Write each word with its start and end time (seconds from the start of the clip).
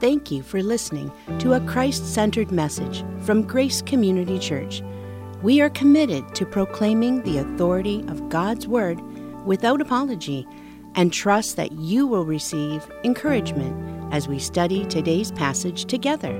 Thank 0.00 0.30
you 0.30 0.42
for 0.42 0.62
listening 0.62 1.12
to 1.38 1.52
a 1.54 1.60
Christ 1.60 2.12
centered 2.12 2.50
message 2.50 3.04
from 3.22 3.42
Grace 3.42 3.80
Community 3.80 4.38
Church. 4.38 4.82
We 5.40 5.60
are 5.60 5.70
committed 5.70 6.34
to 6.34 6.44
proclaiming 6.44 7.22
the 7.22 7.38
authority 7.38 8.04
of 8.08 8.28
God's 8.28 8.66
Word 8.66 9.00
without 9.46 9.80
apology 9.80 10.46
and 10.96 11.12
trust 11.12 11.56
that 11.56 11.72
you 11.72 12.06
will 12.06 12.24
receive 12.24 12.90
encouragement 13.04 14.12
as 14.12 14.26
we 14.26 14.38
study 14.38 14.84
today's 14.86 15.30
passage 15.32 15.84
together. 15.84 16.32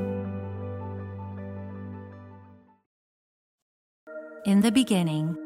In 4.46 4.61
the 4.61 4.73
beginning, 4.73 5.36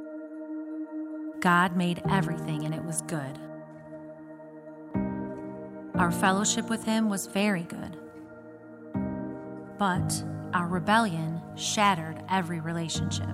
God 1.40 1.77
made 1.77 2.02
everything 2.11 2.64
and 2.64 2.75
it 2.75 2.84
was 2.84 3.02
good. 3.02 3.38
Our 5.95 6.12
fellowship 6.12 6.70
with 6.70 6.84
Him 6.84 7.09
was 7.09 7.27
very 7.27 7.62
good. 7.64 7.96
But 9.78 10.24
our 10.52 10.66
rebellion 10.66 11.41
shattered 11.56 12.23
every 12.28 12.60
relationship. 12.60 13.27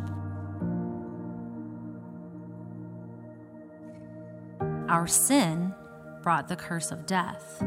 Our 4.88 5.06
sin 5.06 5.74
brought 6.22 6.48
the 6.48 6.56
curse 6.56 6.90
of 6.90 7.06
death. 7.06 7.62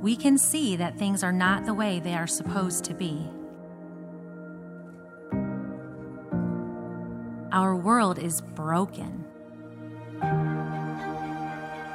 We 0.00 0.16
can 0.16 0.36
see 0.36 0.74
that 0.76 0.98
things 0.98 1.22
are 1.22 1.32
not 1.32 1.64
the 1.64 1.74
way 1.74 2.00
they 2.00 2.14
are 2.14 2.26
supposed 2.26 2.84
to 2.84 2.94
be. 2.94 3.30
Our 7.52 7.76
world 7.76 8.18
is 8.18 8.40
broken. 8.40 9.24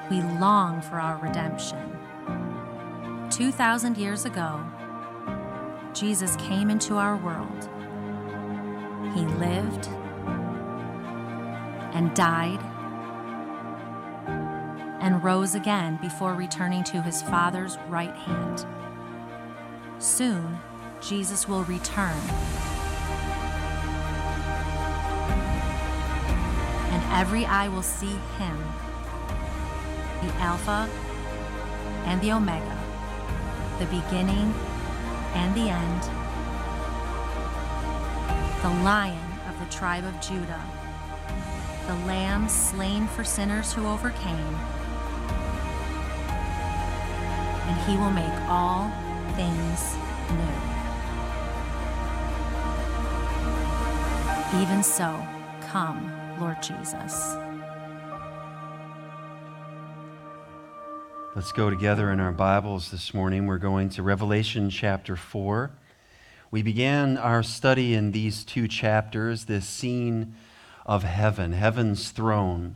We 0.09 0.21
long 0.39 0.81
for 0.81 1.01
our 1.01 1.17
redemption. 1.17 1.96
2,000 3.31 3.97
years 3.97 4.25
ago, 4.25 4.63
Jesus 5.93 6.35
came 6.37 6.69
into 6.69 6.95
our 6.95 7.17
world. 7.17 7.69
He 9.13 9.25
lived 9.37 9.87
and 11.93 12.13
died 12.13 12.59
and 15.01 15.23
rose 15.23 15.55
again 15.55 15.97
before 16.01 16.33
returning 16.33 16.83
to 16.85 17.01
his 17.01 17.21
Father's 17.21 17.77
right 17.87 18.15
hand. 18.15 18.65
Soon, 19.99 20.57
Jesus 21.01 21.47
will 21.47 21.63
return. 21.63 22.17
And 26.91 27.03
every 27.13 27.45
eye 27.45 27.67
will 27.67 27.81
see 27.81 28.17
him, 28.37 28.57
the 30.21 30.33
Alpha 30.35 30.89
and 32.05 32.21
the 32.21 32.31
Omega, 32.31 32.76
the 33.79 33.85
beginning 33.85 34.53
and 35.33 35.53
the 35.53 35.69
end, 35.69 36.01
the 38.63 38.83
Lion 38.83 39.17
of 39.47 39.59
the 39.59 39.71
tribe 39.71 40.03
of 40.03 40.19
Judah, 40.19 40.63
the 41.85 41.95
Lamb 42.07 42.49
slain 42.49 43.07
for 43.07 43.23
sinners 43.23 43.71
who 43.73 43.85
overcame 43.87 44.55
and 47.67 47.89
he 47.89 47.97
will 47.97 48.11
make 48.11 48.33
all 48.49 48.89
things 49.35 49.95
new. 50.31 50.77
Even 54.61 54.81
so, 54.81 55.25
come, 55.61 56.11
Lord 56.39 56.61
Jesus. 56.63 57.35
Let's 61.37 61.51
go 61.51 61.69
together 61.69 62.11
in 62.11 62.19
our 62.19 62.31
Bibles 62.31 62.89
this 62.89 63.13
morning. 63.13 63.45
We're 63.45 63.59
going 63.59 63.89
to 63.89 64.01
Revelation 64.01 64.71
chapter 64.71 65.15
4. 65.15 65.69
We 66.49 66.63
began 66.63 67.15
our 67.15 67.43
study 67.43 67.93
in 67.93 68.11
these 68.11 68.43
two 68.43 68.67
chapters, 68.67 69.45
this 69.45 69.67
scene 69.67 70.33
of 70.87 71.03
heaven, 71.03 71.53
heaven's 71.53 72.09
throne. 72.09 72.73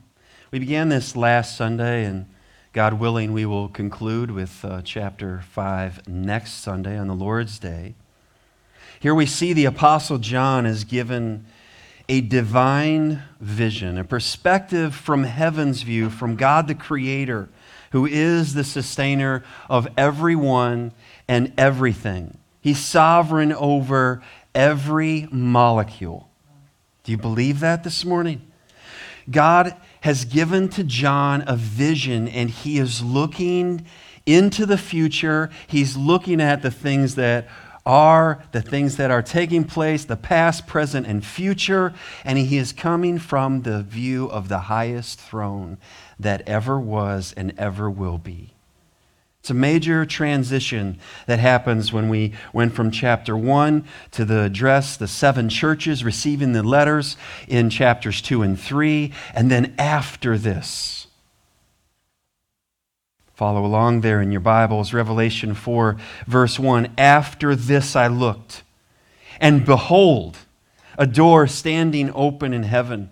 We 0.52 0.60
began 0.60 0.90
this 0.90 1.16
last 1.16 1.58
Sunday, 1.58 2.06
and 2.06 2.28
God 2.72 3.00
willing, 3.00 3.34
we 3.34 3.48
will 3.48 3.68
conclude 3.68 4.30
with 4.30 4.64
uh, 4.64 4.84
chapter 4.84 5.42
5 5.50 6.08
next 6.08 6.62
Sunday 6.62 7.00
on 7.00 7.08
the 7.08 7.16
Lord's 7.16 7.58
Day. 7.58 7.96
Here 9.00 9.16
we 9.16 9.26
see 9.26 9.54
the 9.54 9.66
Apostle 9.66 10.20
John 10.20 10.68
is 10.68 10.84
given 10.84 11.48
a 12.08 12.22
divine 12.22 13.24
vision, 13.40 13.98
a 13.98 14.04
perspective 14.04 14.94
from 14.94 15.24
heaven's 15.24 15.82
view, 15.82 16.12
from 16.12 16.36
God 16.36 16.68
the 16.68 16.76
Creator, 16.76 17.50
who 17.92 18.06
is 18.06 18.54
the 18.54 18.64
sustainer 18.64 19.44
of 19.70 19.88
everyone 19.98 20.92
and 21.28 21.54
everything. 21.58 22.38
He's 22.62 22.80
sovereign 22.80 23.54
over 23.54 24.22
every 24.54 25.28
molecule. 25.32 26.30
Do 27.04 27.12
you 27.12 27.18
believe 27.18 27.60
that 27.62 27.84
this 27.84 28.06
morning? 28.06 28.52
God 29.30 29.76
has 30.02 30.26
given 30.26 30.70
to 30.70 30.84
John 30.84 31.44
a 31.48 31.56
vision, 31.56 32.28
and 32.28 32.50
he 32.50 32.80
is 32.80 33.04
looking 33.04 33.86
into 34.26 34.66
the 34.66 34.78
future. 34.78 35.50
He's 35.68 35.96
looking 35.96 36.42
at 36.42 36.62
the 36.62 36.72
things 36.72 37.16
that 37.16 37.48
are, 37.86 38.44
the 38.52 38.62
things 38.62 38.98
that 38.98 39.10
are 39.10 39.24
taking 39.24 39.64
place, 39.64 40.06
the 40.06 40.18
past, 40.18 40.68
present, 40.68 41.08
and 41.08 41.26
future, 41.26 41.94
and 42.24 42.38
he 42.38 42.58
is 42.58 42.74
coming 42.74 43.18
from 43.18 43.64
the 43.64 43.82
view 43.82 44.28
of 44.28 44.50
the 44.50 44.60
highest 44.60 45.20
throne 45.20 45.78
that 46.22 46.48
ever 46.48 46.80
was 46.80 47.34
and 47.36 47.54
ever 47.58 47.90
will 47.90 48.18
be. 48.18 48.52
It's 49.42 49.50
a 49.50 49.56
major 49.56 50.06
transition 50.06 51.00
that 51.26 51.40
happens 51.40 51.92
when 51.92 52.10
we 52.10 52.34
went 52.54 52.76
from 52.76 52.92
chapter 52.92 53.36
1 53.36 53.86
to 54.12 54.24
the 54.24 54.44
address, 54.44 54.96
the 54.96 55.08
seven 55.08 55.50
churches 55.50 56.04
receiving 56.04 56.54
the 56.54 56.62
letters 56.62 57.18
in 57.48 57.72
chapters 57.72 58.22
2 58.22 58.44
and 58.44 58.60
3. 58.60 59.12
And 59.34 59.50
then 59.50 59.74
after 59.80 60.38
this, 60.38 61.08
follow 63.34 63.66
along 63.66 64.02
there 64.02 64.22
in 64.22 64.32
your 64.32 64.42
Bibles, 64.42 64.94
Revelation 64.94 65.56
4, 65.56 65.98
verse 66.28 66.60
1. 66.60 66.94
After 66.96 67.56
this 67.56 67.96
I 67.96 68.06
looked, 68.06 68.62
and 69.40 69.66
behold, 69.66 70.38
a 71.00 71.08
door 71.08 71.48
standing 71.48 72.12
open 72.14 72.54
in 72.54 72.62
heaven. 72.62 73.10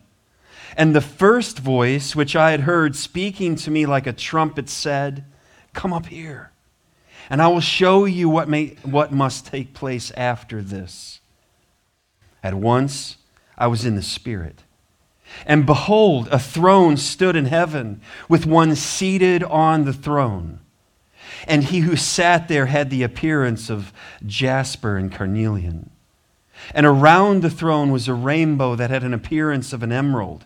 And 0.79 0.95
the 0.95 1.01
first 1.01 1.59
voice 1.59 2.16
which 2.16 2.38
I 2.38 2.51
had 2.51 2.62
heard 2.62 2.95
speaking 2.95 3.57
to 3.57 3.69
me 3.69 3.85
like 3.85 4.07
a 4.07 4.13
trumpet 4.13 4.69
said, 4.69 5.25
Come 5.73 5.91
up 5.91 6.06
here, 6.06 6.53
and 7.29 7.41
I 7.41 7.50
will 7.50 7.59
show 7.59 8.06
you 8.06 8.29
what, 8.29 8.47
may, 8.47 8.78
what 8.84 9.12
must 9.12 9.45
take 9.45 9.73
place 9.73 10.09
after 10.12 10.62
this. 10.62 11.19
At 12.41 12.53
once 12.53 13.17
I 13.57 13.67
was 13.67 13.84
in 13.84 13.95
the 13.95 14.01
Spirit. 14.01 14.63
And 15.45 15.66
behold, 15.66 16.29
a 16.31 16.40
throne 16.40 16.96
stood 16.96 17.35
in 17.35 17.47
heaven, 17.47 18.00
with 18.29 18.46
one 18.46 18.73
seated 18.73 19.44
on 19.44 19.84
the 19.84 19.91
throne. 19.91 20.61
And 21.46 21.66
he 21.66 21.79
who 21.79 21.97
sat 21.97 22.47
there 22.47 22.67
had 22.67 22.90
the 22.90 23.03
appearance 23.03 23.69
of 23.69 23.91
jasper 24.25 24.96
and 24.96 25.11
carnelian. 25.11 25.90
And 26.73 26.85
around 26.85 27.41
the 27.41 27.50
throne 27.50 27.91
was 27.91 28.07
a 28.07 28.13
rainbow 28.13 28.75
that 28.75 28.90
had 28.90 29.03
an 29.03 29.13
appearance 29.13 29.73
of 29.73 29.84
an 29.84 29.91
emerald. 29.91 30.46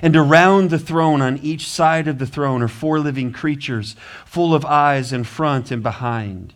And 0.00 0.16
around 0.16 0.70
the 0.70 0.78
throne, 0.78 1.20
on 1.20 1.38
each 1.38 1.68
side 1.68 2.08
of 2.08 2.18
the 2.18 2.26
throne, 2.26 2.62
are 2.62 2.68
four 2.68 2.98
living 2.98 3.32
creatures, 3.32 3.96
full 4.24 4.54
of 4.54 4.64
eyes 4.64 5.12
in 5.12 5.24
front 5.24 5.70
and 5.70 5.82
behind. 5.82 6.54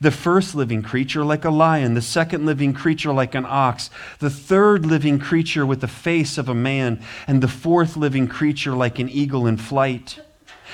The 0.00 0.10
first 0.10 0.54
living 0.54 0.82
creature 0.82 1.24
like 1.24 1.44
a 1.44 1.50
lion, 1.50 1.94
the 1.94 2.02
second 2.02 2.46
living 2.46 2.72
creature 2.72 3.12
like 3.12 3.34
an 3.34 3.46
ox, 3.46 3.90
the 4.18 4.30
third 4.30 4.86
living 4.86 5.18
creature 5.18 5.66
with 5.66 5.80
the 5.80 5.88
face 5.88 6.38
of 6.38 6.48
a 6.48 6.54
man, 6.54 7.02
and 7.26 7.42
the 7.42 7.48
fourth 7.48 7.96
living 7.96 8.28
creature 8.28 8.74
like 8.74 8.98
an 8.98 9.08
eagle 9.08 9.46
in 9.46 9.56
flight. 9.56 10.20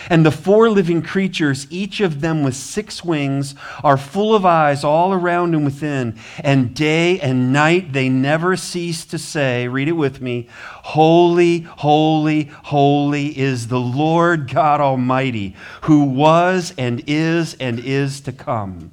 And 0.08 0.24
the 0.24 0.30
four 0.30 0.70
living 0.70 1.02
creatures, 1.02 1.66
each 1.70 2.00
of 2.00 2.20
them 2.20 2.42
with 2.42 2.56
six 2.56 3.04
wings, 3.04 3.54
are 3.82 3.96
full 3.96 4.34
of 4.34 4.44
eyes 4.44 4.84
all 4.84 5.12
around 5.12 5.54
and 5.54 5.64
within. 5.64 6.18
And 6.40 6.74
day 6.74 7.20
and 7.20 7.52
night 7.52 7.92
they 7.92 8.08
never 8.08 8.56
cease 8.56 9.04
to 9.06 9.18
say, 9.18 9.68
read 9.68 9.88
it 9.88 9.92
with 9.92 10.20
me, 10.20 10.48
Holy, 10.84 11.60
holy, 11.60 12.44
holy 12.64 13.38
is 13.38 13.68
the 13.68 13.80
Lord 13.80 14.52
God 14.52 14.80
Almighty, 14.80 15.54
who 15.82 16.04
was 16.04 16.74
and 16.76 17.02
is 17.06 17.54
and 17.54 17.78
is 17.78 18.20
to 18.22 18.32
come. 18.32 18.92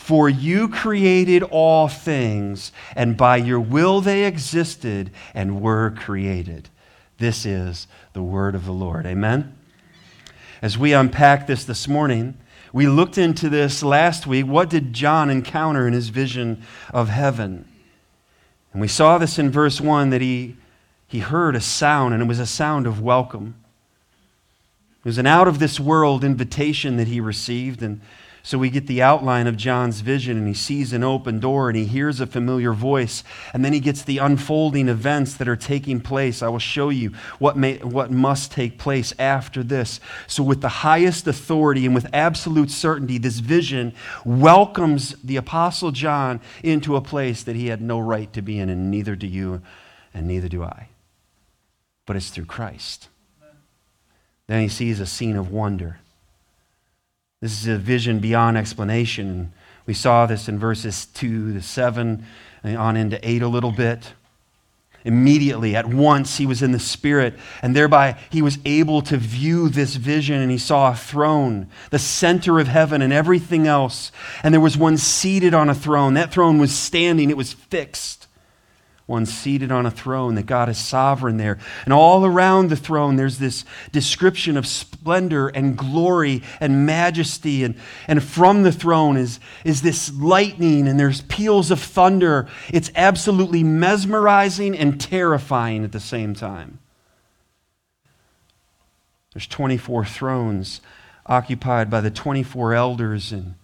For 0.00 0.28
you 0.28 0.68
created 0.68 1.44
all 1.44 1.86
things, 1.86 2.72
and 2.96 3.16
by 3.16 3.36
your 3.36 3.60
will 3.60 4.00
they 4.00 4.24
existed 4.24 5.10
and 5.34 5.60
were 5.60 5.90
created. 5.90 6.68
This 7.18 7.46
is 7.46 7.86
the 8.12 8.22
word 8.22 8.56
of 8.56 8.64
the 8.64 8.72
Lord. 8.72 9.06
Amen. 9.06 9.56
As 10.62 10.76
we 10.76 10.94
unpack 10.94 11.46
this 11.46 11.64
this 11.64 11.86
morning, 11.86 12.36
we 12.72 12.88
looked 12.88 13.18
into 13.18 13.48
this 13.48 13.84
last 13.84 14.26
week. 14.26 14.46
What 14.46 14.68
did 14.68 14.94
John 14.94 15.30
encounter 15.30 15.86
in 15.86 15.92
his 15.92 16.08
vision 16.08 16.64
of 16.92 17.08
heaven? 17.08 17.68
And 18.72 18.80
we 18.80 18.88
saw 18.88 19.16
this 19.16 19.38
in 19.38 19.50
verse 19.50 19.80
1 19.80 20.10
that 20.10 20.22
he, 20.22 20.56
he 21.06 21.20
heard 21.20 21.54
a 21.54 21.60
sound, 21.60 22.14
and 22.14 22.22
it 22.22 22.26
was 22.26 22.40
a 22.40 22.46
sound 22.46 22.88
of 22.88 23.00
welcome. 23.00 23.54
It 25.00 25.04
was 25.04 25.18
an 25.18 25.26
out 25.26 25.46
of 25.46 25.60
this 25.60 25.78
world 25.78 26.24
invitation 26.24 26.96
that 26.96 27.06
he 27.06 27.20
received. 27.20 27.80
And 27.80 28.00
so 28.42 28.56
we 28.58 28.70
get 28.70 28.86
the 28.86 29.02
outline 29.02 29.46
of 29.46 29.56
John's 29.56 30.00
vision, 30.00 30.38
and 30.38 30.48
he 30.48 30.54
sees 30.54 30.92
an 30.92 31.04
open 31.04 31.40
door 31.40 31.68
and 31.68 31.76
he 31.76 31.84
hears 31.84 32.20
a 32.20 32.26
familiar 32.26 32.72
voice. 32.72 33.22
And 33.52 33.64
then 33.64 33.72
he 33.72 33.80
gets 33.80 34.02
the 34.02 34.18
unfolding 34.18 34.88
events 34.88 35.34
that 35.34 35.48
are 35.48 35.56
taking 35.56 36.00
place. 36.00 36.42
I 36.42 36.48
will 36.48 36.58
show 36.58 36.88
you 36.88 37.10
what, 37.38 37.56
may, 37.56 37.76
what 37.78 38.10
must 38.10 38.50
take 38.50 38.78
place 38.78 39.12
after 39.18 39.62
this. 39.62 40.00
So, 40.26 40.42
with 40.42 40.62
the 40.62 40.68
highest 40.68 41.26
authority 41.26 41.84
and 41.84 41.94
with 41.94 42.06
absolute 42.14 42.70
certainty, 42.70 43.18
this 43.18 43.40
vision 43.40 43.92
welcomes 44.24 45.14
the 45.22 45.36
Apostle 45.36 45.90
John 45.90 46.40
into 46.62 46.96
a 46.96 47.02
place 47.02 47.42
that 47.42 47.56
he 47.56 47.66
had 47.66 47.82
no 47.82 48.00
right 48.00 48.32
to 48.32 48.42
be 48.42 48.58
in, 48.58 48.70
and 48.70 48.90
neither 48.90 49.16
do 49.16 49.26
you, 49.26 49.60
and 50.14 50.26
neither 50.26 50.48
do 50.48 50.64
I. 50.64 50.88
But 52.06 52.16
it's 52.16 52.30
through 52.30 52.46
Christ. 52.46 53.08
Then 54.46 54.62
he 54.62 54.68
sees 54.68 54.98
a 54.98 55.06
scene 55.06 55.36
of 55.36 55.52
wonder. 55.52 55.99
This 57.40 57.62
is 57.62 57.68
a 57.68 57.78
vision 57.78 58.18
beyond 58.18 58.58
explanation. 58.58 59.52
We 59.86 59.94
saw 59.94 60.26
this 60.26 60.46
in 60.46 60.58
verses 60.58 61.06
2 61.06 61.54
to 61.54 61.62
7 61.62 62.26
and 62.62 62.76
on 62.76 62.98
into 62.98 63.18
8 63.26 63.40
a 63.40 63.48
little 63.48 63.72
bit. 63.72 64.12
Immediately, 65.06 65.74
at 65.74 65.86
once, 65.86 66.36
he 66.36 66.44
was 66.44 66.60
in 66.60 66.72
the 66.72 66.78
Spirit, 66.78 67.32
and 67.62 67.74
thereby 67.74 68.18
he 68.28 68.42
was 68.42 68.58
able 68.66 69.00
to 69.00 69.16
view 69.16 69.70
this 69.70 69.96
vision, 69.96 70.38
and 70.42 70.50
he 70.50 70.58
saw 70.58 70.92
a 70.92 70.94
throne, 70.94 71.68
the 71.88 71.98
center 71.98 72.60
of 72.60 72.68
heaven, 72.68 73.00
and 73.00 73.10
everything 73.10 73.66
else. 73.66 74.12
And 74.42 74.52
there 74.52 74.60
was 74.60 74.76
one 74.76 74.98
seated 74.98 75.54
on 75.54 75.70
a 75.70 75.74
throne. 75.74 76.12
That 76.12 76.30
throne 76.30 76.58
was 76.58 76.74
standing, 76.74 77.30
it 77.30 77.38
was 77.38 77.54
fixed 77.54 78.19
one 79.10 79.26
seated 79.26 79.72
on 79.72 79.86
a 79.86 79.90
throne, 79.90 80.36
that 80.36 80.46
God 80.46 80.68
is 80.68 80.78
sovereign 80.78 81.36
there. 81.36 81.58
And 81.84 81.92
all 81.92 82.24
around 82.24 82.70
the 82.70 82.76
throne, 82.76 83.16
there's 83.16 83.38
this 83.38 83.64
description 83.90 84.56
of 84.56 84.66
splendor 84.66 85.48
and 85.48 85.76
glory 85.76 86.42
and 86.60 86.86
majesty. 86.86 87.64
And, 87.64 87.74
and 88.06 88.22
from 88.22 88.62
the 88.62 88.70
throne 88.70 89.16
is, 89.16 89.40
is 89.64 89.82
this 89.82 90.14
lightning, 90.14 90.86
and 90.86 90.98
there's 90.98 91.22
peals 91.22 91.72
of 91.72 91.80
thunder. 91.80 92.48
It's 92.72 92.92
absolutely 92.94 93.64
mesmerizing 93.64 94.78
and 94.78 95.00
terrifying 95.00 95.82
at 95.82 95.90
the 95.90 96.00
same 96.00 96.32
time. 96.32 96.78
There's 99.34 99.48
24 99.48 100.04
thrones 100.04 100.80
occupied 101.26 101.90
by 101.90 102.00
the 102.00 102.10
24 102.10 102.74
elders, 102.74 103.32
and 103.32 103.56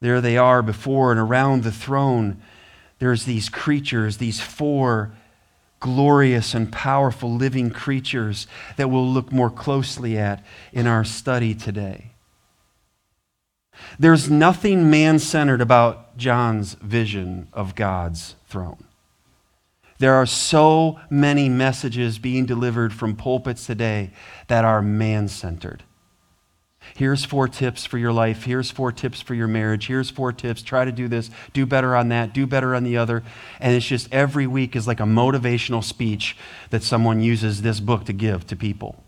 there 0.00 0.20
they 0.20 0.38
are 0.38 0.62
before 0.62 1.10
and 1.10 1.20
around 1.20 1.64
the 1.64 1.72
throne 1.72 2.40
there's 3.04 3.24
these 3.24 3.48
creatures, 3.48 4.16
these 4.16 4.40
four 4.40 5.12
glorious 5.80 6.54
and 6.54 6.72
powerful 6.72 7.34
living 7.34 7.70
creatures 7.70 8.46
that 8.76 8.88
we'll 8.88 9.06
look 9.06 9.30
more 9.30 9.50
closely 9.50 10.16
at 10.16 10.42
in 10.72 10.86
our 10.86 11.04
study 11.04 11.54
today. 11.54 12.12
There's 13.98 14.30
nothing 14.30 14.90
man 14.90 15.18
centered 15.18 15.60
about 15.60 16.16
John's 16.16 16.74
vision 16.74 17.48
of 17.52 17.74
God's 17.74 18.36
throne. 18.46 18.84
There 19.98 20.14
are 20.14 20.26
so 20.26 21.00
many 21.10 21.48
messages 21.48 22.18
being 22.18 22.46
delivered 22.46 22.92
from 22.92 23.16
pulpits 23.16 23.66
today 23.66 24.10
that 24.48 24.64
are 24.64 24.80
man 24.80 25.28
centered. 25.28 25.82
Here's 26.96 27.24
four 27.24 27.48
tips 27.48 27.84
for 27.84 27.98
your 27.98 28.12
life. 28.12 28.44
Here's 28.44 28.70
four 28.70 28.92
tips 28.92 29.20
for 29.20 29.34
your 29.34 29.48
marriage. 29.48 29.88
Here's 29.88 30.10
four 30.10 30.32
tips. 30.32 30.62
Try 30.62 30.84
to 30.84 30.92
do 30.92 31.08
this. 31.08 31.28
Do 31.52 31.66
better 31.66 31.96
on 31.96 32.08
that. 32.10 32.32
Do 32.32 32.46
better 32.46 32.72
on 32.72 32.84
the 32.84 32.96
other. 32.96 33.24
And 33.58 33.74
it's 33.74 33.86
just 33.86 34.12
every 34.12 34.46
week 34.46 34.76
is 34.76 34.86
like 34.86 35.00
a 35.00 35.04
motivational 35.04 35.82
speech 35.82 36.36
that 36.70 36.84
someone 36.84 37.20
uses 37.20 37.62
this 37.62 37.80
book 37.80 38.04
to 38.04 38.12
give 38.12 38.46
to 38.46 38.54
people. 38.54 39.02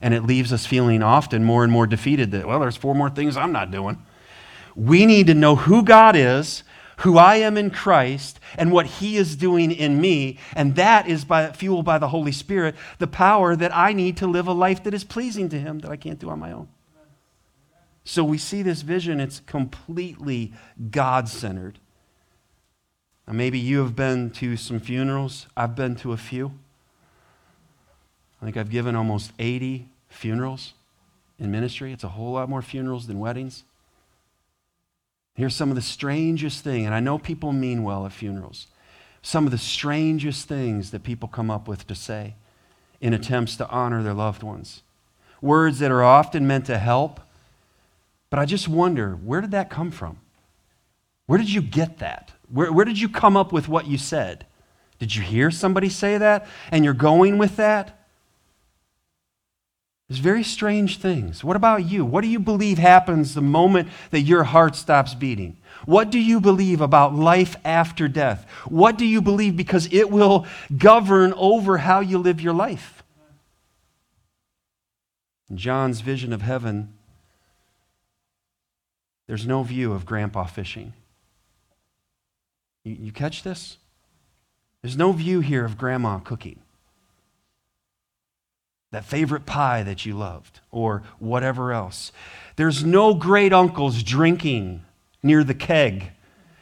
And 0.00 0.14
it 0.14 0.22
leaves 0.22 0.52
us 0.52 0.64
feeling 0.64 1.02
often 1.02 1.42
more 1.42 1.64
and 1.64 1.72
more 1.72 1.88
defeated 1.88 2.30
that, 2.30 2.46
well, 2.46 2.60
there's 2.60 2.76
four 2.76 2.94
more 2.94 3.10
things 3.10 3.36
I'm 3.36 3.52
not 3.52 3.72
doing. 3.72 4.00
We 4.76 5.04
need 5.04 5.26
to 5.26 5.34
know 5.34 5.56
who 5.56 5.82
God 5.82 6.14
is, 6.14 6.62
who 6.98 7.18
I 7.18 7.36
am 7.36 7.56
in 7.56 7.70
Christ, 7.70 8.38
and 8.56 8.70
what 8.70 8.86
He 8.86 9.16
is 9.16 9.34
doing 9.34 9.72
in 9.72 10.00
me. 10.00 10.38
And 10.54 10.76
that 10.76 11.08
is 11.08 11.24
by, 11.24 11.50
fueled 11.50 11.84
by 11.84 11.98
the 11.98 12.08
Holy 12.08 12.32
Spirit, 12.32 12.76
the 13.00 13.08
power 13.08 13.56
that 13.56 13.74
I 13.74 13.92
need 13.92 14.18
to 14.18 14.28
live 14.28 14.46
a 14.46 14.52
life 14.52 14.84
that 14.84 14.94
is 14.94 15.02
pleasing 15.02 15.48
to 15.48 15.58
Him 15.58 15.80
that 15.80 15.90
I 15.90 15.96
can't 15.96 16.20
do 16.20 16.30
on 16.30 16.38
my 16.38 16.52
own. 16.52 16.68
So 18.04 18.22
we 18.22 18.36
see 18.36 18.62
this 18.62 18.82
vision, 18.82 19.18
it's 19.18 19.40
completely 19.40 20.52
God 20.90 21.28
centered. 21.28 21.78
Now, 23.26 23.32
maybe 23.32 23.58
you 23.58 23.78
have 23.78 23.96
been 23.96 24.30
to 24.32 24.56
some 24.56 24.78
funerals. 24.78 25.46
I've 25.56 25.74
been 25.74 25.96
to 25.96 26.12
a 26.12 26.18
few. 26.18 26.52
I 28.40 28.44
think 28.44 28.58
I've 28.58 28.70
given 28.70 28.94
almost 28.94 29.32
80 29.38 29.88
funerals 30.08 30.74
in 31.38 31.50
ministry. 31.50 31.92
It's 31.92 32.04
a 32.04 32.08
whole 32.08 32.32
lot 32.32 32.50
more 32.50 32.60
funerals 32.60 33.06
than 33.06 33.18
weddings. 33.18 33.64
Here's 35.34 35.56
some 35.56 35.70
of 35.70 35.74
the 35.74 35.82
strangest 35.82 36.62
thing, 36.62 36.84
and 36.84 36.94
I 36.94 37.00
know 37.00 37.18
people 37.18 37.52
mean 37.52 37.82
well 37.82 38.04
at 38.06 38.12
funerals. 38.12 38.66
Some 39.22 39.46
of 39.46 39.50
the 39.50 39.58
strangest 39.58 40.46
things 40.46 40.90
that 40.90 41.02
people 41.02 41.28
come 41.28 41.50
up 41.50 41.66
with 41.66 41.86
to 41.86 41.94
say 41.94 42.34
in 43.00 43.14
attempts 43.14 43.56
to 43.56 43.68
honor 43.68 44.02
their 44.02 44.14
loved 44.14 44.42
ones. 44.42 44.82
Words 45.40 45.78
that 45.78 45.90
are 45.90 46.04
often 46.04 46.46
meant 46.46 46.66
to 46.66 46.78
help, 46.78 47.20
but 48.34 48.40
I 48.40 48.46
just 48.46 48.66
wonder 48.66 49.12
where 49.12 49.40
did 49.40 49.52
that 49.52 49.70
come 49.70 49.92
from? 49.92 50.18
Where 51.26 51.38
did 51.38 51.52
you 51.52 51.62
get 51.62 51.98
that? 51.98 52.32
Where, 52.48 52.72
where 52.72 52.84
did 52.84 53.00
you 53.00 53.08
come 53.08 53.36
up 53.36 53.52
with 53.52 53.68
what 53.68 53.86
you 53.86 53.96
said? 53.96 54.44
Did 54.98 55.14
you 55.14 55.22
hear 55.22 55.52
somebody 55.52 55.88
say 55.88 56.18
that 56.18 56.48
and 56.72 56.84
you're 56.84 56.94
going 56.94 57.38
with 57.38 57.54
that? 57.58 57.96
There's 60.08 60.18
very 60.18 60.42
strange 60.42 60.98
things. 60.98 61.44
What 61.44 61.54
about 61.54 61.84
you? 61.84 62.04
What 62.04 62.22
do 62.22 62.26
you 62.26 62.40
believe 62.40 62.76
happens 62.76 63.34
the 63.34 63.40
moment 63.40 63.88
that 64.10 64.22
your 64.22 64.42
heart 64.42 64.74
stops 64.74 65.14
beating? 65.14 65.56
What 65.86 66.10
do 66.10 66.18
you 66.18 66.40
believe 66.40 66.80
about 66.80 67.14
life 67.14 67.54
after 67.64 68.08
death? 68.08 68.50
What 68.66 68.98
do 68.98 69.06
you 69.06 69.22
believe 69.22 69.56
because 69.56 69.88
it 69.92 70.10
will 70.10 70.44
govern 70.76 71.34
over 71.36 71.78
how 71.78 72.00
you 72.00 72.18
live 72.18 72.40
your 72.40 72.52
life? 72.52 73.04
John's 75.54 76.00
vision 76.00 76.32
of 76.32 76.42
heaven 76.42 76.94
there's 79.26 79.46
no 79.46 79.62
view 79.62 79.92
of 79.92 80.06
grandpa 80.06 80.44
fishing. 80.44 80.92
You, 82.84 82.96
you 83.00 83.12
catch 83.12 83.42
this? 83.42 83.78
There's 84.82 84.96
no 84.96 85.12
view 85.12 85.40
here 85.40 85.64
of 85.64 85.78
grandma 85.78 86.18
cooking. 86.18 86.60
That 88.90 89.04
favorite 89.04 89.46
pie 89.46 89.82
that 89.82 90.06
you 90.06 90.14
loved, 90.14 90.60
or 90.70 91.02
whatever 91.18 91.72
else. 91.72 92.12
There's 92.56 92.84
no 92.84 93.14
great 93.14 93.52
uncles 93.52 94.02
drinking 94.02 94.84
near 95.22 95.42
the 95.42 95.54
keg 95.54 96.12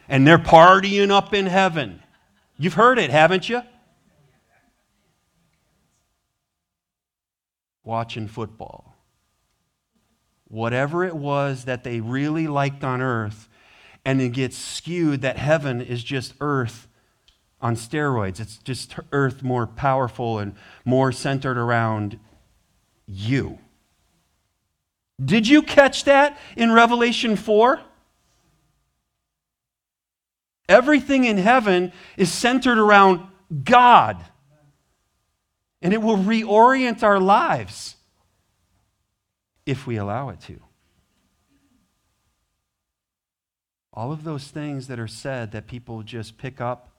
and 0.07 0.27
they're 0.27 0.37
partying 0.37 1.11
up 1.11 1.33
in 1.33 1.45
heaven. 1.45 2.01
You've 2.57 2.75
heard 2.75 2.99
it, 2.99 3.09
haven't 3.09 3.49
you? 3.49 3.61
Watching 7.83 8.27
football 8.27 8.92
whatever 10.53 11.03
it 11.03 11.15
was 11.15 11.65
that 11.65 11.83
they 11.83 11.99
really 11.99 12.45
liked 12.45 12.83
on 12.83 13.01
earth, 13.01 13.49
and 14.05 14.21
it 14.21 14.29
gets 14.29 14.55
skewed 14.55 15.21
that 15.21 15.35
heaven 15.35 15.81
is 15.81 16.03
just 16.03 16.35
earth 16.39 16.87
on 17.59 17.75
steroids. 17.75 18.39
It's 18.39 18.57
just 18.57 18.93
earth 19.11 19.41
more 19.41 19.65
powerful 19.65 20.37
and 20.37 20.53
more 20.85 21.11
centered 21.11 21.57
around 21.57 22.19
you. 23.07 23.57
Did 25.23 25.47
you 25.47 25.63
catch 25.63 26.03
that 26.03 26.37
in 26.55 26.71
Revelation 26.71 27.35
4? 27.35 27.79
Everything 30.69 31.23
in 31.25 31.37
heaven 31.37 31.91
is 32.15 32.31
centered 32.31 32.77
around 32.77 33.25
God. 33.63 34.23
And 35.81 35.93
it 35.93 36.01
will 36.01 36.17
reorient 36.17 37.01
our 37.01 37.19
lives 37.19 37.95
if 39.65 39.87
we 39.87 39.97
allow 39.97 40.29
it 40.29 40.39
to. 40.41 40.59
All 43.93 44.11
of 44.11 44.23
those 44.23 44.47
things 44.47 44.87
that 44.87 44.99
are 44.99 45.07
said 45.07 45.51
that 45.51 45.67
people 45.67 46.01
just 46.01 46.37
pick 46.37 46.59
up 46.59 46.89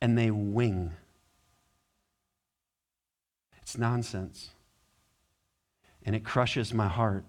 and 0.00 0.18
they 0.18 0.30
wing. 0.30 0.92
It's 3.62 3.78
nonsense. 3.78 4.50
And 6.04 6.14
it 6.14 6.24
crushes 6.24 6.74
my 6.74 6.88
heart. 6.88 7.24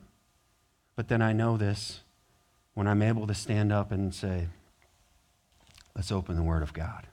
But 0.98 1.08
then 1.08 1.22
I 1.22 1.32
know 1.32 1.56
this 1.56 2.02
when 2.74 2.88
I'm 2.88 3.02
able 3.02 3.26
to 3.28 3.34
stand 3.34 3.72
up 3.72 3.92
and 3.92 4.14
say, 4.14 4.48
let's 5.96 6.12
open 6.12 6.36
the 6.36 6.44
Word 6.44 6.62
of 6.62 6.74
God. 6.74 7.08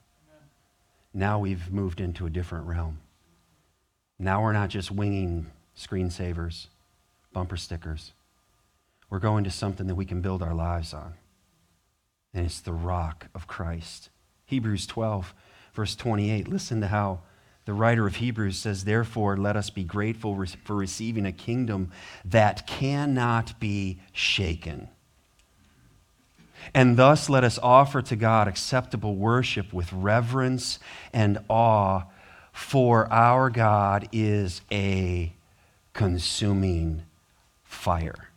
Now 1.13 1.39
we've 1.39 1.71
moved 1.71 2.01
into 2.01 2.25
a 2.25 2.29
different 2.29 2.67
realm. 2.67 2.99
Now 4.19 4.43
we're 4.43 4.51
not 4.51 4.69
just 4.69 4.91
winging 4.91 5.47
screensavers, 5.77 6.67
bumper 7.33 7.57
stickers. 7.57 8.13
We're 9.09 9.19
going 9.19 9.43
to 9.43 9.51
something 9.51 9.87
that 9.87 9.95
we 9.95 10.05
can 10.05 10.21
build 10.21 10.41
our 10.41 10.53
lives 10.53 10.93
on. 10.93 11.13
And 12.33 12.45
it's 12.45 12.61
the 12.61 12.73
rock 12.73 13.27
of 13.35 13.47
Christ. 13.47 14.09
Hebrews 14.45 14.87
12, 14.87 15.33
verse 15.73 15.95
28. 15.95 16.47
Listen 16.47 16.81
to 16.81 16.87
how 16.87 17.19
the 17.65 17.73
writer 17.73 18.07
of 18.07 18.17
Hebrews 18.17 18.57
says, 18.57 18.83
Therefore, 18.83 19.37
let 19.37 19.55
us 19.55 19.69
be 19.69 19.83
grateful 19.83 20.43
for 20.63 20.75
receiving 20.75 21.25
a 21.25 21.31
kingdom 21.31 21.91
that 22.25 22.67
cannot 22.67 23.59
be 23.59 23.99
shaken. 24.11 24.89
And 26.73 26.97
thus 26.97 27.29
let 27.29 27.43
us 27.43 27.59
offer 27.61 28.01
to 28.01 28.15
God 28.15 28.47
acceptable 28.47 29.15
worship 29.15 29.73
with 29.73 29.91
reverence 29.93 30.79
and 31.11 31.39
awe, 31.49 32.03
for 32.51 33.11
our 33.11 33.49
God 33.49 34.07
is 34.11 34.61
a 34.71 35.33
consuming 35.93 37.03
fire. 37.83 38.29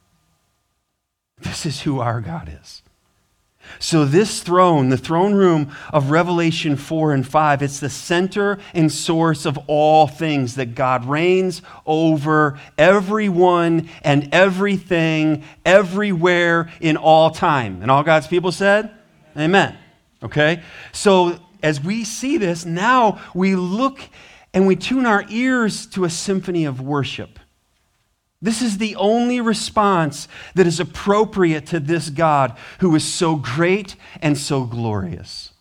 This 1.40 1.66
is 1.66 1.82
who 1.82 2.00
our 2.00 2.20
God 2.20 2.50
is. 2.62 2.82
So, 3.78 4.04
this 4.04 4.42
throne, 4.42 4.88
the 4.88 4.96
throne 4.96 5.34
room 5.34 5.70
of 5.92 6.10
Revelation 6.10 6.76
4 6.76 7.12
and 7.14 7.26
5, 7.26 7.62
it's 7.62 7.80
the 7.80 7.90
center 7.90 8.58
and 8.74 8.90
source 8.90 9.44
of 9.44 9.58
all 9.66 10.06
things 10.06 10.54
that 10.56 10.74
God 10.74 11.04
reigns 11.04 11.62
over 11.84 12.58
everyone 12.78 13.88
and 14.02 14.28
everything, 14.32 15.44
everywhere, 15.64 16.70
in 16.80 16.96
all 16.96 17.30
time. 17.30 17.82
And 17.82 17.90
all 17.90 18.02
God's 18.02 18.26
people 18.28 18.52
said, 18.52 18.90
Amen. 19.36 19.76
Okay? 20.22 20.62
So, 20.92 21.38
as 21.62 21.80
we 21.80 22.04
see 22.04 22.36
this, 22.36 22.64
now 22.64 23.20
we 23.34 23.54
look 23.56 24.00
and 24.54 24.66
we 24.66 24.76
tune 24.76 25.06
our 25.06 25.24
ears 25.28 25.86
to 25.88 26.04
a 26.04 26.10
symphony 26.10 26.64
of 26.64 26.80
worship. 26.80 27.38
This 28.40 28.60
is 28.60 28.78
the 28.78 28.96
only 28.96 29.40
response 29.40 30.28
that 30.54 30.66
is 30.66 30.78
appropriate 30.78 31.66
to 31.66 31.80
this 31.80 32.10
God 32.10 32.56
who 32.80 32.94
is 32.94 33.04
so 33.04 33.36
great 33.36 33.96
and 34.20 34.36
so 34.36 34.64
glorious. 34.64 35.52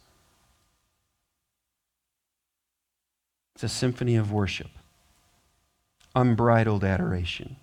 It's 3.55 3.63
a 3.63 3.69
symphony 3.69 4.17
of 4.17 4.33
worship, 4.33 4.67
unbridled 6.13 6.83
adoration. 6.83 7.55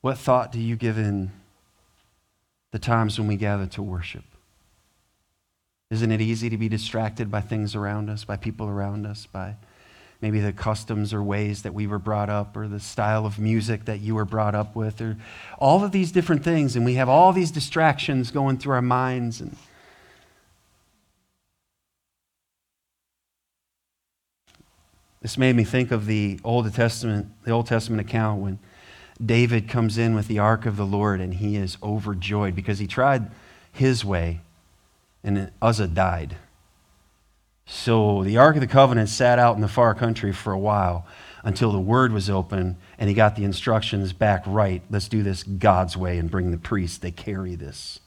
What 0.00 0.18
thought 0.18 0.50
do 0.50 0.60
you 0.60 0.74
give 0.76 0.98
in 0.98 1.30
the 2.72 2.78
times 2.80 3.18
when 3.18 3.28
we 3.28 3.36
gather 3.36 3.66
to 3.68 3.82
worship? 3.82 4.24
Isn't 5.90 6.10
it 6.10 6.20
easy 6.20 6.50
to 6.50 6.58
be 6.58 6.68
distracted 6.68 7.30
by 7.30 7.40
things 7.40 7.76
around 7.76 8.10
us, 8.10 8.24
by 8.24 8.36
people 8.36 8.66
around 8.66 9.06
us, 9.06 9.26
by 9.26 9.54
maybe 10.24 10.40
the 10.40 10.54
customs 10.54 11.12
or 11.12 11.22
ways 11.22 11.60
that 11.64 11.74
we 11.74 11.86
were 11.86 11.98
brought 11.98 12.30
up, 12.30 12.56
or 12.56 12.66
the 12.66 12.80
style 12.80 13.26
of 13.26 13.38
music 13.38 13.84
that 13.84 14.00
you 14.00 14.14
were 14.14 14.24
brought 14.24 14.54
up 14.54 14.74
with, 14.74 14.98
or 15.02 15.18
all 15.58 15.84
of 15.84 15.92
these 15.92 16.10
different 16.10 16.42
things. 16.42 16.76
And 16.76 16.82
we 16.82 16.94
have 16.94 17.10
all 17.10 17.34
these 17.34 17.50
distractions 17.50 18.30
going 18.30 18.56
through 18.56 18.72
our 18.72 18.80
minds. 18.80 19.42
And 19.42 19.54
this 25.20 25.36
made 25.36 25.54
me 25.54 25.64
think 25.64 25.90
of 25.90 26.06
the 26.06 26.40
Old 26.42 26.72
Testament, 26.72 27.26
the 27.44 27.50
Old 27.50 27.66
Testament 27.66 28.00
account 28.00 28.40
when 28.40 28.58
David 29.22 29.68
comes 29.68 29.98
in 29.98 30.14
with 30.14 30.26
the 30.26 30.38
ark 30.38 30.64
of 30.64 30.78
the 30.78 30.86
Lord 30.86 31.20
and 31.20 31.34
he 31.34 31.56
is 31.56 31.76
overjoyed 31.82 32.56
because 32.56 32.78
he 32.78 32.86
tried 32.86 33.30
his 33.70 34.06
way 34.06 34.40
and 35.22 35.50
Uzzah 35.60 35.88
died. 35.88 36.38
So 37.66 38.22
the 38.24 38.36
Ark 38.36 38.56
of 38.56 38.60
the 38.60 38.66
Covenant 38.66 39.08
sat 39.08 39.38
out 39.38 39.56
in 39.56 39.62
the 39.62 39.68
far 39.68 39.94
country 39.94 40.32
for 40.32 40.52
a 40.52 40.58
while 40.58 41.06
until 41.42 41.72
the 41.72 41.80
word 41.80 42.12
was 42.12 42.30
open 42.30 42.76
and 42.98 43.08
he 43.08 43.14
got 43.14 43.36
the 43.36 43.44
instructions 43.44 44.12
back 44.12 44.42
right. 44.46 44.82
Let's 44.90 45.08
do 45.08 45.22
this 45.22 45.42
God's 45.42 45.96
way 45.96 46.18
and 46.18 46.30
bring 46.30 46.50
the 46.50 46.58
priests. 46.58 46.98
They 46.98 47.10
carry 47.10 47.54
this. 47.54 48.00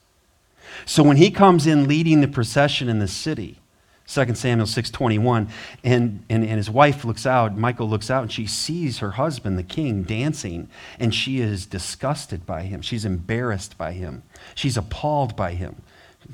So 0.84 1.02
when 1.02 1.16
he 1.16 1.30
comes 1.30 1.66
in 1.66 1.88
leading 1.88 2.20
the 2.20 2.28
procession 2.28 2.88
in 2.88 2.98
the 2.98 3.08
city, 3.08 3.58
2 4.06 4.34
Samuel 4.34 4.66
6:21, 4.66 5.48
and, 5.84 6.24
and, 6.30 6.44
and 6.44 6.56
his 6.56 6.70
wife 6.70 7.04
looks 7.04 7.26
out, 7.26 7.56
Michal 7.56 7.88
looks 7.88 8.10
out, 8.10 8.22
and 8.22 8.32
she 8.32 8.46
sees 8.46 8.98
her 8.98 9.12
husband, 9.12 9.58
the 9.58 9.62
king, 9.62 10.02
dancing, 10.02 10.68
and 10.98 11.14
she 11.14 11.40
is 11.40 11.66
disgusted 11.66 12.46
by 12.46 12.62
him. 12.62 12.80
She's 12.80 13.04
embarrassed 13.04 13.76
by 13.76 13.92
him. 13.92 14.22
She's 14.54 14.78
appalled 14.78 15.36
by 15.36 15.52
him. 15.52 15.82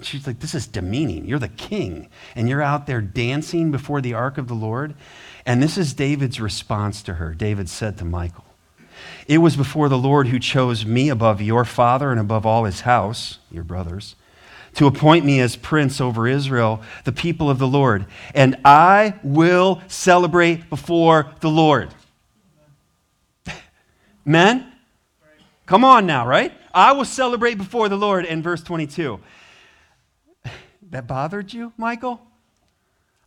She's 0.02 0.26
like, 0.26 0.40
This 0.40 0.54
is 0.54 0.66
demeaning. 0.66 1.26
You're 1.26 1.38
the 1.38 1.48
king, 1.48 2.08
and 2.34 2.48
you're 2.48 2.62
out 2.62 2.86
there 2.86 3.00
dancing 3.00 3.70
before 3.70 4.00
the 4.00 4.14
ark 4.14 4.38
of 4.38 4.48
the 4.48 4.54
Lord. 4.54 4.94
And 5.46 5.62
this 5.62 5.76
is 5.76 5.94
David's 5.94 6.40
response 6.40 7.02
to 7.02 7.14
her. 7.14 7.34
David 7.34 7.68
said 7.68 7.98
to 7.98 8.04
Michal, 8.04 8.44
It 9.28 9.38
was 9.38 9.56
before 9.56 9.88
the 9.88 9.98
Lord 9.98 10.28
who 10.28 10.38
chose 10.38 10.84
me 10.84 11.08
above 11.08 11.40
your 11.40 11.64
father 11.64 12.10
and 12.10 12.20
above 12.20 12.44
all 12.44 12.64
his 12.64 12.80
house, 12.80 13.38
your 13.50 13.64
brothers, 13.64 14.16
to 14.74 14.86
appoint 14.86 15.24
me 15.24 15.40
as 15.40 15.54
prince 15.54 16.00
over 16.00 16.26
Israel, 16.26 16.82
the 17.04 17.12
people 17.12 17.48
of 17.48 17.58
the 17.58 17.68
Lord. 17.68 18.06
And 18.34 18.56
I 18.64 19.14
will 19.22 19.80
celebrate 19.86 20.68
before 20.68 21.32
the 21.40 21.50
Lord. 21.50 21.94
Men? 24.24 24.72
Come 25.66 25.84
on 25.84 26.06
now, 26.06 26.26
right? 26.26 26.52
I 26.74 26.92
will 26.92 27.04
celebrate 27.04 27.54
before 27.54 27.88
the 27.88 27.96
Lord 27.96 28.24
in 28.24 28.42
verse 28.42 28.62
22. 28.62 29.20
That 30.94 31.08
bothered 31.08 31.52
you, 31.52 31.72
Michal? 31.76 32.20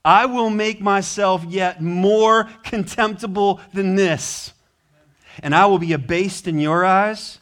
I 0.05 0.25
will 0.25 0.49
make 0.49 0.79
myself 0.79 1.43
yet 1.43 1.81
more 1.81 2.47
contemptible 2.63 3.59
than 3.73 3.95
this. 3.95 4.53
And 5.43 5.53
I 5.53 5.65
will 5.65 5.77
be 5.77 5.91
abased 5.91 6.47
in 6.47 6.59
your 6.59 6.85
eyes, 6.85 7.39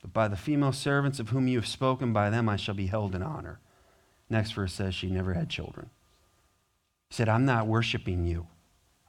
but 0.00 0.14
by 0.14 0.26
the 0.26 0.38
female 0.38 0.72
servants 0.72 1.20
of 1.20 1.28
whom 1.28 1.48
you 1.48 1.58
have 1.58 1.66
spoken, 1.66 2.14
by 2.14 2.30
them 2.30 2.48
I 2.48 2.56
shall 2.56 2.74
be 2.74 2.86
held 2.86 3.14
in 3.14 3.22
honor. 3.22 3.60
Next 4.30 4.52
verse 4.52 4.72
says 4.72 4.94
she 4.94 5.10
never 5.10 5.34
had 5.34 5.50
children. 5.50 5.90
He 7.10 7.16
said, 7.16 7.28
I'm 7.28 7.44
not 7.44 7.66
worshiping 7.66 8.24
you. 8.24 8.46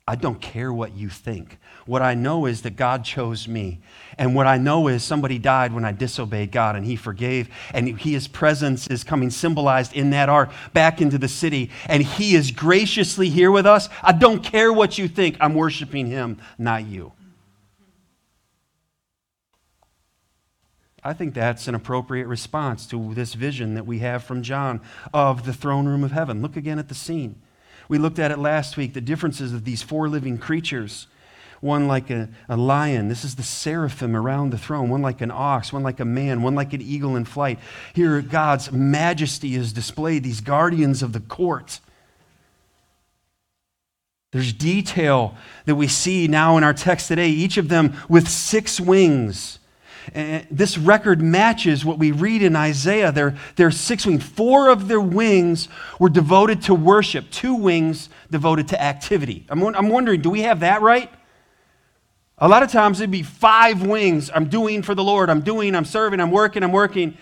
I 0.10 0.16
don't 0.16 0.42
care 0.42 0.74
what 0.74 0.96
you 0.96 1.08
think. 1.08 1.60
What 1.86 2.02
I 2.02 2.16
know 2.16 2.48
is 2.48 2.64
that 2.64 2.76
God 2.76 3.06
chose 3.06 3.48
me. 3.48 3.80
And 4.18 4.34
what 4.34 4.48
I 4.48 4.58
know 4.58 4.88
is 4.88 5.04
somebody 5.04 5.38
died 5.38 5.72
when 5.72 5.86
I 5.86 5.92
disobeyed 5.92 6.52
God 6.52 6.76
and 6.76 6.84
he 6.84 6.96
forgave. 6.96 7.48
And 7.76 8.00
his 8.00 8.28
presence 8.28 8.88
is 8.88 9.04
coming 9.04 9.30
symbolized 9.30 9.94
in 9.94 10.10
that 10.10 10.28
ark 10.28 10.50
back 10.74 11.00
into 11.00 11.20
the 11.20 11.28
city. 11.28 11.70
And 11.86 12.02
he 12.02 12.34
is 12.34 12.50
graciously 12.50 13.30
here 13.30 13.52
with 13.52 13.68
us. 13.68 13.88
I 14.02 14.14
don't 14.14 14.44
care 14.44 14.74
what 14.74 14.98
you 14.98 15.08
think. 15.08 15.38
I'm 15.40 15.54
worshiping 15.54 16.08
him, 16.08 16.40
not 16.58 16.88
you. 16.88 17.14
I 21.04 21.14
think 21.14 21.36
that's 21.36 21.68
an 21.68 21.76
appropriate 21.76 22.26
response 22.26 22.88
to 22.88 23.14
this 23.14 23.36
vision 23.36 23.76
that 23.76 23.86
we 23.86 24.00
have 24.00 24.24
from 24.24 24.42
John 24.42 24.82
of 25.14 25.46
the 25.46 25.54
throne 25.54 25.88
room 25.88 26.04
of 26.04 26.14
heaven. 26.14 26.42
Look 26.42 26.58
again 26.58 26.80
at 26.80 26.88
the 26.88 26.96
scene. 26.96 27.40
We 27.90 27.98
looked 27.98 28.20
at 28.20 28.32
it 28.32 28.40
last 28.40 28.78
week 28.78 28.94
the 28.94 29.02
differences 29.02 29.52
of 29.52 29.66
these 29.66 29.82
four 29.82 30.08
living 30.08 30.38
creatures. 30.38 31.08
One 31.60 31.90
like 31.90 32.10
a, 32.10 32.30
a 32.48 32.56
lion. 32.56 33.10
This 33.10 33.26
is 33.26 33.36
the 33.36 33.44
seraphim 33.44 34.16
around 34.16 34.52
the 34.52 34.58
throne. 34.58 34.90
One 34.90 35.02
like 35.02 35.20
an 35.20 35.32
ox. 35.32 35.74
One 35.74 35.84
like 35.84 36.00
a 36.00 36.06
man. 36.06 36.42
One 36.42 36.56
like 36.56 36.72
an 36.72 36.82
eagle 36.82 37.18
in 37.18 37.26
flight. 37.26 37.60
Here, 37.94 38.22
God's 38.22 38.72
majesty 38.72 39.56
is 39.56 39.74
displayed, 39.74 40.24
these 40.24 40.40
guardians 40.40 41.04
of 41.04 41.12
the 41.12 41.20
court. 41.20 41.82
There's 44.32 44.54
detail 44.54 45.36
that 45.66 45.76
we 45.76 45.88
see 45.88 46.28
now 46.28 46.56
in 46.58 46.64
our 46.64 46.74
text 46.74 47.08
today, 47.08 47.30
each 47.30 47.58
of 47.58 47.68
them 47.68 47.96
with 48.08 48.30
six 48.30 48.80
wings. 48.80 49.59
And 50.14 50.48
this 50.50 50.78
record 50.78 51.22
matches 51.22 51.86
what 51.86 52.00
we 52.00 52.12
read 52.12 52.42
in 52.42 52.56
Isaiah. 52.56 53.12
Their, 53.12 53.36
their 53.56 53.72
six 53.72 54.06
wings, 54.06 54.24
four 54.24 54.70
of 54.70 54.88
their 54.88 55.02
wings 55.02 55.68
were 56.00 56.10
devoted 56.10 56.62
to 56.64 56.74
worship, 56.74 57.30
two 57.32 57.56
wings 57.56 58.10
devoted 58.32 58.68
to 58.70 58.82
activity. 58.82 59.46
I'm, 59.50 59.64
I'm 59.64 59.90
wondering, 59.90 60.22
do 60.22 60.30
we 60.30 60.42
have 60.42 60.62
that 60.62 60.82
right? 60.82 61.12
A 62.38 62.48
lot 62.48 62.64
of 62.64 62.72
times 62.72 63.02
it'd 63.02 63.12
be 63.12 63.24
five 63.24 63.86
wings. 63.86 64.32
I'm 64.34 64.48
doing 64.48 64.82
for 64.82 64.96
the 64.96 65.04
Lord. 65.04 65.30
I'm 65.30 65.42
doing, 65.42 65.76
I'm 65.76 65.86
serving, 65.86 66.22
I'm 66.22 66.32
working, 66.32 66.64
I'm 66.64 66.72
working. 66.72 67.18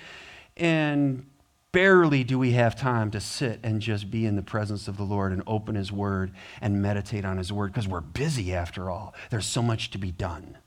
And 0.56 1.26
barely 1.72 2.24
do 2.24 2.38
we 2.40 2.52
have 2.52 2.76
time 2.76 3.12
to 3.12 3.20
sit 3.20 3.60
and 3.64 3.82
just 3.82 4.10
be 4.12 4.26
in 4.26 4.36
the 4.36 4.42
presence 4.44 4.88
of 4.88 4.98
the 4.98 5.04
Lord 5.04 5.32
and 5.32 5.42
open 5.48 5.76
His 5.76 5.92
Word 5.92 6.32
and 6.62 6.82
meditate 6.82 7.26
on 7.26 7.38
His 7.38 7.52
Word 7.52 7.72
because 7.72 7.88
we're 7.88 8.02
busy 8.02 8.54
after 8.54 8.90
all. 8.90 9.16
There's 9.32 9.46
so 9.46 9.62
much 9.62 9.92
to 9.92 9.98
be 9.98 10.12
done. 10.12 10.58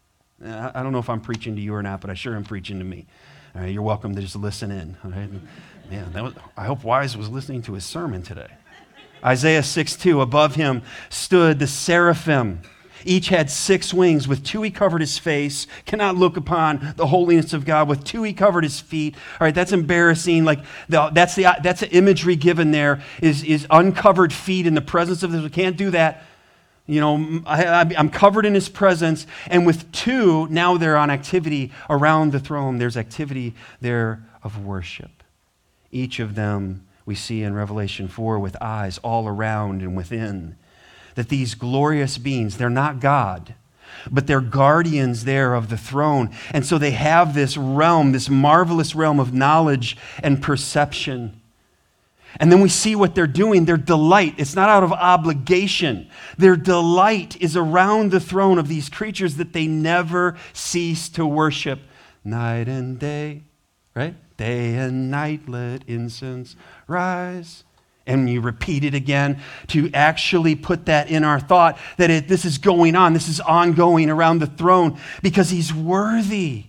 I 0.43 0.83
don't 0.83 0.93
know 0.93 0.99
if 0.99 1.11
I'm 1.11 1.21
preaching 1.21 1.55
to 1.57 1.61
you 1.61 1.75
or 1.75 1.83
not, 1.83 2.01
but 2.01 2.09
I 2.09 2.15
sure 2.15 2.35
am 2.35 2.45
preaching 2.45 2.79
to 2.79 2.85
me. 2.85 3.07
All 3.55 3.63
right, 3.63 3.69
you're 3.69 3.83
welcome 3.83 4.15
to 4.15 4.21
just 4.21 4.37
listen 4.37 4.71
in. 4.71 4.97
All 5.05 5.11
right? 5.11 5.29
Man, 5.91 6.13
was, 6.23 6.35
I 6.57 6.65
hope 6.65 6.85
Wise 6.85 7.17
was 7.17 7.29
listening 7.29 7.63
to 7.63 7.75
his 7.75 7.85
sermon 7.85 8.23
today. 8.23 8.49
Isaiah 9.23 9.63
6 9.63 9.97
2, 9.97 10.21
above 10.21 10.55
him 10.55 10.83
stood 11.11 11.59
the 11.59 11.67
seraphim. 11.67 12.63
Each 13.05 13.29
had 13.29 13.51
six 13.51 13.95
wings. 13.95 14.29
With 14.29 14.45
two, 14.45 14.63
he 14.63 14.71
covered 14.71 15.01
his 15.01 15.19
face. 15.19 15.67
Cannot 15.87 16.17
look 16.17 16.37
upon 16.37 16.95
the 16.97 17.07
holiness 17.07 17.53
of 17.53 17.65
God. 17.65 17.89
With 17.89 18.05
two, 18.05 18.23
he 18.23 18.33
covered 18.33 18.65
his 18.65 18.81
feet. 18.81 19.15
All 19.41 19.47
right, 19.47 19.55
that's 19.55 19.73
embarrassing. 19.73 20.45
Like 20.45 20.61
the, 20.89 21.11
that's 21.11 21.35
the 21.35 21.47
that's 21.63 21.81
the 21.81 21.91
imagery 21.91 22.37
given 22.37 22.71
there 22.71 23.03
is 23.23 23.43
is 23.43 23.67
uncovered 23.71 24.33
feet 24.33 24.67
in 24.67 24.75
the 24.75 24.83
presence 24.83 25.23
of 25.23 25.33
this. 25.33 25.43
We 25.43 25.51
can't 25.51 25.77
do 25.77 25.91
that. 25.91 26.25
You 26.91 27.01
know, 27.01 27.43
I, 27.47 27.93
am 27.95 28.11
covered 28.11 28.45
in 28.45 28.55
his 28.55 28.69
presence. 28.69 29.27
And 29.47 29.65
with 29.65 29.91
two, 29.93 30.49
now 30.49 30.77
they're 30.77 30.97
on 30.97 31.09
activity 31.09 31.71
around 31.89 32.33
the 32.33 32.41
throne. 32.41 32.79
There's 32.79 32.97
activity 32.97 33.55
there 33.81 34.25
of 34.43 34.65
worship. 34.65 35.23
Each 35.93 36.19
of 36.19 36.35
them 36.35 36.87
we 37.07 37.15
see 37.15 37.43
in 37.43 37.55
Revelation 37.55 38.09
4 38.09 38.41
with 38.41 38.61
eyes 38.61 38.99
all 38.99 39.29
around 39.29 39.83
and 39.83 39.97
within 39.97 40.57
that 41.15 41.29
these 41.29 41.55
glorious 41.55 42.19
beings, 42.19 42.57
they're 42.57 42.71
not 42.71 43.01
God, 43.01 43.55
but 44.11 44.27
they're 44.27 44.41
guardians 44.41 45.25
there 45.25 45.55
of 45.55 45.69
the 45.69 45.77
throne. 45.77 46.31
And 46.53 46.67
so 46.67 46.79
they 46.79 46.93
have 46.93 47.35
this 47.35 47.57
realm, 47.57 48.13
this 48.13 48.29
marvelous 48.29 48.95
realm 48.95 49.21
of 49.21 49.33
knowledge 49.33 49.97
and 50.23 50.43
perception. 50.43 51.40
And 52.39 52.51
then 52.51 52.61
we 52.61 52.69
see 52.69 52.95
what 52.95 53.15
they're 53.15 53.27
doing. 53.27 53.65
Their 53.65 53.77
delight, 53.77 54.35
it's 54.39 54.55
not 54.55 54.69
out 54.69 54.83
of 54.83 54.93
obligation. 54.93 56.09
Their 56.39 56.57
delight 56.57 57.41
is 57.41 57.57
around 57.57 58.11
the 58.11 58.21
throne 58.21 58.59
of 58.59 58.69
these 58.69 58.89
creatures 58.89 59.37
that 59.37 59.53
they 59.53 59.67
never 59.67 60.37
cease 60.53 61.09
to 61.11 61.27
worship 61.27 61.81
night 62.25 62.69
and 62.69 62.99
day, 62.99 63.43
right? 63.95 64.15
Day 64.37 64.77
and 64.77 65.11
night 65.11 65.49
let 65.49 65.87
incense 65.89 66.57
rise 66.87 67.65
and 68.07 68.29
you 68.29 68.41
repeat 68.41 68.85
it 68.85 68.95
again 68.95 69.41
to 69.69 69.91
actually 69.95 70.55
put 70.55 70.87
that 70.87 71.11
in 71.11 71.25
our 71.25 71.39
thought 71.39 71.79
that 71.97 72.11
it, 72.11 72.29
this 72.29 72.45
is 72.45 72.59
going 72.59 72.97
on, 72.97 73.13
this 73.13 73.29
is 73.29 73.41
ongoing 73.41 74.11
around 74.11 74.41
the 74.41 74.47
throne 74.47 74.99
because 75.23 75.51
he's 75.51 75.73
worthy. 75.73 76.65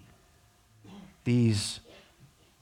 These 1.24 1.80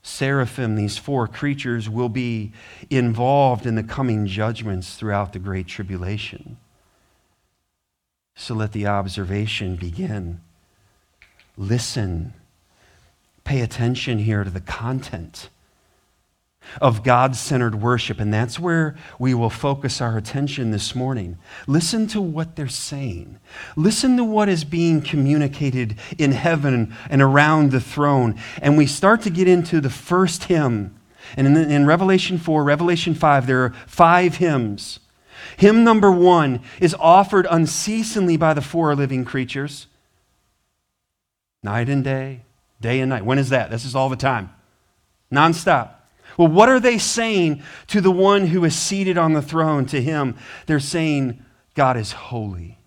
seraphim, 0.09 0.75
these 0.75 0.97
four 0.97 1.27
creatures, 1.27 1.89
will 1.89 2.09
be 2.09 2.51
involved 2.89 3.65
in 3.65 3.75
the 3.75 3.83
coming 3.83 4.25
judgments 4.25 4.95
throughout 4.95 5.33
the 5.33 5.39
Great 5.39 5.67
Tribulation. 5.67 6.57
So 8.35 8.55
let 8.55 8.71
the 8.71 8.87
observation 8.87 9.75
begin. 9.75 10.41
Listen. 11.57 12.33
Pay 13.43 13.61
attention 13.61 14.19
here 14.19 14.43
to 14.43 14.49
the 14.49 14.61
content 14.61 15.49
of 16.81 17.03
God 17.03 17.35
centered 17.35 17.81
worship. 17.81 18.19
And 18.19 18.33
that's 18.33 18.59
where 18.59 18.95
we 19.17 19.33
will 19.33 19.49
focus 19.49 20.01
our 20.01 20.17
attention 20.17 20.71
this 20.71 20.93
morning. 20.93 21.37
Listen 21.67 22.07
to 22.07 22.21
what 22.21 22.55
they're 22.55 22.67
saying, 22.67 23.39
listen 23.75 24.17
to 24.17 24.23
what 24.23 24.49
is 24.49 24.63
being 24.63 25.01
communicated 25.01 25.97
in 26.17 26.31
heaven 26.31 26.95
and 27.09 27.21
around 27.21 27.71
the 27.71 27.81
throne. 27.81 28.39
And 28.61 28.77
we 28.77 28.85
start 28.85 29.21
to 29.23 29.29
get 29.29 29.47
into 29.47 29.81
the 29.81 29.89
first 29.89 30.45
hymn. 30.45 30.95
And 31.37 31.45
in, 31.45 31.57
in 31.57 31.85
Revelation 31.85 32.37
4, 32.37 32.63
Revelation 32.63 33.13
5, 33.13 33.47
there 33.47 33.63
are 33.65 33.73
five 33.85 34.35
hymns. 34.35 34.99
Hymn 35.57 35.83
number 35.83 36.11
one 36.11 36.61
is 36.79 36.95
offered 36.99 37.47
unceasingly 37.49 38.37
by 38.37 38.53
the 38.53 38.61
four 38.61 38.95
living 38.95 39.25
creatures 39.25 39.87
night 41.61 41.89
and 41.89 42.03
day, 42.03 42.41
day 42.79 43.01
and 43.01 43.09
night. 43.09 43.25
When 43.25 43.37
is 43.37 43.49
that? 43.49 43.69
This 43.69 43.83
is 43.83 43.95
all 43.95 44.09
the 44.09 44.15
time, 44.15 44.49
nonstop. 45.31 45.98
Well, 46.39 46.47
what 46.47 46.69
are 46.69 46.79
they 46.79 46.97
saying 46.97 47.63
to 47.87 47.99
the 47.99 48.13
one 48.13 48.47
who 48.47 48.63
is 48.63 48.73
seated 48.73 49.17
on 49.17 49.33
the 49.33 49.41
throne, 49.41 49.85
to 49.87 50.01
him? 50.01 50.37
They're 50.67 50.79
saying, 50.79 51.43
God 51.75 51.97
is 51.97 52.13
holy. 52.13 52.79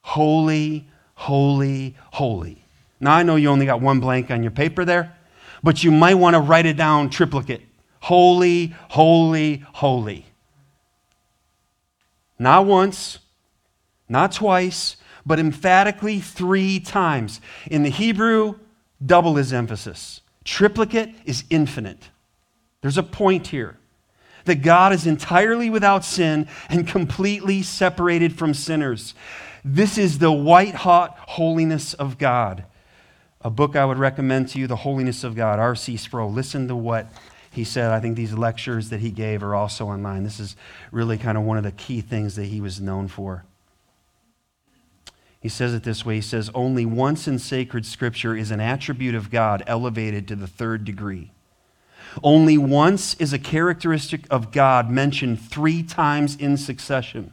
Holy, 0.00 0.88
holy, 1.14 1.94
holy. 2.12 2.64
Now, 2.98 3.16
I 3.16 3.22
know 3.22 3.36
you 3.36 3.50
only 3.50 3.66
got 3.66 3.82
one 3.82 4.00
blank 4.00 4.30
on 4.30 4.42
your 4.42 4.50
paper 4.50 4.86
there, 4.86 5.14
but 5.62 5.84
you 5.84 5.90
might 5.90 6.14
want 6.14 6.36
to 6.36 6.40
write 6.40 6.64
it 6.64 6.78
down 6.78 7.10
triplicate. 7.10 7.60
Holy, 8.00 8.74
holy, 8.88 9.62
holy. 9.74 10.24
Not 12.38 12.64
once, 12.64 13.18
not 14.08 14.32
twice, 14.32 14.96
but 15.26 15.38
emphatically 15.38 16.18
three 16.18 16.80
times. 16.80 17.42
In 17.70 17.82
the 17.82 17.90
Hebrew, 17.90 18.54
double 19.04 19.36
is 19.36 19.52
emphasis. 19.52 20.22
Triplicate 20.44 21.14
is 21.26 21.44
infinite. 21.50 22.08
There's 22.80 22.98
a 22.98 23.02
point 23.02 23.48
here 23.48 23.76
that 24.44 24.62
God 24.62 24.92
is 24.92 25.06
entirely 25.06 25.68
without 25.68 26.04
sin 26.04 26.48
and 26.68 26.86
completely 26.88 27.62
separated 27.62 28.36
from 28.36 28.54
sinners. 28.54 29.14
This 29.64 29.98
is 29.98 30.18
the 30.18 30.32
white 30.32 30.74
hot 30.74 31.18
holiness 31.18 31.94
of 31.94 32.18
God. 32.18 32.64
A 33.42 33.50
book 33.50 33.76
I 33.76 33.84
would 33.84 33.98
recommend 33.98 34.48
to 34.50 34.58
you, 34.58 34.66
The 34.66 34.76
Holiness 34.76 35.24
of 35.24 35.34
God, 35.34 35.58
R.C. 35.58 35.96
Sproul. 35.96 36.32
Listen 36.32 36.68
to 36.68 36.76
what 36.76 37.10
he 37.50 37.64
said. 37.64 37.90
I 37.90 38.00
think 38.00 38.16
these 38.16 38.34
lectures 38.34 38.90
that 38.90 39.00
he 39.00 39.10
gave 39.10 39.42
are 39.42 39.54
also 39.54 39.86
online. 39.88 40.24
This 40.24 40.40
is 40.40 40.56
really 40.92 41.18
kind 41.18 41.36
of 41.36 41.44
one 41.44 41.56
of 41.56 41.64
the 41.64 41.72
key 41.72 42.00
things 42.00 42.36
that 42.36 42.46
he 42.46 42.60
was 42.60 42.80
known 42.80 43.08
for. 43.08 43.44
He 45.40 45.48
says 45.48 45.72
it 45.72 45.84
this 45.84 46.04
way 46.04 46.16
He 46.16 46.20
says, 46.20 46.50
Only 46.54 46.84
once 46.84 47.26
in 47.26 47.38
sacred 47.38 47.86
scripture 47.86 48.36
is 48.36 48.50
an 48.50 48.60
attribute 48.60 49.14
of 49.14 49.30
God 49.30 49.62
elevated 49.66 50.28
to 50.28 50.36
the 50.36 50.46
third 50.46 50.84
degree. 50.84 51.32
Only 52.22 52.58
once 52.58 53.14
is 53.14 53.32
a 53.32 53.38
characteristic 53.38 54.26
of 54.30 54.52
God 54.52 54.90
mentioned 54.90 55.40
three 55.40 55.82
times 55.82 56.36
in 56.36 56.56
succession. 56.56 57.32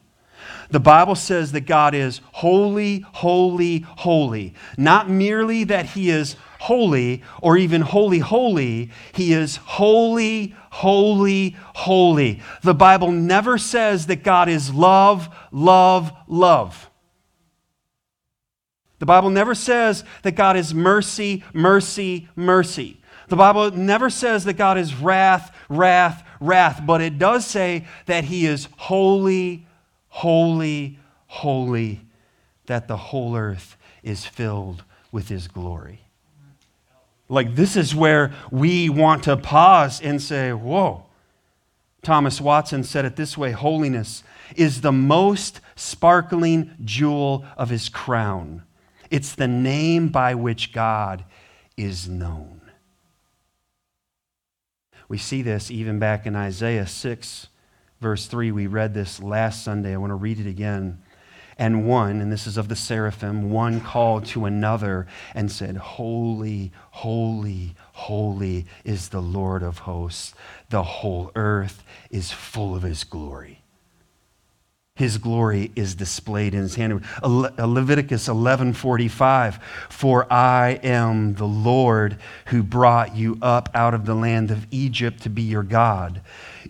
The 0.69 0.79
Bible 0.79 1.15
says 1.15 1.51
that 1.53 1.61
God 1.61 1.95
is 1.95 2.21
holy, 2.31 2.99
holy, 2.99 3.79
holy. 3.79 4.53
Not 4.77 5.09
merely 5.09 5.63
that 5.65 5.87
He 5.87 6.09
is 6.09 6.35
holy 6.59 7.23
or 7.41 7.57
even 7.57 7.81
holy, 7.81 8.19
holy. 8.19 8.91
He 9.13 9.33
is 9.33 9.57
holy, 9.57 10.55
holy, 10.71 11.55
holy. 11.75 12.41
The 12.63 12.73
Bible 12.73 13.11
never 13.11 13.57
says 13.57 14.07
that 14.07 14.23
God 14.23 14.49
is 14.49 14.73
love, 14.73 15.33
love, 15.51 16.11
love. 16.27 16.89
The 18.99 19.05
Bible 19.05 19.29
never 19.29 19.53
says 19.53 20.03
that 20.23 20.35
God 20.35 20.57
is 20.57 20.73
mercy, 20.73 21.43
mercy, 21.53 22.27
mercy. 22.35 22.96
The 23.27 23.35
Bible 23.35 23.71
never 23.71 24.09
says 24.09 24.45
that 24.45 24.53
God 24.53 24.77
is 24.77 24.95
wrath, 24.95 25.55
wrath, 25.69 26.25
wrath, 26.39 26.81
but 26.85 27.01
it 27.01 27.19
does 27.19 27.45
say 27.45 27.85
that 28.05 28.23
He 28.23 28.45
is 28.45 28.69
holy, 28.77 29.65
holy, 30.07 30.99
holy, 31.27 32.01
that 32.67 32.87
the 32.87 32.97
whole 32.97 33.35
earth 33.35 33.75
is 34.01 34.25
filled 34.25 34.83
with 35.11 35.27
His 35.27 35.47
glory. 35.47 36.01
Like, 37.29 37.55
this 37.55 37.75
is 37.75 37.93
where 37.93 38.31
we 38.49 38.89
want 38.89 39.23
to 39.23 39.35
pause 39.35 40.01
and 40.01 40.21
say, 40.21 40.53
Whoa. 40.53 41.03
Thomas 42.03 42.39
Watson 42.39 42.85
said 42.85 43.03
it 43.03 43.17
this 43.17 43.37
way 43.37 43.51
Holiness 43.51 44.23
is 44.55 44.79
the 44.79 44.93
most 44.93 45.59
sparkling 45.75 46.73
jewel 46.85 47.43
of 47.57 47.69
His 47.69 47.89
crown, 47.89 48.63
it's 49.09 49.35
the 49.35 49.47
name 49.47 50.07
by 50.07 50.33
which 50.33 50.71
God 50.71 51.25
is 51.75 52.07
known. 52.07 52.56
We 55.07 55.17
see 55.17 55.41
this 55.41 55.71
even 55.71 55.99
back 55.99 56.25
in 56.25 56.35
Isaiah 56.35 56.87
6, 56.87 57.47
verse 58.01 58.25
3. 58.25 58.51
We 58.51 58.67
read 58.67 58.93
this 58.93 59.21
last 59.21 59.63
Sunday. 59.63 59.93
I 59.93 59.97
want 59.97 60.11
to 60.11 60.15
read 60.15 60.39
it 60.39 60.47
again. 60.47 61.01
And 61.59 61.87
one, 61.87 62.21
and 62.21 62.31
this 62.31 62.45
is 62.45 62.57
of 62.57 62.67
the 62.67 62.75
seraphim, 62.75 63.49
one 63.49 63.81
called 63.81 64.25
to 64.27 64.45
another 64.45 65.07
and 65.33 65.51
said, 65.51 65.75
Holy, 65.77 66.71
holy, 66.91 67.75
holy 67.93 68.67
is 68.83 69.09
the 69.09 69.21
Lord 69.21 69.63
of 69.63 69.79
hosts. 69.79 70.35
The 70.69 70.83
whole 70.83 71.31
earth 71.35 71.83
is 72.11 72.31
full 72.31 72.75
of 72.75 72.83
his 72.83 73.03
glory. 73.03 73.56
His 74.97 75.19
glory 75.19 75.71
is 75.75 75.93
displayed 75.93 76.55
in 76.55 76.61
his 76.61 76.73
hand. 76.73 77.05
Uh, 77.21 77.49
Leviticus 77.59 78.27
11:45 78.27 79.59
For 79.89 80.31
I 80.33 80.79
am 80.81 81.35
the 81.35 81.45
Lord 81.45 82.17
who 82.47 82.63
brought 82.63 83.15
you 83.15 83.37
up 83.39 83.69
out 83.75 83.93
of 83.93 84.07
the 84.07 84.15
land 84.15 84.49
of 84.49 84.65
Egypt 84.71 85.21
to 85.21 85.29
be 85.29 85.43
your 85.43 85.61
God. 85.61 86.21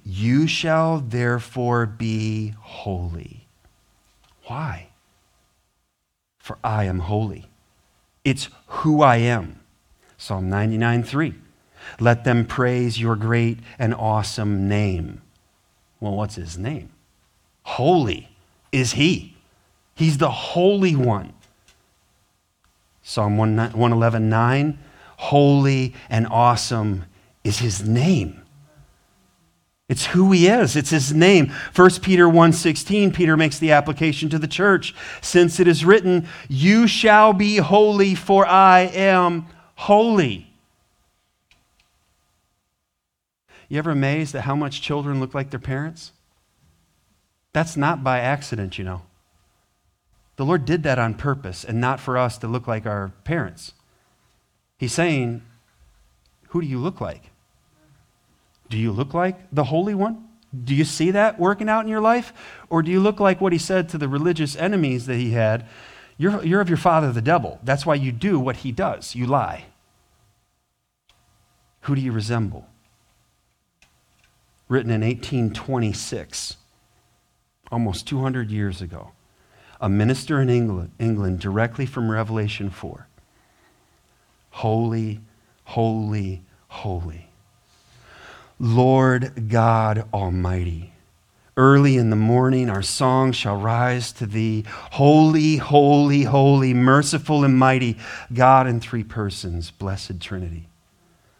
You 0.03 0.45
shall 0.45 0.99
therefore 0.99 1.85
be 1.85 2.53
holy. 2.59 3.47
Why? 4.47 4.89
For 6.37 6.57
I 6.61 6.83
am 6.83 6.99
holy. 6.99 7.49
It's 8.25 8.49
who 8.67 9.01
I 9.01 9.17
am. 9.17 9.61
Psalm 10.17 10.49
99:3 10.49 11.33
Let 12.01 12.25
them 12.25 12.45
praise 12.45 12.99
your 12.99 13.15
great 13.15 13.59
and 13.79 13.95
awesome 13.95 14.67
name. 14.67 15.21
Well, 16.01 16.13
what's 16.13 16.35
his 16.35 16.57
name? 16.57 16.89
Holy 17.67 18.29
is 18.71 18.93
he. 18.93 19.35
He's 19.93 20.17
the 20.17 20.31
Holy 20.31 20.95
One. 20.95 21.33
Psalm 23.03 23.37
111 23.37 24.29
9, 24.29 24.79
holy 25.17 25.93
and 26.09 26.27
awesome 26.27 27.03
is 27.43 27.59
his 27.59 27.85
name. 27.85 28.41
It's 29.89 30.05
who 30.05 30.31
he 30.31 30.47
is. 30.47 30.77
It's 30.77 30.91
his 30.91 31.13
name. 31.13 31.51
1 31.75 31.89
Peter 32.01 32.25
1:16 32.27 33.13
Peter 33.13 33.35
makes 33.35 33.59
the 33.59 33.73
application 33.73 34.29
to 34.29 34.39
the 34.39 34.47
church 34.47 34.95
since 35.21 35.59
it 35.59 35.67
is 35.67 35.83
written, 35.83 36.25
"You 36.47 36.87
shall 36.87 37.33
be 37.33 37.57
holy 37.57 38.15
for 38.15 38.47
I 38.47 38.89
am 38.93 39.45
holy." 39.75 40.53
You 43.67 43.77
ever 43.77 43.91
amazed 43.91 44.35
at 44.35 44.45
how 44.45 44.55
much 44.55 44.81
children 44.81 45.19
look 45.19 45.33
like 45.33 45.49
their 45.49 45.59
parents? 45.59 46.13
That's 47.57 47.75
not 47.75 48.03
by 48.03 48.19
accident, 48.19 48.77
you 48.77 48.83
know. 48.83 49.01
The 50.35 50.45
Lord 50.45 50.63
did 50.63 50.83
that 50.83 50.99
on 50.99 51.15
purpose 51.15 51.63
and 51.63 51.81
not 51.81 51.99
for 51.99 52.15
us 52.15 52.37
to 52.37 52.47
look 52.47 52.67
like 52.67 52.85
our 52.85 53.13
parents. 53.23 53.73
He's 54.77 54.93
saying, 54.93 55.41
Who 56.49 56.61
do 56.61 56.67
you 56.67 56.77
look 56.77 57.01
like? 57.01 57.31
Do 58.69 58.77
you 58.77 58.91
look 58.91 59.15
like 59.15 59.39
the 59.51 59.63
Holy 59.63 59.95
One? 59.95 60.27
Do 60.53 60.75
you 60.75 60.85
see 60.85 61.09
that 61.09 61.39
working 61.39 61.67
out 61.67 61.83
in 61.83 61.87
your 61.87 61.99
life? 61.99 62.31
Or 62.69 62.83
do 62.83 62.91
you 62.91 62.99
look 62.99 63.19
like 63.19 63.41
what 63.41 63.53
he 63.53 63.57
said 63.57 63.89
to 63.89 63.97
the 63.97 64.07
religious 64.07 64.55
enemies 64.55 65.07
that 65.07 65.15
he 65.17 65.31
had? 65.31 65.65
You're, 66.15 66.45
you're 66.45 66.61
of 66.61 66.69
your 66.69 66.77
father, 66.77 67.11
the 67.11 67.23
devil. 67.23 67.59
That's 67.63 67.87
why 67.87 67.95
you 67.95 68.11
do 68.11 68.39
what 68.39 68.57
he 68.57 68.71
does. 68.71 69.15
You 69.15 69.25
lie. 69.25 69.65
Who 71.81 71.95
do 71.95 72.01
you 72.01 72.11
resemble? 72.11 72.67
Written 74.69 74.91
in 74.91 75.01
1826 75.01 76.57
almost 77.71 78.07
200 78.07 78.51
years 78.51 78.81
ago, 78.81 79.11
a 79.79 79.89
minister 79.89 80.41
in 80.41 80.49
England, 80.49 80.91
England 80.99 81.39
directly 81.39 81.85
from 81.85 82.09
Revelation 82.09 82.69
4. 82.69 83.07
Holy, 84.51 85.21
holy, 85.65 86.41
holy. 86.67 87.29
Lord 88.59 89.49
God 89.49 90.07
Almighty. 90.13 90.93
Early 91.55 91.97
in 91.97 92.11
the 92.11 92.15
morning, 92.15 92.69
our 92.69 92.83
song 92.83 93.31
shall 93.31 93.57
rise 93.57 94.11
to 94.13 94.27
thee. 94.27 94.63
Holy, 94.91 95.57
holy, 95.57 96.23
holy, 96.23 96.73
merciful 96.73 97.43
and 97.43 97.57
mighty, 97.57 97.97
God 98.31 98.67
in 98.67 98.79
three 98.79 99.03
persons, 99.03 99.71
blessed 99.71 100.19
Trinity. 100.19 100.67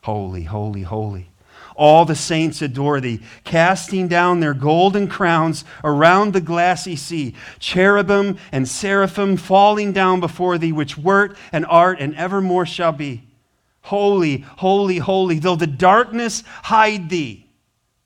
Holy, 0.02 0.44
holy, 0.44 0.82
holy. 0.84 1.30
All 1.78 2.06
the 2.06 2.16
saints 2.16 2.64
adore 2.64 3.00
thee, 3.00 3.22
casting 3.44 4.08
down 4.08 4.40
their 4.40 4.56
golden 4.56 5.08
crowns 5.08 5.64
around 5.84 6.34
the 6.34 6.42
glassy 6.42 6.96
sea. 6.96 7.36
Cherubim 7.60 8.40
and 8.52 8.68
seraphim 8.68 9.38
falling 9.38 9.94
down 9.94 10.20
before 10.20 10.58
thee, 10.58 10.72
which 10.72 10.98
wert 10.98 11.38
and 11.52 11.68
art 11.68 12.00
and 12.00 12.16
evermore 12.16 12.66
shall 12.66 12.92
be. 12.92 13.24
Holy, 13.82 14.40
holy, 14.58 14.98
holy, 14.98 15.38
though 15.38 15.56
the 15.56 15.68
darkness 15.68 16.44
hide 16.64 17.10
thee. 17.10 17.48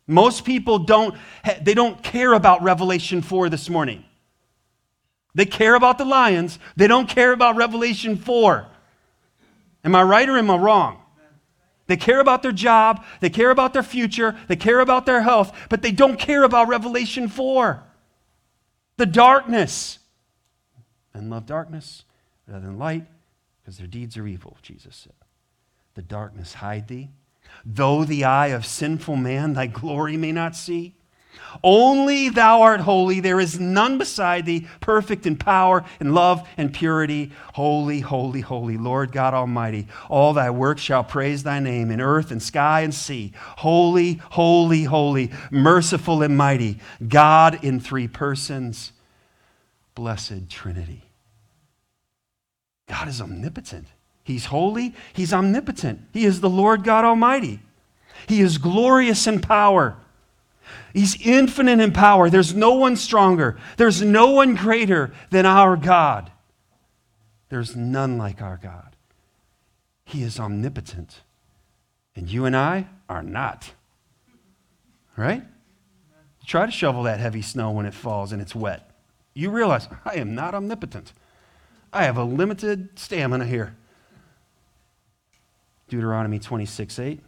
Most 0.06 0.44
people 0.44 0.80
don't, 0.80 1.16
they 1.62 1.74
don't 1.74 2.04
care 2.04 2.34
about 2.34 2.62
Revelation 2.62 3.22
4 3.22 3.48
this 3.48 3.70
morning. 3.70 4.04
They 5.34 5.46
care 5.46 5.76
about 5.76 5.98
the 5.98 6.04
lions, 6.04 6.60
they 6.76 6.88
don't 6.88 7.08
care 7.08 7.32
about 7.32 7.56
Revelation 7.56 8.18
4. 8.18 8.68
Am 9.86 9.96
I 9.96 10.04
right 10.04 10.28
or 10.28 10.38
am 10.38 10.52
I 10.52 10.58
wrong? 10.58 11.01
They 11.92 11.98
care 11.98 12.22
about 12.22 12.42
their 12.42 12.54
job, 12.54 13.04
they 13.20 13.30
care 13.30 13.50
about 13.50 13.74
their 13.74 13.84
future, 13.84 14.38
they 14.48 14.56
care 14.56 14.80
about 14.80 15.06
their 15.06 15.24
health, 15.24 15.54
but 15.68 15.82
they 15.82 15.92
don't 15.92 16.18
care 16.18 16.46
about 16.46 16.70
Revelation 16.70 17.28
4. 17.28 17.84
The 18.96 19.06
darkness. 19.06 20.00
Men 21.14 21.30
love 21.30 21.46
darkness 21.46 22.06
rather 22.48 22.66
than 22.66 22.80
light 22.80 23.08
because 23.60 23.78
their 23.78 23.88
deeds 23.88 24.16
are 24.16 24.26
evil, 24.26 24.56
Jesus 24.62 24.96
said. 24.96 25.12
The 25.96 26.02
darkness 26.02 26.54
hide 26.54 26.88
thee. 26.88 27.10
Though 27.66 28.06
the 28.06 28.24
eye 28.24 28.48
of 28.48 28.66
sinful 28.66 29.18
man 29.18 29.52
thy 29.52 29.68
glory 29.68 30.16
may 30.16 30.32
not 30.32 30.56
see, 30.56 30.96
only 31.63 32.30
thou 32.30 32.62
art 32.62 32.82
holy. 32.82 33.20
There 33.20 33.39
is 33.39 33.60
none 33.60 33.98
beside 33.98 34.46
thee, 34.46 34.67
perfect 34.80 35.26
in 35.26 35.36
power 35.36 35.84
and 36.00 36.13
love 36.13 36.48
and 36.58 36.74
purity. 36.74 37.32
Holy, 37.54 38.00
holy, 38.00 38.41
holy, 38.41 38.78
Lord 38.78 39.12
God 39.12 39.34
Almighty. 39.34 39.88
All 40.10 40.34
thy 40.34 40.50
works 40.50 40.82
shall 40.82 41.04
praise 41.04 41.44
thy 41.44 41.60
name 41.60 41.91
in 41.91 42.02
earth 42.02 42.32
and 42.32 42.41
sky 42.41 42.82
and 42.82 42.94
sea. 42.94 43.34
Holy, 43.58 44.13
holy, 44.32 44.84
holy, 44.84 45.32
merciful 45.52 46.24
and 46.24 46.36
mighty, 46.36 46.80
God 47.08 47.63
in 47.63 47.80
three 47.80 48.08
persons, 48.08 48.91
blessed 49.94 50.50
Trinity. 50.50 51.04
God 52.88 53.08
is 53.08 53.22
omnipotent. 53.22 53.88
He's 54.24 54.46
holy, 54.46 54.96
He's 55.13 55.34
omnipotent. 55.34 56.02
He 56.13 56.26
is 56.26 56.41
the 56.41 56.50
Lord 56.50 56.84
God 56.84 57.06
Almighty. 57.06 57.60
He 58.28 58.41
is 58.41 58.58
glorious 58.58 59.28
in 59.28 59.41
power. 59.41 59.98
He's 60.94 61.20
infinite 61.26 61.80
in 61.80 61.92
power. 61.92 62.30
There's 62.30 62.54
no 62.54 62.74
one 62.74 62.96
stronger. 62.96 63.58
There's 63.78 64.02
no 64.02 64.32
one 64.32 64.56
greater 64.56 65.14
than 65.30 65.46
our 65.46 65.78
God. 65.78 66.32
There's 67.50 67.76
none 67.76 68.18
like 68.18 68.42
our 68.42 68.58
God. 68.58 68.96
He 70.06 70.24
is 70.24 70.40
omnipotent. 70.40 71.22
And 72.16 72.30
you 72.30 72.46
and 72.46 72.56
I 72.56 72.88
are 73.08 73.24
not. 73.24 73.72
Right? 75.16 75.44
Try 76.46 76.66
to 76.66 76.72
shovel 76.72 77.04
that 77.04 77.20
heavy 77.20 77.42
snow 77.42 77.72
when 77.72 77.86
it 77.86 77.94
falls 77.94 78.32
and 78.32 78.42
it's 78.42 78.56
wet. 78.56 78.90
You 79.34 79.50
realize, 79.50 79.88
I 80.04 80.16
am 80.16 80.36
not 80.36 80.54
omnipotent. 80.54 81.14
I 81.94 82.04
have 82.04 82.18
a 82.18 82.24
limited 82.24 83.00
stamina 83.00 83.46
here. 83.46 83.76
Deuteronomy 85.88 86.40
26 86.40 87.00
8. 87.00 87.20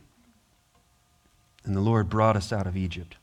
And 1.66 1.76
the 1.76 1.82
Lord 1.82 2.10
brought 2.10 2.36
us 2.36 2.52
out 2.52 2.68
of 2.68 2.76
Egypt 2.76 3.16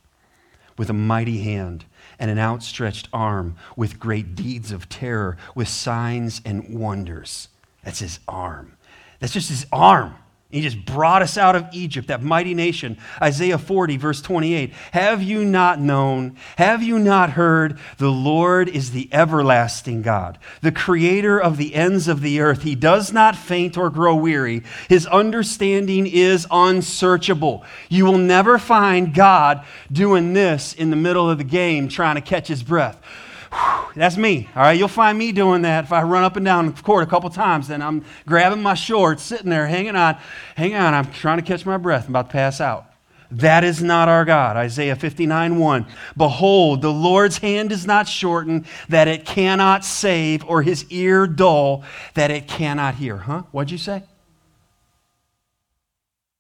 with 0.80 0.88
a 0.88 0.94
mighty 0.94 1.42
hand 1.42 1.84
and 2.18 2.30
an 2.30 2.38
outstretched 2.38 3.06
arm, 3.12 3.54
with 3.76 4.00
great 4.00 4.34
deeds 4.34 4.72
of 4.72 4.88
terror, 4.88 5.36
with 5.54 5.68
signs 5.68 6.40
and 6.42 6.74
wonders. 6.74 7.48
That's 7.84 7.98
his 7.98 8.18
arm. 8.26 8.78
That's 9.18 9.34
just 9.34 9.50
his 9.50 9.66
arm. 9.70 10.14
He 10.50 10.62
just 10.62 10.84
brought 10.84 11.22
us 11.22 11.38
out 11.38 11.54
of 11.54 11.68
Egypt, 11.72 12.08
that 12.08 12.22
mighty 12.22 12.54
nation. 12.54 12.98
Isaiah 13.22 13.56
40, 13.56 13.96
verse 13.98 14.20
28. 14.20 14.72
Have 14.90 15.22
you 15.22 15.44
not 15.44 15.78
known? 15.80 16.36
Have 16.56 16.82
you 16.82 16.98
not 16.98 17.30
heard? 17.30 17.78
The 17.98 18.10
Lord 18.10 18.68
is 18.68 18.90
the 18.90 19.08
everlasting 19.12 20.02
God, 20.02 20.38
the 20.60 20.72
creator 20.72 21.40
of 21.40 21.56
the 21.56 21.76
ends 21.76 22.08
of 22.08 22.20
the 22.20 22.40
earth. 22.40 22.62
He 22.62 22.74
does 22.74 23.12
not 23.12 23.36
faint 23.36 23.78
or 23.78 23.90
grow 23.90 24.16
weary. 24.16 24.64
His 24.88 25.06
understanding 25.06 26.08
is 26.08 26.48
unsearchable. 26.50 27.64
You 27.88 28.04
will 28.04 28.18
never 28.18 28.58
find 28.58 29.14
God 29.14 29.64
doing 29.92 30.32
this 30.32 30.72
in 30.72 30.90
the 30.90 30.96
middle 30.96 31.30
of 31.30 31.38
the 31.38 31.44
game, 31.44 31.86
trying 31.86 32.16
to 32.16 32.20
catch 32.20 32.48
his 32.48 32.64
breath. 32.64 33.00
That's 33.96 34.16
me. 34.16 34.48
All 34.54 34.62
right, 34.62 34.78
you'll 34.78 34.88
find 34.88 35.18
me 35.18 35.32
doing 35.32 35.62
that 35.62 35.84
if 35.84 35.92
I 35.92 36.02
run 36.02 36.22
up 36.22 36.36
and 36.36 36.44
down 36.44 36.72
the 36.72 36.82
court 36.82 37.02
a 37.02 37.06
couple 37.06 37.28
times. 37.30 37.68
Then 37.68 37.82
I'm 37.82 38.04
grabbing 38.26 38.62
my 38.62 38.74
shorts, 38.74 39.22
sitting 39.22 39.50
there, 39.50 39.66
hanging 39.66 39.96
on. 39.96 40.16
Hang 40.56 40.74
on, 40.74 40.94
I'm 40.94 41.10
trying 41.10 41.38
to 41.38 41.44
catch 41.44 41.66
my 41.66 41.76
breath. 41.76 42.04
I'm 42.04 42.12
about 42.12 42.28
to 42.28 42.32
pass 42.32 42.60
out. 42.60 42.86
That 43.32 43.62
is 43.62 43.82
not 43.82 44.08
our 44.08 44.24
God. 44.24 44.56
Isaiah 44.56 44.96
59 44.96 45.58
1. 45.58 45.86
Behold, 46.16 46.82
the 46.82 46.92
Lord's 46.92 47.38
hand 47.38 47.70
is 47.70 47.86
not 47.86 48.08
shortened, 48.08 48.66
that 48.88 49.06
it 49.06 49.24
cannot 49.24 49.84
save, 49.84 50.44
or 50.44 50.62
his 50.62 50.84
ear 50.90 51.26
dull, 51.26 51.84
that 52.14 52.30
it 52.30 52.48
cannot 52.48 52.96
hear. 52.96 53.16
Huh? 53.16 53.42
What'd 53.52 53.70
you 53.70 53.78
say? 53.78 54.02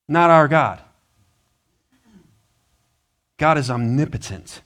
Not 0.08 0.30
our 0.30 0.48
God. 0.48 0.80
God 3.38 3.56
is 3.56 3.70
omnipotent, 3.70 4.60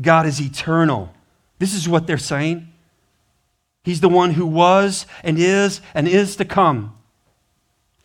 God 0.00 0.26
is 0.26 0.40
eternal. 0.40 1.13
This 1.64 1.72
is 1.72 1.88
what 1.88 2.06
they're 2.06 2.18
saying. 2.18 2.68
He's 3.84 4.02
the 4.02 4.08
one 4.10 4.32
who 4.32 4.44
was 4.44 5.06
and 5.22 5.38
is 5.38 5.80
and 5.94 6.06
is 6.06 6.36
to 6.36 6.44
come. 6.44 6.94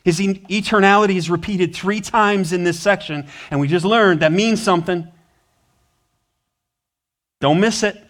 His 0.06 0.22
eternality 0.22 1.18
is 1.18 1.30
repeated 1.30 1.76
three 1.76 2.00
times 2.00 2.54
in 2.54 2.64
this 2.64 2.80
section, 2.80 3.28
and 3.52 3.60
we 3.60 3.68
just 3.68 3.84
learned 3.84 4.22
that 4.22 4.32
means 4.32 4.64
something. 4.64 5.10
Don't 7.42 7.60
miss 7.60 7.84
it. 7.84 8.02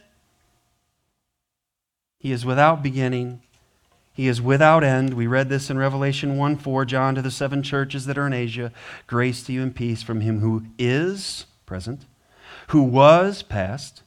He 2.19 2.31
is 2.31 2.45
without 2.45 2.83
beginning. 2.83 3.41
He 4.13 4.27
is 4.27 4.43
without 4.43 4.83
end. 4.83 5.15
We 5.15 5.25
read 5.25 5.49
this 5.49 5.71
in 5.71 5.79
Revelation 5.79 6.37
1 6.37 6.57
4, 6.57 6.85
John 6.85 7.15
to 7.15 7.23
the 7.23 7.31
seven 7.31 7.63
churches 7.63 8.05
that 8.05 8.19
are 8.19 8.27
in 8.27 8.33
Asia. 8.33 8.71
Grace 9.07 9.41
to 9.45 9.51
you 9.51 9.63
and 9.63 9.75
peace 9.75 10.03
from 10.03 10.21
him 10.21 10.41
who 10.41 10.65
is 10.77 11.47
present, 11.65 12.05
who 12.67 12.83
was 12.83 13.41
past, 13.41 14.03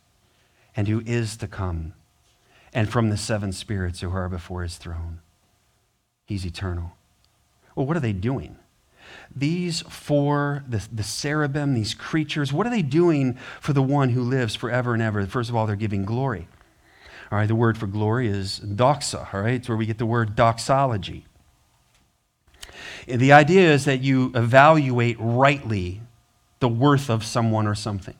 and 0.77 0.89
who 0.89 1.03
is 1.07 1.37
to 1.39 1.47
come, 1.47 1.95
and 2.73 2.91
from 2.91 3.11
the 3.11 3.17
seven 3.17 3.53
spirits 3.53 4.01
who 4.01 4.11
are 4.11 4.29
before 4.29 4.63
his 4.63 4.77
throne. 4.77 5.21
He's 6.25 6.47
eternal. 6.47 6.93
Well, 7.75 7.87
what 7.87 7.97
are 7.97 8.01
they 8.01 8.13
doing? 8.13 8.57
These 9.35 9.83
four, 9.83 10.65
the, 10.69 10.87
the 10.93 11.03
cherubim, 11.03 11.75
these 11.75 11.95
creatures, 11.95 12.53
what 12.53 12.67
are 12.67 12.71
they 12.71 12.83
doing 12.83 13.39
for 13.61 13.73
the 13.73 13.83
one 13.83 14.11
who 14.11 14.23
lives 14.23 14.55
forever 14.55 14.95
and 14.95 15.03
ever? 15.03 15.27
First 15.27 15.51
of 15.51 15.57
all, 15.57 15.67
they're 15.67 15.77
giving 15.77 16.05
glory. 16.05 16.49
All 17.31 17.39
right, 17.39 17.49
the 17.49 17.55
word 17.55 17.79
for 17.79 17.87
glory 17.87 18.29
is 18.29 18.61
doxa, 18.61 19.33
all 19.33 19.41
right? 19.41 19.55
It's 19.55 19.69
where 19.69 19.77
we 19.77 19.87
get 19.87 19.99
the 19.99 20.07
word 20.07 20.37
doxology. 20.37 21.27
And 23.09 23.21
the 23.21 23.33
idea 23.33 23.73
is 23.73 23.87
that 23.87 24.03
you 24.03 24.33
evaluate 24.35 25.17
rightly 25.19 26.03
the 26.61 26.69
worth 26.69 27.11
of 27.11 27.25
someone 27.25 27.67
or 27.67 27.75
something. 27.75 28.15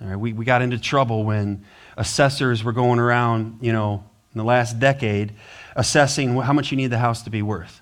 All 0.00 0.08
right, 0.08 0.16
we, 0.16 0.32
we 0.32 0.44
got 0.44 0.62
into 0.62 0.78
trouble 0.78 1.24
when 1.24 1.64
assessors 1.96 2.62
were 2.62 2.72
going 2.72 2.98
around, 2.98 3.58
you 3.60 3.72
know, 3.72 4.04
in 4.32 4.38
the 4.38 4.44
last 4.44 4.78
decade, 4.78 5.32
assessing 5.74 6.36
how 6.36 6.52
much 6.52 6.70
you 6.70 6.76
need 6.76 6.88
the 6.88 6.98
house 6.98 7.22
to 7.22 7.30
be 7.30 7.42
worth. 7.42 7.80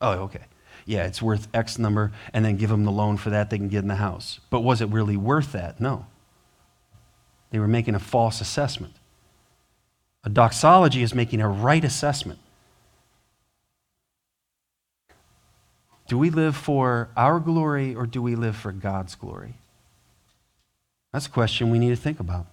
Oh, 0.00 0.12
okay. 0.12 0.44
Yeah, 0.86 1.04
it's 1.04 1.22
worth 1.22 1.46
X 1.54 1.78
number, 1.78 2.10
and 2.32 2.44
then 2.44 2.56
give 2.56 2.70
them 2.70 2.84
the 2.84 2.90
loan 2.90 3.16
for 3.16 3.30
that, 3.30 3.50
they 3.50 3.58
can 3.58 3.68
get 3.68 3.80
in 3.80 3.88
the 3.88 3.96
house. 3.96 4.40
But 4.50 4.60
was 4.60 4.80
it 4.80 4.88
really 4.88 5.16
worth 5.16 5.52
that? 5.52 5.80
No. 5.80 6.06
They 7.50 7.58
were 7.58 7.68
making 7.68 7.94
a 7.94 8.00
false 8.00 8.40
assessment. 8.40 8.94
A 10.24 10.28
doxology 10.28 11.02
is 11.02 11.14
making 11.14 11.40
a 11.40 11.48
right 11.48 11.84
assessment. 11.84 12.40
Do 16.08 16.18
we 16.18 16.30
live 16.30 16.56
for 16.56 17.08
our 17.16 17.38
glory 17.38 17.94
or 17.94 18.04
do 18.04 18.20
we 18.20 18.34
live 18.34 18.56
for 18.56 18.72
God's 18.72 19.14
glory? 19.14 19.54
That's 21.12 21.26
a 21.26 21.30
question 21.30 21.70
we 21.70 21.78
need 21.78 21.90
to 21.90 21.96
think 21.96 22.20
about. 22.20 22.46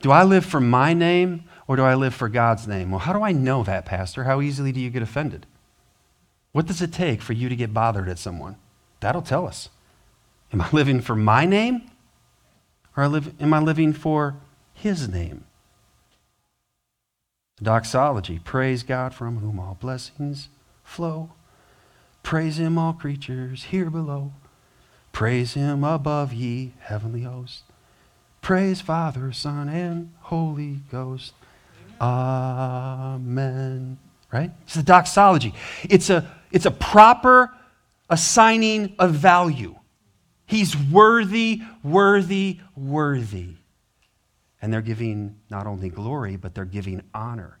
Do 0.00 0.10
I 0.10 0.22
live 0.24 0.44
for 0.44 0.60
my 0.60 0.94
name 0.94 1.44
or 1.66 1.76
do 1.76 1.82
I 1.82 1.94
live 1.94 2.14
for 2.14 2.28
God's 2.28 2.66
name? 2.66 2.90
Well, 2.90 3.00
how 3.00 3.12
do 3.12 3.22
I 3.22 3.32
know 3.32 3.62
that, 3.64 3.84
Pastor? 3.84 4.24
How 4.24 4.40
easily 4.40 4.72
do 4.72 4.80
you 4.80 4.90
get 4.90 5.02
offended? 5.02 5.46
What 6.52 6.66
does 6.66 6.82
it 6.82 6.92
take 6.92 7.22
for 7.22 7.32
you 7.32 7.48
to 7.48 7.56
get 7.56 7.74
bothered 7.74 8.08
at 8.08 8.18
someone? 8.18 8.56
That'll 9.00 9.22
tell 9.22 9.46
us. 9.46 9.68
Am 10.52 10.60
I 10.60 10.68
living 10.70 11.00
for 11.00 11.16
my 11.16 11.44
name 11.44 11.90
or 12.96 13.04
am 13.04 13.54
I 13.54 13.58
living 13.58 13.92
for 13.92 14.36
his 14.74 15.08
name? 15.08 15.44
Doxology, 17.62 18.38
praise 18.38 18.82
God 18.82 19.14
from 19.14 19.38
whom 19.38 19.58
all 19.60 19.76
blessings 19.80 20.48
flow. 20.82 21.30
Praise 22.22 22.58
him, 22.58 22.78
all 22.78 22.92
creatures 22.92 23.64
here 23.64 23.90
below. 23.90 24.32
Praise 25.12 25.54
him 25.54 25.84
above, 25.84 26.32
ye 26.32 26.72
heavenly 26.80 27.22
hosts. 27.22 27.62
Praise 28.42 28.80
Father, 28.80 29.32
Son, 29.32 29.68
and 29.68 30.12
Holy 30.20 30.80
Ghost. 30.90 31.32
Amen. 32.00 33.98
Right? 34.32 34.50
It's 34.64 34.74
the 34.74 34.82
doxology. 34.82 35.54
It's 35.88 36.10
a, 36.10 36.28
it's 36.50 36.66
a 36.66 36.72
proper 36.72 37.54
assigning 38.10 38.96
of 38.98 39.12
value. 39.12 39.76
He's 40.44 40.76
worthy, 40.76 41.62
worthy, 41.84 42.58
worthy. 42.74 43.54
And 44.60 44.72
they're 44.72 44.82
giving 44.82 45.36
not 45.48 45.68
only 45.68 45.88
glory, 45.88 46.34
but 46.34 46.56
they're 46.56 46.64
giving 46.64 47.02
honor. 47.14 47.58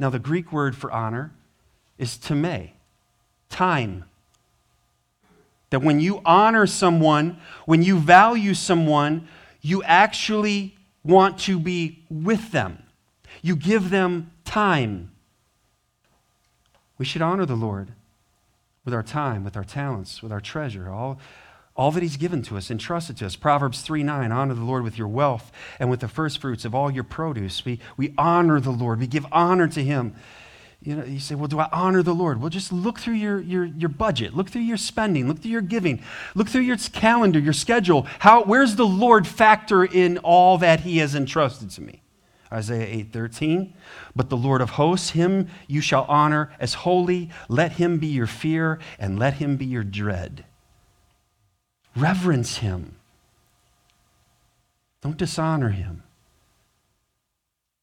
Now, 0.00 0.10
the 0.10 0.18
Greek 0.18 0.52
word 0.52 0.74
for 0.74 0.90
honor 0.90 1.32
is 1.96 2.16
time, 2.18 2.70
time. 3.48 4.04
That 5.70 5.80
when 5.80 6.00
you 6.00 6.20
honor 6.24 6.66
someone, 6.66 7.38
when 7.66 7.84
you 7.84 7.98
value 7.98 8.54
someone, 8.54 9.28
you 9.64 9.82
actually 9.82 10.76
want 11.02 11.38
to 11.38 11.58
be 11.58 12.04
with 12.10 12.52
them. 12.52 12.82
You 13.40 13.56
give 13.56 13.88
them 13.88 14.30
time. 14.44 15.10
We 16.98 17.06
should 17.06 17.22
honor 17.22 17.46
the 17.46 17.56
Lord 17.56 17.92
with 18.84 18.92
our 18.92 19.02
time, 19.02 19.42
with 19.42 19.56
our 19.56 19.64
talents, 19.64 20.22
with 20.22 20.30
our 20.30 20.40
treasure, 20.40 20.90
all, 20.90 21.18
all 21.74 21.90
that 21.92 22.02
he's 22.02 22.18
given 22.18 22.42
to 22.42 22.58
us, 22.58 22.70
entrusted 22.70 23.16
to 23.16 23.26
us. 23.26 23.36
Proverbs 23.36 23.80
3 23.80 24.02
9, 24.02 24.30
honor 24.30 24.52
the 24.52 24.60
Lord 24.60 24.82
with 24.82 24.98
your 24.98 25.08
wealth 25.08 25.50
and 25.80 25.88
with 25.88 26.00
the 26.00 26.08
first 26.08 26.42
fruits 26.42 26.66
of 26.66 26.74
all 26.74 26.90
your 26.90 27.02
produce. 27.02 27.64
We, 27.64 27.80
we 27.96 28.12
honor 28.18 28.60
the 28.60 28.70
Lord, 28.70 29.00
we 29.00 29.06
give 29.06 29.26
honor 29.32 29.66
to 29.68 29.82
him. 29.82 30.14
You 30.84 30.96
know, 30.96 31.04
you 31.04 31.18
say, 31.18 31.34
well, 31.34 31.48
do 31.48 31.58
I 31.58 31.68
honor 31.72 32.02
the 32.02 32.14
Lord? 32.14 32.40
Well, 32.40 32.50
just 32.50 32.70
look 32.70 32.98
through 33.00 33.14
your, 33.14 33.40
your, 33.40 33.64
your 33.64 33.88
budget, 33.88 34.34
look 34.34 34.50
through 34.50 34.62
your 34.62 34.76
spending, 34.76 35.26
look 35.26 35.40
through 35.40 35.50
your 35.50 35.62
giving, 35.62 36.02
look 36.34 36.48
through 36.48 36.60
your 36.60 36.76
calendar, 36.76 37.38
your 37.38 37.54
schedule. 37.54 38.06
How, 38.18 38.44
where's 38.44 38.76
the 38.76 38.86
Lord 38.86 39.26
factor 39.26 39.82
in 39.82 40.18
all 40.18 40.58
that 40.58 40.80
he 40.80 40.98
has 40.98 41.14
entrusted 41.14 41.70
to 41.70 41.80
me? 41.80 42.02
Isaiah 42.52 43.04
8:13. 43.04 43.72
But 44.14 44.28
the 44.28 44.36
Lord 44.36 44.60
of 44.60 44.70
hosts, 44.70 45.10
him 45.10 45.48
you 45.66 45.80
shall 45.80 46.04
honor 46.04 46.52
as 46.60 46.74
holy. 46.74 47.30
Let 47.48 47.72
him 47.72 47.98
be 47.98 48.06
your 48.06 48.26
fear 48.26 48.78
and 48.98 49.18
let 49.18 49.34
him 49.34 49.56
be 49.56 49.64
your 49.64 49.82
dread. 49.82 50.44
Reverence 51.96 52.58
him. 52.58 52.96
Don't 55.02 55.16
dishonor 55.16 55.70
him. 55.70 56.02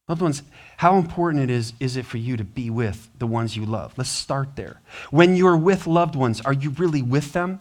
Loved 0.07 0.21
ones, 0.21 0.43
how 0.81 0.97
important 0.97 1.43
it 1.43 1.51
is, 1.51 1.73
is 1.79 1.95
it 1.95 2.07
for 2.07 2.17
you 2.17 2.35
to 2.35 2.43
be 2.43 2.71
with 2.71 3.07
the 3.19 3.27
ones 3.27 3.55
you 3.55 3.67
love? 3.67 3.93
Let's 3.97 4.09
start 4.09 4.55
there. 4.55 4.81
When 5.11 5.35
you're 5.35 5.55
with 5.55 5.85
loved 5.85 6.15
ones, 6.15 6.41
are 6.41 6.53
you 6.53 6.71
really 6.71 7.03
with 7.03 7.33
them? 7.33 7.59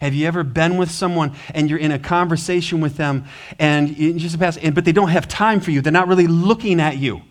Have 0.00 0.14
you 0.14 0.28
ever 0.28 0.44
been 0.44 0.76
with 0.76 0.88
someone 0.88 1.34
and 1.52 1.68
you're 1.68 1.80
in 1.80 1.90
a 1.90 1.98
conversation 1.98 2.80
with 2.80 2.96
them 2.96 3.24
and 3.58 3.96
just 3.96 4.38
pass, 4.38 4.56
but 4.56 4.84
they 4.84 4.92
don't 4.92 5.08
have 5.08 5.26
time 5.26 5.58
for 5.58 5.72
you? 5.72 5.80
They're 5.80 5.92
not 5.92 6.06
really 6.06 6.28
looking 6.28 6.78
at 6.78 6.96
you. 6.96 7.22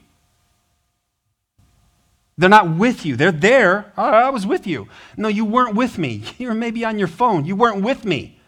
They're 2.38 2.49
not 2.49 2.75
with 2.75 3.05
you. 3.05 3.15
They're 3.15 3.31
there. 3.31 3.93
Oh, 3.97 4.03
I 4.03 4.29
was 4.29 4.45
with 4.45 4.67
you. 4.67 4.89
No, 5.15 5.29
you 5.29 5.45
weren't 5.45 5.73
with 5.73 5.97
me. 5.97 6.23
You 6.38 6.49
were 6.49 6.53
maybe 6.53 6.83
on 6.83 6.99
your 6.99 7.07
phone. 7.07 7.45
You 7.45 7.55
weren't 7.55 7.81
with 7.81 8.03
me. 8.03 8.41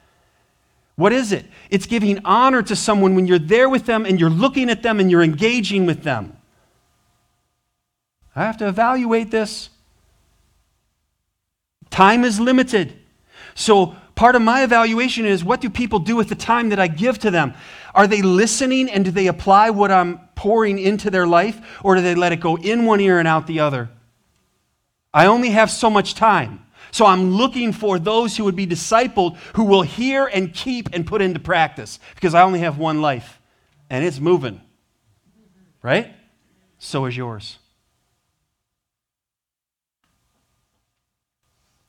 What 0.97 1.13
is 1.13 1.31
it? 1.31 1.45
It's 1.69 1.85
giving 1.85 2.19
honor 2.25 2.61
to 2.63 2.75
someone 2.75 3.15
when 3.15 3.27
you're 3.27 3.39
there 3.39 3.69
with 3.69 3.85
them 3.85 4.05
and 4.05 4.19
you're 4.19 4.29
looking 4.29 4.69
at 4.69 4.83
them 4.83 4.99
and 4.99 5.09
you're 5.09 5.23
engaging 5.23 5.85
with 5.85 6.03
them. 6.03 6.34
I 8.35 8.43
have 8.43 8.57
to 8.57 8.67
evaluate 8.67 9.31
this. 9.31 9.69
Time 11.89 12.23
is 12.23 12.39
limited. 12.39 12.93
So, 13.53 13.95
part 14.15 14.35
of 14.35 14.41
my 14.41 14.63
evaluation 14.63 15.25
is 15.25 15.43
what 15.43 15.61
do 15.61 15.69
people 15.69 15.99
do 15.99 16.15
with 16.15 16.27
the 16.27 16.35
time 16.35 16.69
that 16.69 16.79
I 16.79 16.87
give 16.87 17.19
to 17.19 17.31
them? 17.31 17.53
Are 17.93 18.07
they 18.07 18.21
listening 18.21 18.89
and 18.89 19.05
do 19.05 19.11
they 19.11 19.27
apply 19.27 19.69
what 19.69 19.91
I'm 19.91 20.19
pouring 20.35 20.77
into 20.77 21.09
their 21.09 21.25
life 21.25 21.79
or 21.83 21.95
do 21.95 22.01
they 22.01 22.15
let 22.15 22.33
it 22.33 22.41
go 22.41 22.57
in 22.57 22.85
one 22.85 22.99
ear 22.99 23.19
and 23.19 23.27
out 23.27 23.47
the 23.47 23.61
other? 23.61 23.89
I 25.13 25.27
only 25.27 25.51
have 25.51 25.71
so 25.71 25.89
much 25.89 26.15
time. 26.15 26.65
So 26.91 27.05
I'm 27.05 27.31
looking 27.31 27.71
for 27.71 27.99
those 27.99 28.35
who 28.35 28.43
would 28.43 28.55
be 28.55 28.67
discipled 28.67 29.37
who 29.55 29.63
will 29.63 29.81
hear 29.81 30.25
and 30.25 30.53
keep 30.53 30.89
and 30.93 31.07
put 31.07 31.21
into 31.21 31.39
practice 31.39 31.99
because 32.15 32.33
I 32.33 32.43
only 32.43 32.59
have 32.59 32.77
one 32.77 33.01
life 33.01 33.39
and 33.89 34.03
it's 34.03 34.19
moving. 34.19 34.61
Right? 35.81 36.13
So 36.77 37.05
is 37.05 37.15
yours. 37.15 37.59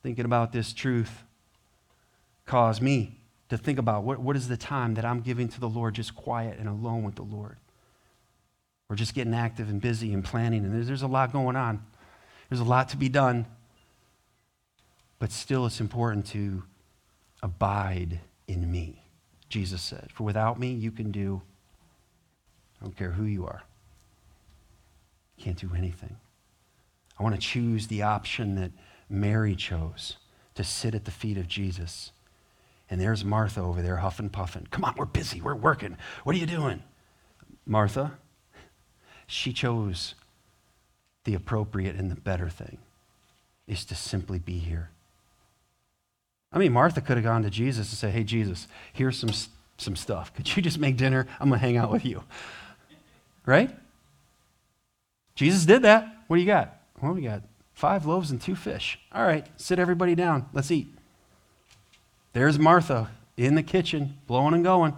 Thinking 0.07 0.23
about 0.23 0.53
this 0.53 0.71
truth 0.71 1.25
caused 2.45 2.81
me 2.81 3.19
to 3.49 3.57
think 3.57 3.77
about 3.77 4.05
what, 4.05 4.19
what 4.19 4.37
is 4.37 4.47
the 4.47 4.55
time 4.55 4.93
that 4.93 5.03
I'm 5.03 5.19
giving 5.19 5.49
to 5.49 5.59
the 5.59 5.67
Lord 5.67 5.95
just 5.95 6.15
quiet 6.15 6.59
and 6.59 6.69
alone 6.69 7.03
with 7.03 7.15
the 7.15 7.23
Lord. 7.23 7.57
We're 8.87 8.95
just 8.95 9.13
getting 9.13 9.33
active 9.33 9.67
and 9.67 9.81
busy 9.81 10.13
and 10.13 10.23
planning, 10.23 10.63
and 10.63 10.73
there's, 10.73 10.87
there's 10.87 11.01
a 11.01 11.07
lot 11.07 11.33
going 11.33 11.57
on. 11.57 11.85
There's 12.47 12.61
a 12.61 12.63
lot 12.63 12.87
to 12.87 12.95
be 12.95 13.09
done. 13.09 13.47
But 15.19 15.33
still, 15.33 15.65
it's 15.65 15.81
important 15.81 16.25
to 16.27 16.63
abide 17.43 18.21
in 18.47 18.71
me, 18.71 19.03
Jesus 19.49 19.81
said. 19.81 20.07
For 20.13 20.23
without 20.23 20.57
me, 20.57 20.71
you 20.71 20.91
can 20.91 21.11
do, 21.11 21.41
I 22.79 22.85
don't 22.85 22.95
care 22.95 23.11
who 23.11 23.25
you 23.25 23.45
are, 23.45 23.61
you 25.35 25.43
can't 25.43 25.59
do 25.59 25.71
anything. 25.75 26.15
I 27.19 27.23
want 27.23 27.35
to 27.35 27.41
choose 27.41 27.87
the 27.87 28.03
option 28.03 28.55
that 28.55 28.71
Mary 29.09 29.55
chose 29.55 30.17
to 30.55 30.63
sit 30.63 30.95
at 30.95 31.05
the 31.05 31.11
feet 31.11 31.37
of 31.37 31.47
Jesus. 31.47 32.11
And 32.89 33.01
there's 33.01 33.23
Martha 33.23 33.61
over 33.61 33.81
there 33.81 33.97
huffing 33.97 34.29
puffing. 34.29 34.67
Come 34.71 34.85
on, 34.85 34.95
we're 34.97 35.05
busy, 35.05 35.41
we're 35.41 35.55
working. 35.55 35.97
What 36.23 36.35
are 36.35 36.39
you 36.39 36.45
doing? 36.45 36.83
Martha, 37.65 38.13
she 39.25 39.51
chose 39.51 40.15
the 41.25 41.33
appropriate 41.33 41.95
and 41.95 42.09
the 42.09 42.15
better 42.15 42.49
thing 42.49 42.77
is 43.67 43.83
to 43.85 43.95
simply 43.95 44.39
be 44.39 44.57
here 44.59 44.89
I 46.51 46.59
mean, 46.59 46.71
Martha 46.71 47.01
could 47.01 47.17
have 47.17 47.23
gone 47.23 47.43
to 47.43 47.49
Jesus 47.49 47.89
and 47.89 47.97
said, 47.97 48.13
Hey, 48.13 48.23
Jesus, 48.23 48.67
here's 48.93 49.17
some, 49.17 49.29
some 49.77 49.95
stuff. 49.95 50.33
Could 50.33 50.55
you 50.55 50.61
just 50.61 50.79
make 50.79 50.97
dinner? 50.97 51.27
I'm 51.39 51.49
going 51.49 51.59
to 51.59 51.65
hang 51.65 51.77
out 51.77 51.91
with 51.91 52.05
you. 52.05 52.23
Right? 53.45 53.75
Jesus 55.35 55.65
did 55.65 55.83
that. 55.83 56.23
What 56.27 56.37
do 56.37 56.41
you 56.41 56.47
got? 56.47 56.75
Well, 57.01 57.13
we 57.13 57.21
got 57.21 57.43
five 57.77 58.07
loaves 58.07 58.31
and 58.31 58.41
two 58.41 58.55
fish. 58.55 58.97
All 59.13 59.23
right, 59.23 59.45
sit 59.55 59.77
everybody 59.77 60.15
down. 60.15 60.49
Let's 60.51 60.71
eat. 60.71 60.87
There's 62.33 62.57
Martha 62.57 63.11
in 63.37 63.53
the 63.53 63.61
kitchen, 63.61 64.17
blowing 64.25 64.55
and 64.55 64.63
going. 64.63 64.95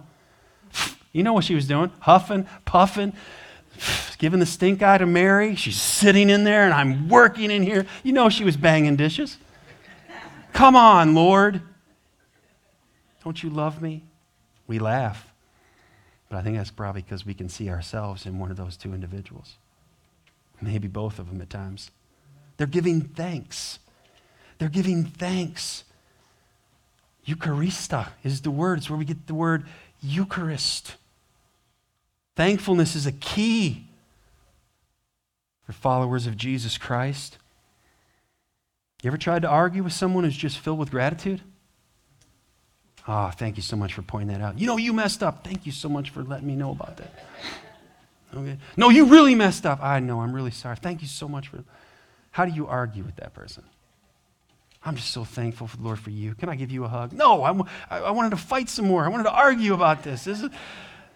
You 1.12 1.22
know 1.22 1.34
what 1.34 1.44
she 1.44 1.54
was 1.54 1.66
doing? 1.66 1.90
Huffing, 2.00 2.46
puffing, 2.64 3.12
giving 4.16 4.40
the 4.40 4.46
stink 4.46 4.82
eye 4.82 4.96
to 4.96 5.04
Mary. 5.04 5.56
She's 5.56 5.80
sitting 5.80 6.30
in 6.30 6.44
there, 6.44 6.64
and 6.64 6.72
I'm 6.72 7.10
working 7.10 7.50
in 7.50 7.62
here. 7.62 7.84
You 8.02 8.12
know 8.12 8.30
she 8.30 8.44
was 8.44 8.56
banging 8.56 8.96
dishes. 8.96 9.36
Come 10.54 10.74
on, 10.74 11.14
Lord. 11.14 11.60
Don't 13.22 13.42
you 13.42 13.50
love 13.50 13.82
me? 13.82 14.04
We 14.66 14.78
laugh. 14.78 15.30
But 16.30 16.38
I 16.38 16.42
think 16.42 16.56
that's 16.56 16.70
probably 16.70 17.02
because 17.02 17.26
we 17.26 17.34
can 17.34 17.50
see 17.50 17.68
ourselves 17.68 18.24
in 18.24 18.38
one 18.38 18.50
of 18.50 18.56
those 18.56 18.78
two 18.78 18.94
individuals. 18.94 19.56
Maybe 20.62 20.88
both 20.88 21.18
of 21.18 21.28
them 21.28 21.42
at 21.42 21.50
times. 21.50 21.90
They're 22.60 22.66
giving 22.66 23.00
thanks. 23.00 23.78
They're 24.58 24.68
giving 24.68 25.06
thanks. 25.06 25.84
Eucharista 27.26 28.08
is 28.22 28.42
the 28.42 28.50
word. 28.50 28.76
It's 28.76 28.90
where 28.90 28.98
we 28.98 29.06
get 29.06 29.26
the 29.26 29.32
word 29.32 29.64
Eucharist. 30.02 30.96
Thankfulness 32.36 32.94
is 32.94 33.06
a 33.06 33.12
key 33.12 33.86
for 35.64 35.72
followers 35.72 36.26
of 36.26 36.36
Jesus 36.36 36.76
Christ. 36.76 37.38
You 39.02 39.08
ever 39.08 39.16
tried 39.16 39.40
to 39.40 39.48
argue 39.48 39.82
with 39.82 39.94
someone 39.94 40.24
who's 40.24 40.36
just 40.36 40.58
filled 40.58 40.78
with 40.78 40.90
gratitude? 40.90 41.40
Ah, 43.08 43.28
oh, 43.28 43.30
thank 43.30 43.56
you 43.56 43.62
so 43.62 43.74
much 43.74 43.94
for 43.94 44.02
pointing 44.02 44.36
that 44.36 44.44
out. 44.44 44.58
You 44.58 44.66
know, 44.66 44.76
you 44.76 44.92
messed 44.92 45.22
up. 45.22 45.44
Thank 45.44 45.64
you 45.64 45.72
so 45.72 45.88
much 45.88 46.10
for 46.10 46.22
letting 46.22 46.46
me 46.46 46.56
know 46.56 46.72
about 46.72 46.98
that. 46.98 47.24
Okay. 48.32 48.58
No, 48.76 48.90
you 48.90 49.06
really 49.06 49.34
messed 49.34 49.66
up. 49.66 49.82
I 49.82 49.98
know. 49.98 50.20
I'm 50.20 50.32
really 50.32 50.52
sorry. 50.52 50.76
Thank 50.76 51.02
you 51.02 51.08
so 51.08 51.26
much 51.26 51.48
for. 51.48 51.64
How 52.30 52.44
do 52.44 52.52
you 52.52 52.66
argue 52.66 53.02
with 53.02 53.16
that 53.16 53.34
person? 53.34 53.64
I'm 54.82 54.96
just 54.96 55.10
so 55.10 55.24
thankful 55.24 55.66
for 55.66 55.76
the 55.76 55.82
Lord 55.82 55.98
for 55.98 56.10
you. 56.10 56.34
Can 56.34 56.48
I 56.48 56.54
give 56.54 56.70
you 56.70 56.84
a 56.84 56.88
hug? 56.88 57.12
No, 57.12 57.44
I'm, 57.44 57.62
I, 57.90 58.10
wanted 58.12 58.30
to 58.30 58.36
fight 58.36 58.68
some 58.68 58.86
more. 58.86 59.04
I 59.04 59.08
wanted 59.08 59.24
to 59.24 59.32
argue 59.32 59.74
about 59.74 60.02
this. 60.02 60.24
this 60.24 60.40
is, 60.40 60.48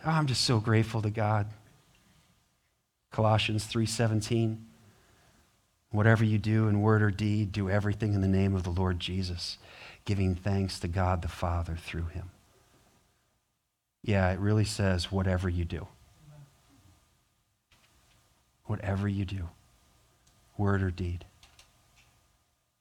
oh, 0.04 0.10
I'm 0.10 0.26
just 0.26 0.42
so 0.42 0.60
grateful 0.60 1.00
to 1.02 1.10
God. 1.10 1.46
Colossians 3.10 3.64
3:17. 3.64 4.58
Whatever 5.90 6.24
you 6.24 6.38
do 6.38 6.66
in 6.66 6.80
word 6.82 7.02
or 7.02 7.12
deed, 7.12 7.52
do 7.52 7.70
everything 7.70 8.14
in 8.14 8.20
the 8.20 8.26
name 8.26 8.56
of 8.56 8.64
the 8.64 8.70
Lord 8.70 8.98
Jesus, 8.98 9.58
giving 10.04 10.34
thanks 10.34 10.80
to 10.80 10.88
God 10.88 11.22
the 11.22 11.28
Father 11.28 11.76
through 11.76 12.06
him. 12.06 12.32
Yeah, 14.02 14.28
it 14.32 14.40
really 14.40 14.64
says 14.64 15.12
whatever 15.12 15.48
you 15.48 15.64
do. 15.64 15.86
Whatever 18.64 19.06
you 19.06 19.24
do, 19.24 19.48
word 20.56 20.82
or 20.82 20.90
deed. 20.90 21.24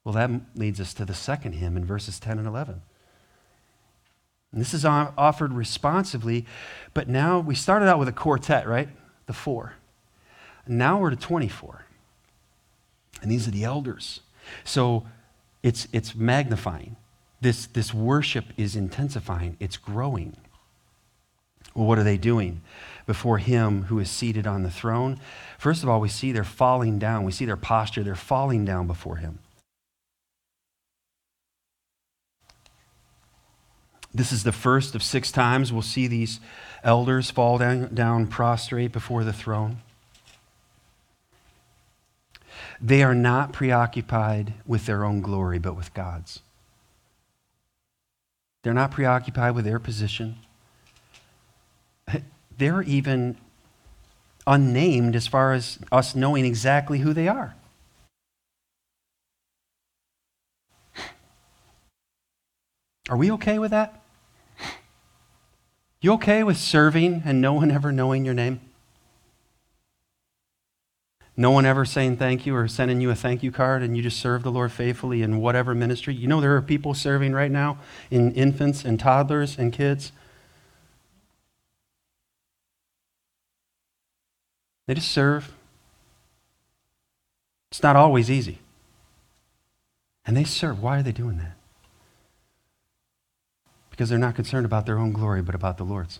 Well, 0.03 0.13
that 0.13 0.29
leads 0.55 0.79
us 0.79 0.93
to 0.95 1.05
the 1.05 1.13
second 1.13 1.53
hymn 1.53 1.77
in 1.77 1.85
verses 1.85 2.19
10 2.19 2.37
and 2.37 2.47
11. 2.47 2.81
And 4.51 4.61
this 4.61 4.73
is 4.73 4.85
offered 4.85 5.53
responsively, 5.53 6.45
but 6.93 7.07
now 7.07 7.39
we 7.39 7.55
started 7.55 7.87
out 7.87 7.99
with 7.99 8.07
a 8.07 8.13
quartet, 8.13 8.67
right? 8.67 8.89
The 9.25 9.33
four. 9.33 9.73
Now 10.67 10.99
we're 10.99 11.09
to 11.09 11.15
24. 11.15 11.85
And 13.21 13.31
these 13.31 13.47
are 13.47 13.51
the 13.51 13.63
elders. 13.63 14.21
So 14.63 15.07
it's, 15.63 15.87
it's 15.91 16.13
magnifying. 16.13 16.97
This, 17.41 17.65
this 17.65 17.93
worship 17.93 18.45
is 18.55 18.75
intensifying, 18.75 19.57
it's 19.59 19.77
growing. 19.77 20.37
Well, 21.73 21.87
what 21.87 21.97
are 21.97 22.03
they 22.03 22.17
doing 22.17 22.61
before 23.05 23.37
Him 23.37 23.83
who 23.83 23.99
is 23.99 24.09
seated 24.09 24.45
on 24.45 24.63
the 24.63 24.69
throne? 24.69 25.19
First 25.57 25.83
of 25.83 25.89
all, 25.89 25.99
we 25.99 26.09
see 26.09 26.31
they're 26.31 26.43
falling 26.43 26.99
down. 26.99 27.23
We 27.23 27.31
see 27.31 27.45
their 27.45 27.57
posture. 27.57 28.03
They're 28.03 28.15
falling 28.15 28.65
down 28.65 28.87
before 28.87 29.17
Him. 29.17 29.39
This 34.13 34.31
is 34.31 34.43
the 34.43 34.51
first 34.51 34.93
of 34.93 35.01
six 35.01 35.31
times 35.31 35.73
we'll 35.73 35.81
see 35.81 36.05
these 36.05 36.39
elders 36.83 37.31
fall 37.31 37.57
down, 37.57 37.95
down 37.95 38.27
prostrate 38.27 38.91
before 38.91 39.23
the 39.23 39.33
throne. 39.33 39.81
They 42.79 43.01
are 43.01 43.15
not 43.15 43.53
preoccupied 43.53 44.53
with 44.67 44.85
their 44.85 45.03
own 45.03 45.21
glory, 45.21 45.57
but 45.57 45.75
with 45.75 45.93
God's. 45.93 46.41
They're 48.61 48.73
not 48.73 48.91
preoccupied 48.91 49.55
with 49.55 49.65
their 49.65 49.79
position. 49.79 50.37
They're 52.57 52.81
even 52.83 53.37
unnamed 54.45 55.15
as 55.15 55.27
far 55.27 55.53
as 55.53 55.79
us 55.91 56.15
knowing 56.15 56.45
exactly 56.45 56.99
who 56.99 57.13
they 57.13 57.27
are. 57.27 57.55
Are 63.09 63.17
we 63.17 63.31
okay 63.31 63.59
with 63.59 63.71
that? 63.71 64.01
You 66.03 66.13
okay 66.13 66.43
with 66.43 66.57
serving 66.57 67.23
and 67.25 67.39
no 67.39 67.53
one 67.53 67.71
ever 67.71 67.93
knowing 67.93 68.25
your 68.25 68.33
name? 68.33 68.59
No 71.35 71.49
one 71.49 71.65
ever 71.65 71.85
saying 71.85 72.17
thank 72.17 72.45
you 72.45 72.55
or 72.55 72.67
sending 72.67 72.99
you 73.01 73.09
a 73.09 73.15
thank 73.15 73.41
you 73.41 73.51
card 73.51 73.81
and 73.81 73.95
you 73.97 74.03
just 74.03 74.19
serve 74.19 74.43
the 74.43 74.51
Lord 74.51 74.71
faithfully 74.71 75.21
in 75.21 75.39
whatever 75.39 75.73
ministry? 75.73 76.13
You 76.13 76.27
know, 76.27 76.41
there 76.41 76.55
are 76.55 76.61
people 76.61 76.93
serving 76.93 77.31
right 77.31 77.49
now 77.49 77.79
in 78.11 78.33
infants 78.33 78.83
and 78.83 78.99
toddlers 78.99 79.57
and 79.57 79.71
kids. 79.71 80.11
They 84.85 84.95
just 84.95 85.11
serve. 85.11 85.53
It's 87.71 87.83
not 87.83 87.95
always 87.95 88.29
easy. 88.29 88.59
And 90.25 90.37
they 90.37 90.43
serve. 90.43 90.81
Why 90.81 90.99
are 90.99 91.03
they 91.03 91.11
doing 91.11 91.37
that? 91.37 91.55
because 93.93 94.09
they're 94.09 94.17
not 94.17 94.33
concerned 94.33 94.65
about 94.65 94.87
their 94.87 94.97
own 94.97 95.11
glory, 95.11 95.43
but 95.43 95.53
about 95.53 95.77
the 95.77 95.83
Lord's. 95.83 96.19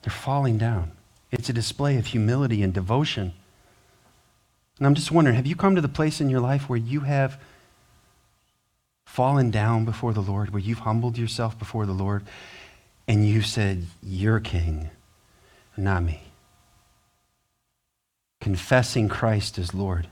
They're 0.00 0.12
falling 0.12 0.58
down. 0.58 0.92
It's 1.32 1.48
a 1.48 1.52
display 1.52 1.96
of 1.96 2.06
humility 2.06 2.62
and 2.62 2.72
devotion. 2.72 3.32
And 4.78 4.86
I'm 4.86 4.94
just 4.94 5.10
wondering 5.10 5.34
have 5.34 5.48
you 5.48 5.56
come 5.56 5.74
to 5.74 5.80
the 5.80 5.88
place 5.88 6.20
in 6.20 6.30
your 6.30 6.38
life 6.38 6.68
where 6.68 6.78
you 6.78 7.00
have 7.00 7.40
fallen 9.04 9.50
down 9.50 9.84
before 9.84 10.12
the 10.12 10.22
Lord, 10.22 10.50
where 10.50 10.62
you've 10.62 10.78
humbled 10.78 11.18
yourself 11.18 11.58
before 11.58 11.84
the 11.84 11.92
Lord, 11.92 12.22
and 13.08 13.26
you've 13.26 13.44
said, 13.44 13.86
You're 14.04 14.38
king, 14.38 14.88
not 15.76 16.04
me? 16.04 16.29
Confessing 18.40 19.08
Christ 19.08 19.58
as 19.58 19.74
Lord. 19.74 20.08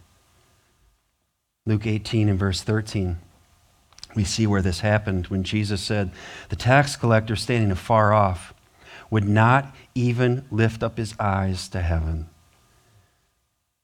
Luke 1.66 1.86
18 1.86 2.28
and 2.28 2.38
verse 2.38 2.62
13 2.62 3.18
we 4.14 4.24
see 4.24 4.46
where 4.46 4.62
this 4.62 4.80
happened 4.80 5.26
when 5.26 5.44
Jesus 5.44 5.80
said, 5.80 6.10
The 6.48 6.56
tax 6.56 6.96
collector 6.96 7.36
standing 7.36 7.70
afar 7.70 8.12
off 8.12 8.54
would 9.10 9.28
not 9.28 9.74
even 9.94 10.44
lift 10.50 10.82
up 10.82 10.98
his 10.98 11.14
eyes 11.18 11.68
to 11.68 11.80
heaven. 11.80 12.28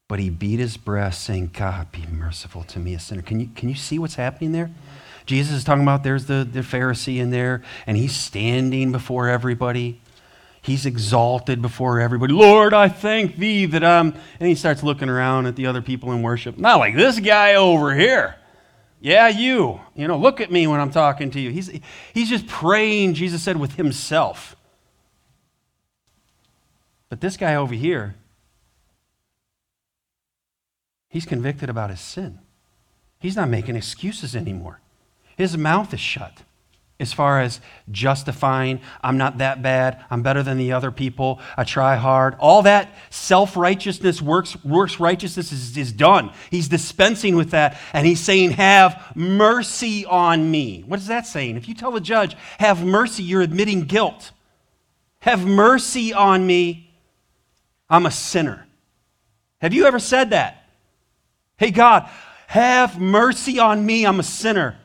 But 0.09 0.18
he 0.18 0.30
beat 0.30 0.61
his 0.61 0.76
breast, 0.76 1.24
saying, 1.24 1.50
God, 1.52 1.90
be 1.92 2.07
merciful 2.07 2.62
to 2.64 2.78
me, 2.78 2.94
a 2.94 2.98
sinner. 2.98 3.22
Can 3.22 3.40
you, 3.40 3.48
can 3.54 3.68
you 3.68 3.74
see 3.74 3.98
what's 3.98 4.16
happening 4.16 4.52
there? 4.52 4.70
Jesus 5.24 5.57
is 5.57 5.64
talking 5.64 5.83
about 5.83 6.02
there's 6.02 6.26
the, 6.26 6.46
the 6.50 6.61
Pharisee 6.61 7.18
in 7.18 7.30
there, 7.30 7.62
and 7.87 7.96
he's 7.96 8.14
standing 8.14 8.92
before 8.92 9.28
everybody. 9.28 10.00
He's 10.64 10.87
exalted 10.87 11.61
before 11.61 12.00
everybody. 12.00 12.33
Lord, 12.33 12.72
I 12.72 12.88
thank 12.88 13.37
thee 13.37 13.66
that 13.66 13.85
I'm. 13.85 14.14
And 14.40 14.48
he 14.48 14.55
starts 14.55 14.83
looking 14.83 15.11
around 15.11 15.44
at 15.44 15.57
the 15.57 15.66
other 15.66 15.83
people 15.83 16.11
in 16.12 16.22
worship. 16.22 16.57
Not 16.57 16.79
like 16.79 16.96
this 16.96 17.20
guy 17.20 17.57
over 17.57 17.94
here. 17.94 18.37
Yeah, 18.98 19.29
you. 19.29 19.79
You 19.94 20.09
know, 20.09 20.16
look 20.16 20.40
at 20.40 20.50
me 20.50 20.66
when 20.66 20.81
I'm 20.81 20.90
talking 20.90 21.31
to 21.33 21.38
you. 21.38 21.50
He's, 21.50 21.70
he's 22.14 22.31
just 22.31 22.46
praying, 22.46 23.12
Jesus 23.12 23.42
said, 23.42 23.59
with 23.59 23.74
himself. 23.74 24.57
But 27.11 27.20
this 27.20 27.37
guy 27.37 27.57
over 27.57 27.74
here, 27.74 28.14
he's 31.11 31.27
convicted 31.27 31.68
about 31.68 31.90
his 31.90 32.00
sin. 32.00 32.38
He's 33.18 33.37
not 33.37 33.50
making 33.50 33.77
excuses 33.77 34.35
anymore. 34.35 34.81
His 35.37 35.59
mouth 35.59 35.92
is 35.92 36.00
shut 36.00 36.42
as 37.00 37.12
far 37.12 37.40
as 37.40 37.61
justifying, 37.90 38.81
I'm 39.02 39.18
not 39.18 39.38
that 39.38 39.62
bad, 39.62 40.04
I'm 40.10 40.23
better 40.23 40.44
than 40.44 40.58
the 40.58 40.73
other 40.73 40.92
people, 40.92 41.40
I 41.56 41.64
try 41.64 41.96
hard. 41.96 42.37
All 42.38 42.62
that 42.62 42.94
self 43.10 43.56
righteousness, 43.56 44.23
works, 44.23 44.62
works 44.64 45.00
righteousness 45.00 45.50
is, 45.50 45.77
is 45.77 45.90
done. 45.90 46.31
He's 46.50 46.68
dispensing 46.68 47.35
with 47.35 47.50
that, 47.50 47.79
and 47.92 48.06
he's 48.06 48.21
saying, 48.21 48.52
Have 48.52 49.12
mercy 49.16 50.06
on 50.06 50.48
me. 50.48 50.85
What 50.87 51.00
is 51.00 51.08
that 51.08 51.27
saying? 51.27 51.56
If 51.56 51.68
you 51.68 51.75
tell 51.75 51.90
the 51.90 52.00
judge, 52.00 52.37
Have 52.58 52.85
mercy, 52.85 53.25
you're 53.25 53.42
admitting 53.42 53.83
guilt. 53.83 54.31
Have 55.18 55.44
mercy 55.44 56.12
on 56.12 56.46
me, 56.46 56.94
I'm 57.90 58.06
a 58.06 58.10
sinner. 58.12 58.66
Have 59.60 59.75
you 59.75 59.87
ever 59.87 59.98
said 59.98 60.31
that? 60.31 60.64
Hey, 61.56 61.73
God, 61.73 62.08
have 62.46 63.00
mercy 63.00 63.58
on 63.58 63.85
me, 63.85 64.06
I'm 64.06 64.21
a 64.21 64.25
sinner, 64.25 64.77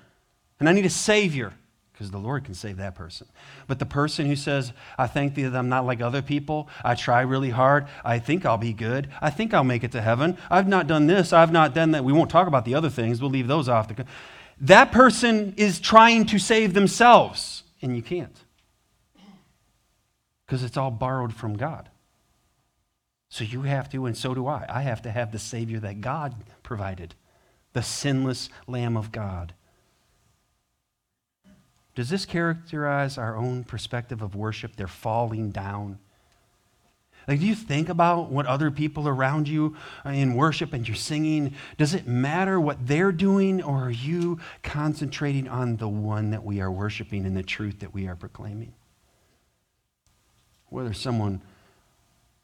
and 0.60 0.68
I 0.68 0.72
need 0.72 0.86
a 0.86 0.90
Savior 0.90 1.54
because 2.00 2.12
the 2.12 2.18
Lord 2.18 2.45
can 2.45 2.54
save 2.54 2.78
that 2.78 2.95
person. 2.95 3.28
But 3.68 3.78
the 3.78 3.86
person 3.86 4.26
who 4.26 4.38
says, 4.38 4.72
I 4.97 5.06
thank 5.06 5.36
thee 5.36 5.43
that 5.43 5.58
I'm 5.58 5.68
not 5.68 5.86
like 5.86 6.00
other 6.00 6.22
people, 6.22 6.70
I 6.82 6.95
try 6.95 7.20
really 7.20 7.50
hard, 7.50 7.88
I 8.06 8.20
think 8.20 8.45
I'll 8.45 8.58
be 8.58 8.72
good, 8.72 9.10
I 9.20 9.30
think 9.30 9.54
I'll 9.54 9.66
make 9.66 9.84
it 9.84 9.91
to 9.91 10.00
heaven, 10.00 10.38
I've 10.50 10.70
not 10.70 10.88
done 10.88 11.08
this, 11.08 11.34
I've 11.34 11.52
not 11.52 11.74
done 11.76 11.91
that. 11.91 12.06
We 12.06 12.14
won't 12.14 12.32
talk 12.32 12.47
about 12.47 12.64
the 12.64 12.74
other 12.74 12.89
things, 12.89 13.20
we'll 13.20 13.32
leave 13.32 13.50
those 13.50 13.68
off. 13.68 13.91
That 14.62 14.93
person 14.93 15.54
is 15.58 15.82
trying 15.82 16.26
to 16.28 16.39
save 16.39 16.74
themselves, 16.74 17.64
and 17.82 17.93
you 17.97 18.02
can't. 18.02 18.45
Because 20.45 20.64
it's 20.64 20.78
all 20.78 20.91
borrowed 20.91 21.34
from 21.34 21.58
God. 21.58 21.89
So 23.28 23.43
you 23.43 23.64
have 23.64 23.89
to, 23.89 24.06
and 24.06 24.16
so 24.16 24.34
do 24.34 24.47
I. 24.47 24.66
I 24.70 24.84
have 24.84 25.02
to 25.02 25.12
have 25.12 25.34
the 25.34 25.38
Savior 25.38 25.82
that 25.82 26.00
God 26.00 26.34
provided, 26.64 27.14
the 27.74 27.84
sinless 27.84 28.50
Lamb 28.68 28.95
of 28.95 29.12
God. 29.12 29.54
Does 32.00 32.08
this 32.08 32.26
characterize 32.26 33.18
our 33.18 33.36
own 33.36 33.66
perspective 33.66 34.22
of 34.22 34.34
worship? 34.34 34.78
They're 34.78 34.88
falling 34.88 35.52
down. 35.52 36.00
Like, 37.28 37.41
do 37.41 37.45
you 37.45 37.56
think 37.56 37.89
about 37.89 38.32
what 38.32 38.45
other 38.45 38.72
people 38.72 39.06
around 39.06 39.50
you 39.50 39.76
in 40.06 40.34
worship 40.34 40.72
and 40.72 40.88
you're 40.88 40.95
singing? 40.95 41.56
Does 41.78 41.93
it 41.93 42.08
matter 42.08 42.58
what 42.58 42.88
they're 42.88 43.12
doing, 43.12 43.62
or 43.62 43.88
are 43.88 43.91
you 43.91 44.39
concentrating 44.64 45.50
on 45.50 45.76
the 45.76 45.89
one 45.89 46.30
that 46.30 46.45
we 46.45 46.62
are 46.62 46.72
worshiping 46.72 47.26
and 47.26 47.36
the 47.36 47.43
truth 47.43 47.82
that 47.82 47.93
we 47.93 48.08
are 48.08 48.16
proclaiming? 48.16 48.72
Whether 50.70 50.93
someone 50.93 51.41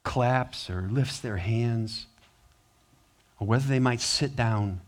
claps 0.04 0.70
or 0.70 0.90
lifts 0.92 1.22
their 1.22 1.38
hands, 1.38 2.08
or 3.40 3.48
whether 3.48 3.70
they 3.70 3.80
might 3.80 4.02
sit 4.02 4.36
down 4.36 4.82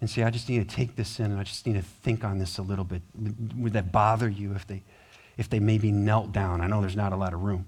and 0.00 0.08
say, 0.08 0.22
I 0.22 0.30
just 0.30 0.48
need 0.48 0.66
to 0.66 0.76
take 0.76 0.96
this 0.96 1.20
in 1.20 1.26
and 1.26 1.38
I 1.38 1.42
just 1.42 1.66
need 1.66 1.74
to 1.74 1.82
think 1.82 2.24
on 2.24 2.38
this 2.38 2.58
a 2.58 2.62
little 2.62 2.84
bit. 2.84 3.02
Would 3.56 3.74
that 3.74 3.92
bother 3.92 4.28
you 4.28 4.54
if 4.54 4.66
they, 4.66 4.82
if 5.36 5.48
they 5.48 5.60
maybe 5.60 5.92
knelt 5.92 6.32
down? 6.32 6.60
I 6.60 6.66
know 6.66 6.80
there's 6.80 6.96
not 6.96 7.12
a 7.12 7.16
lot 7.16 7.34
of 7.34 7.42
room. 7.42 7.66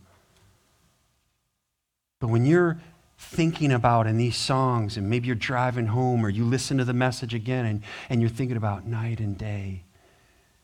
But 2.21 2.29
when 2.29 2.47
you're 2.47 2.81
thinking 3.19 3.73
about 3.73 4.07
in 4.07 4.17
these 4.17 4.37
songs, 4.37 4.97
and 4.97 5.11
maybe 5.11 5.27
you're 5.27 5.37
driving 5.37 5.87
home 5.87 6.25
or 6.25 6.31
you 6.31 6.45
listen 6.45 6.79
to 6.79 6.85
the 6.85 6.95
message 6.95 7.35
again 7.35 7.67
and, 7.67 7.83
and 8.09 8.21
you're 8.21 8.31
thinking 8.31 8.57
about 8.57 8.87
night 8.87 9.21
and 9.21 9.37
day, 9.37 9.83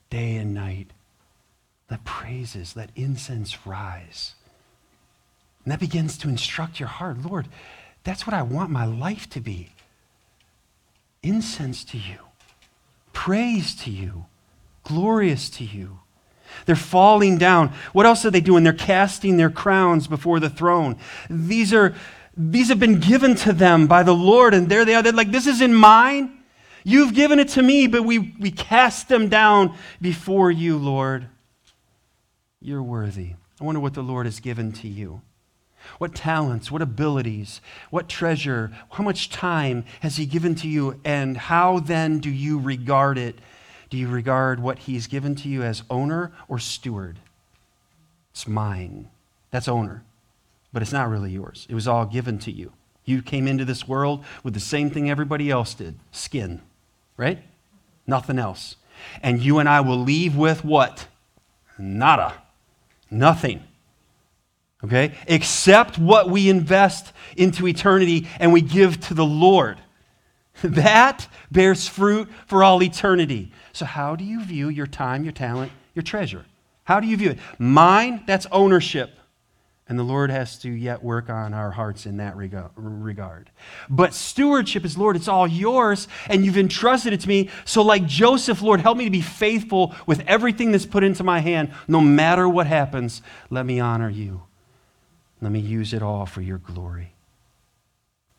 day 0.09 0.37
and 0.37 0.55
night, 0.55 0.93
let 1.91 2.05
praises, 2.05 2.77
let 2.77 2.91
incense 2.97 3.67
rise. 3.67 4.35
And 5.65 5.73
that 5.73 5.81
begins 5.81 6.17
to 6.19 6.29
instruct 6.29 6.81
your 6.81 6.89
heart. 6.89 7.23
Lord, 7.23 7.49
that's 8.05 8.27
what 8.27 8.35
I 8.35 8.43
want 8.43 8.71
my 8.71 8.87
life 8.87 9.29
to 9.31 9.41
be 9.41 9.71
incense 11.23 11.85
to 11.85 11.99
you, 11.99 12.19
praise 13.13 13.75
to 13.77 13.91
you, 13.91 14.27
glorious 14.85 15.51
to 15.51 15.65
you. 15.65 16.01
They're 16.67 16.77
falling 16.77 17.39
down. 17.39 17.73
What 17.93 18.07
else 18.07 18.25
are 18.25 18.31
they 18.31 18.41
doing? 18.41 18.65
They're 18.65 18.73
casting 18.73 19.37
their 19.37 19.51
crowns 19.51 20.07
before 20.07 20.41
the 20.41 20.51
throne. 20.51 20.97
These 21.29 21.75
are 21.75 21.95
these 22.39 22.69
have 22.69 22.79
been 22.79 23.01
given 23.01 23.35
to 23.37 23.53
them 23.53 23.89
by 23.89 24.05
the 24.05 24.15
Lord, 24.15 24.55
and 24.55 24.69
there 24.69 24.85
they 24.85 24.95
are. 24.95 25.03
They're 25.03 25.13
like, 25.13 25.33
This 25.33 25.47
isn't 25.47 25.75
mine. 25.75 26.39
You've 26.85 27.13
given 27.13 27.39
it 27.39 27.49
to 27.51 27.63
me, 27.63 27.87
but 27.87 28.05
we, 28.05 28.19
we 28.39 28.51
cast 28.51 29.09
them 29.09 29.29
down 29.29 29.77
before 30.01 30.51
you, 30.51 30.79
Lord. 30.79 31.27
You're 32.61 32.83
worthy. 32.83 33.35
I 33.61 33.65
wonder 33.65 33.81
what 33.81 33.95
the 33.95 34.03
Lord 34.03 34.27
has 34.27 34.41
given 34.41 34.73
to 34.73 34.89
you. 34.89 35.21
What 35.97 36.15
talents, 36.15 36.71
what 36.71 36.83
abilities, 36.83 37.61
what 37.91 38.09
treasure, 38.09 38.71
how 38.91 39.03
much 39.03 39.31
time 39.31 39.85
has 40.01 40.17
He 40.17 40.27
given 40.27 40.55
to 40.57 40.69
you, 40.69 41.01
and 41.05 41.37
how 41.37 41.81
then 41.81 42.19
do 42.19 42.31
you 42.31 42.59
regard 42.59 43.17
it? 43.19 43.39
Do 43.91 43.97
you 43.97 44.09
regard 44.09 44.61
what 44.61 44.81
He's 44.81 45.07
given 45.07 45.35
to 45.37 45.49
you 45.49 45.63
as 45.63 45.83
owner 45.89 46.33
or 46.47 46.59
steward? 46.59 47.19
It's 48.33 48.47
mine. 48.47 49.09
That's 49.51 49.69
owner. 49.69 50.05
But 50.73 50.83
it's 50.83 50.93
not 50.93 51.09
really 51.09 51.31
yours. 51.31 51.67
It 51.69 51.75
was 51.75 51.89
all 51.89 52.05
given 52.05 52.39
to 52.41 52.53
you. 52.53 52.73
You 53.05 53.23
came 53.23 53.49
into 53.49 53.65
this 53.65 53.89
world 53.89 54.25
with 54.43 54.53
the 54.53 54.61
same 54.61 54.91
thing 54.91 55.09
everybody 55.09 55.51
else 55.51 55.73
did 55.73 55.99
skin, 56.13 56.61
right? 57.17 57.43
Nothing 58.07 58.39
else. 58.39 58.77
And 59.23 59.41
you 59.41 59.59
and 59.59 59.69
I 59.69 59.81
will 59.81 59.99
leave 59.99 60.37
with 60.37 60.65
what? 60.65 61.07
Nada. 61.79 62.35
Nothing 63.11 63.63
okay? 64.85 65.15
Accept 65.29 65.99
what 65.99 66.31
we 66.31 66.49
invest 66.49 67.13
into 67.37 67.67
eternity 67.67 68.27
and 68.39 68.53
we 68.53 68.61
give 68.61 69.01
to 69.09 69.15
the 69.15 69.27
Lord. 69.27 69.79
That 70.63 71.29
bears 71.53 71.87
fruit 71.87 72.29
for 72.47 72.65
all 72.65 72.83
eternity. 72.83 73.53
So, 73.73 73.85
how 73.85 74.17
do 74.17 74.25
you 74.25 74.43
view 74.43 74.69
your 74.69 74.89
time, 74.89 75.23
your 75.23 75.33
talent, 75.33 75.71
your 75.95 76.03
treasure? 76.03 76.45
How 76.83 76.99
do 76.99 77.07
you 77.07 77.17
view 77.17 77.31
it? 77.31 77.39
Mine, 77.61 78.25
that's 78.27 78.47
ownership. 78.51 79.19
And 79.89 79.99
the 79.99 80.03
Lord 80.03 80.31
has 80.31 80.59
to 80.61 80.71
yet 80.71 81.03
work 81.03 81.31
on 81.31 81.55
our 81.55 81.71
hearts 81.71 82.07
in 82.07 82.19
that 82.19 82.37
regard. 82.37 83.51
But 83.89 84.13
stewardship 84.13 84.85
is, 84.85 84.99
Lord, 84.99 85.17
it's 85.17 85.29
all 85.29 85.47
yours, 85.47 86.09
and 86.29 86.45
you've 86.45 86.59
entrusted 86.59 87.15
it 87.15 87.21
to 87.21 87.29
me. 87.29 87.51
So, 87.65 87.83
like 87.83 88.05
Joseph, 88.05 88.61
Lord, 88.61 88.81
help 88.81 88.99
me 88.99 89.05
to 89.05 89.11
be 89.11 89.23
faithful 89.23 89.95
with 90.07 90.25
everything 90.27 90.73
that's 90.73 90.87
put 90.87 91.05
into 91.05 91.25
my 91.25 91.39
hand. 91.39 91.73
No 91.87 92.01
matter 92.01 92.49
what 92.49 92.67
happens, 92.67 93.23
let 93.49 93.65
me 93.65 93.81
honor 93.81 94.11
you. 94.11 94.43
Let 95.41 95.53
me 95.53 95.61
use 95.61 95.93
it 95.93 96.03
all 96.03 96.27
for 96.27 96.41
your 96.41 96.59
glory. 96.59 97.13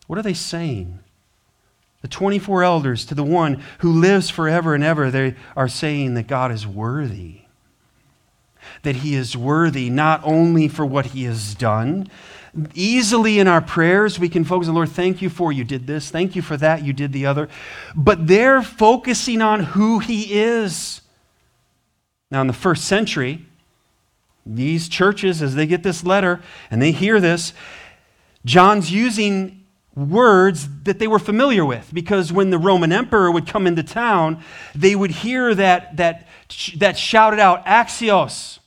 What 0.08 0.20
are 0.20 0.24
they 0.24 0.34
saying? 0.34 1.00
The 2.02 2.08
24 2.08 2.64
elders 2.64 3.06
to 3.06 3.16
the 3.16 3.24
one 3.24 3.62
who 3.80 3.92
lives 3.92 4.30
forever 4.30 4.74
and 4.74 4.84
ever, 4.84 5.12
they 5.12 5.36
are 5.56 5.68
saying 5.68 6.14
that 6.14 6.28
God 6.28 6.52
is 6.52 6.66
worthy. 6.66 7.42
That 8.84 8.98
he 8.98 9.16
is 9.16 9.36
worthy 9.36 9.90
not 9.90 10.22
only 10.24 10.68
for 10.68 10.86
what 10.86 11.08
he 11.08 11.24
has 11.24 11.56
done, 11.56 12.10
easily 12.74 13.40
in 13.40 13.48
our 13.48 13.62
prayers 13.62 14.20
we 14.20 14.30
can 14.30 14.44
focus 14.44 14.68
on 14.68 14.76
lord 14.76 14.90
thank 14.90 15.22
you 15.22 15.30
for 15.30 15.52
you 15.52 15.64
did 15.64 15.86
this 15.86 16.10
thank 16.10 16.36
you 16.36 16.42
for 16.42 16.58
that 16.58 16.84
you 16.84 16.94
did 16.94 17.14
the 17.14 17.26
other 17.26 17.48
but 17.96 18.26
they're 18.28 18.62
focusing 18.62 19.42
on 19.42 19.60
who 19.60 20.00
he 20.00 20.40
is 20.40 21.02
now 22.32 22.42
in 22.42 22.48
the 22.48 22.54
first 22.54 22.86
century 22.86 23.46
these 24.56 24.90
churches, 24.90 25.42
as 25.42 25.56
they 25.56 25.68
get 25.68 25.84
this 25.84 26.04
letter 26.04 26.42
and 26.72 26.82
they 26.82 26.92
hear 26.92 27.20
this, 27.20 27.54
John's 28.46 28.92
using 28.92 29.66
words 29.96 30.68
that 30.84 31.00
they 31.00 31.08
were 31.08 31.20
familiar 31.20 31.66
with 31.66 31.90
because 31.94 32.32
when 32.32 32.50
the 32.50 32.58
Roman 32.58 32.92
emperor 32.92 33.32
would 33.32 33.48
come 33.48 33.68
into 33.68 33.84
town, 33.84 34.44
they 34.74 34.96
would 34.96 35.12
hear 35.12 35.54
that, 35.56 35.98
that, 35.98 36.28
that 36.78 36.98
shouted 36.98 37.40
out, 37.40 37.66
Axios, 37.66 38.60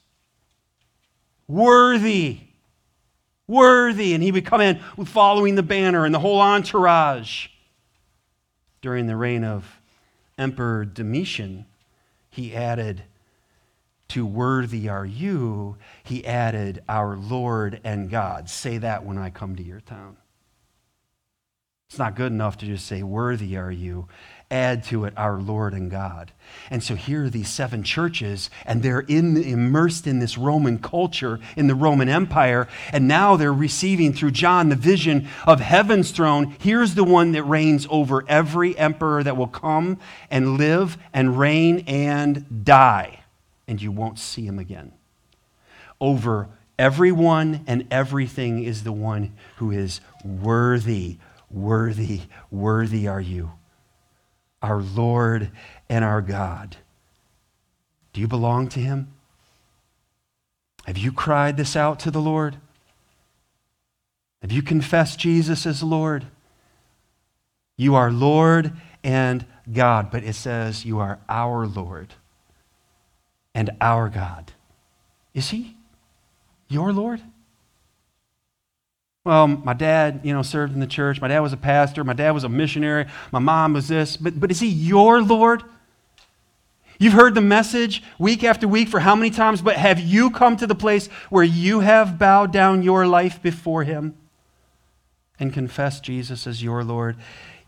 worthy, 1.49 2.41
worthy. 3.47 4.15
And 4.15 4.23
he 4.23 4.33
would 4.33 4.47
come 4.47 4.61
in 4.61 4.81
with 4.97 5.09
following 5.09 5.55
the 5.55 5.63
banner 5.63 6.05
and 6.05 6.15
the 6.15 6.21
whole 6.21 6.41
entourage. 6.41 7.49
During 8.81 9.07
the 9.07 9.17
reign 9.17 9.45
of 9.45 9.81
Emperor 10.37 10.85
Domitian, 10.85 11.67
he 12.31 12.55
added, 12.55 13.05
to 14.13 14.27
worthy 14.27 14.91
are 14.91 15.07
you, 15.07 15.77
he 16.05 16.25
added, 16.27 16.83
our 16.87 17.17
Lord 17.17 17.81
and 17.83 18.11
God. 18.11 18.51
Say 18.51 18.77
that 18.79 19.05
when 19.05 19.17
I 19.17 19.31
come 19.31 19.57
to 19.57 19.63
your 19.63 19.81
town. 19.81 20.19
It's 21.89 21.99
not 21.99 22.15
good 22.15 22.31
enough 22.33 22.59
to 22.59 22.67
just 22.67 22.87
say, 22.87 23.03
Worthy 23.03 23.57
are 23.57 23.71
you. 23.71 24.09
Add 24.51 24.85
to 24.85 25.07
it, 25.07 25.15
our 25.17 25.41
Lord 25.41 25.73
and 25.73 25.91
God. 25.91 26.33
And 26.71 26.83
so 26.83 26.95
here 26.95 27.25
are 27.25 27.31
these 27.31 27.49
seven 27.49 27.83
churches, 27.83 28.51
and 28.67 28.83
they're 28.83 29.01
in, 29.01 29.37
immersed 29.39 30.07
in 30.07 30.19
this 30.19 30.37
Roman 30.37 30.79
culture, 30.79 31.41
in 31.57 31.69
the 31.69 31.75
Roman 31.75 32.11
Empire, 32.11 32.69
and 32.93 33.09
now 33.09 33.37
they're 33.37 33.53
receiving 33.53 34.13
through 34.13 34.33
John 34.33 34.69
the 34.69 34.77
vision 34.77 35.27
of 35.47 35.61
heaven's 35.61 36.11
throne. 36.11 36.55
Here's 36.59 36.95
the 36.95 37.05
one 37.05 37.33
that 37.33 37.45
reigns 37.45 37.87
over 37.89 38.25
every 38.29 38.77
emperor 38.77 39.23
that 39.23 39.39
will 39.39 39.47
come 39.47 39.99
and 40.31 40.59
live 40.59 40.99
and 41.15 41.39
reign 41.39 41.85
and 41.87 42.65
die 42.65 43.22
and 43.67 43.81
you 43.81 43.93
won't 43.93 44.19
see 44.19 44.47
him 44.47 44.59
again. 44.59 44.93
Over 46.01 46.49
everyone 46.79 47.65
and 47.67 47.87
everything 47.91 48.65
is 48.65 48.85
the 48.85 48.93
one 48.93 49.35
who 49.57 49.71
is 49.71 50.01
worthy, 50.25 51.19
worthy, 51.51 52.23
worthy 52.51 53.07
are 53.07 53.21
you, 53.21 53.53
our 54.61 54.81
Lord 54.81 55.51
and 55.89 56.05
our 56.05 56.21
God. 56.21 56.77
Do 58.13 58.21
you 58.21 58.29
belong 58.29 58.69
to 58.71 58.81
him? 58.81 59.09
Have 60.87 60.99
you 60.99 61.13
cried 61.13 61.57
this 61.57 61.77
out 61.77 62.01
to 62.01 62.11
the 62.11 62.21
Lord? 62.21 62.57
Have 64.43 64.51
you 64.51 64.63
confessed 64.63 65.21
Jesus 65.21 65.65
as 65.67 65.83
Lord? 65.83 66.27
You 67.77 67.95
are 67.95 68.11
Lord 68.11 68.73
and 69.05 69.47
God, 69.73 70.11
but 70.11 70.25
it 70.25 70.35
says 70.35 70.85
you 70.85 70.99
are 70.99 71.21
our 71.29 71.67
Lord 71.67 72.15
and 73.55 73.71
our 73.81 74.09
God. 74.09 74.53
Is 75.35 75.51
he 75.51 75.77
your 76.69 76.93
Lord? 76.93 77.21
Well, 79.25 79.47
my 79.47 79.75
dad, 79.75 80.21
you 80.25 80.33
know, 80.33 80.43
served 80.43 80.75
in 80.75 80.81
the 80.81 80.87
church. 80.87 81.21
My 81.21 81.29
dad 81.29 81.41
was 81.41 81.53
a 81.53 81.57
pastor. 81.57 82.03
My 82.03 82.13
dad 82.13 82.33
was 82.33 82.45
a 82.45 82.49
missionary. 82.49 83.07
My 83.31 83.39
mom 83.39 83.73
was 83.73 83.89
this. 83.89 84.17
But, 84.17 84.41
but 84.41 84.51
is 84.51 84.61
he 84.61 84.69
your 84.69 85.23
Lord? 85.23 85.63
You've 86.99 87.13
heard 87.13 87.35
the 87.35 87.41
message 87.41 88.03
week 88.19 88.45
after 88.45 88.67
week 88.67 88.89
for 88.89 89.01
how 89.01 89.15
many 89.15 89.31
times, 89.31 89.63
but 89.63 89.77
have 89.77 90.01
you 90.01 90.31
come 90.31 90.57
to 90.57 90.67
the 90.67 90.75
place 90.75 91.07
where 91.31 91.45
you 91.45 91.81
have 91.81 92.19
bowed 92.19 92.53
down 92.53 92.83
your 92.83 93.07
life 93.07 93.43
before 93.43 93.85
Him 93.85 94.15
and 95.43 95.53
confess 95.53 96.01
Jesus 96.01 96.47
as 96.47 96.63
your 96.63 96.83
Lord? 96.85 97.17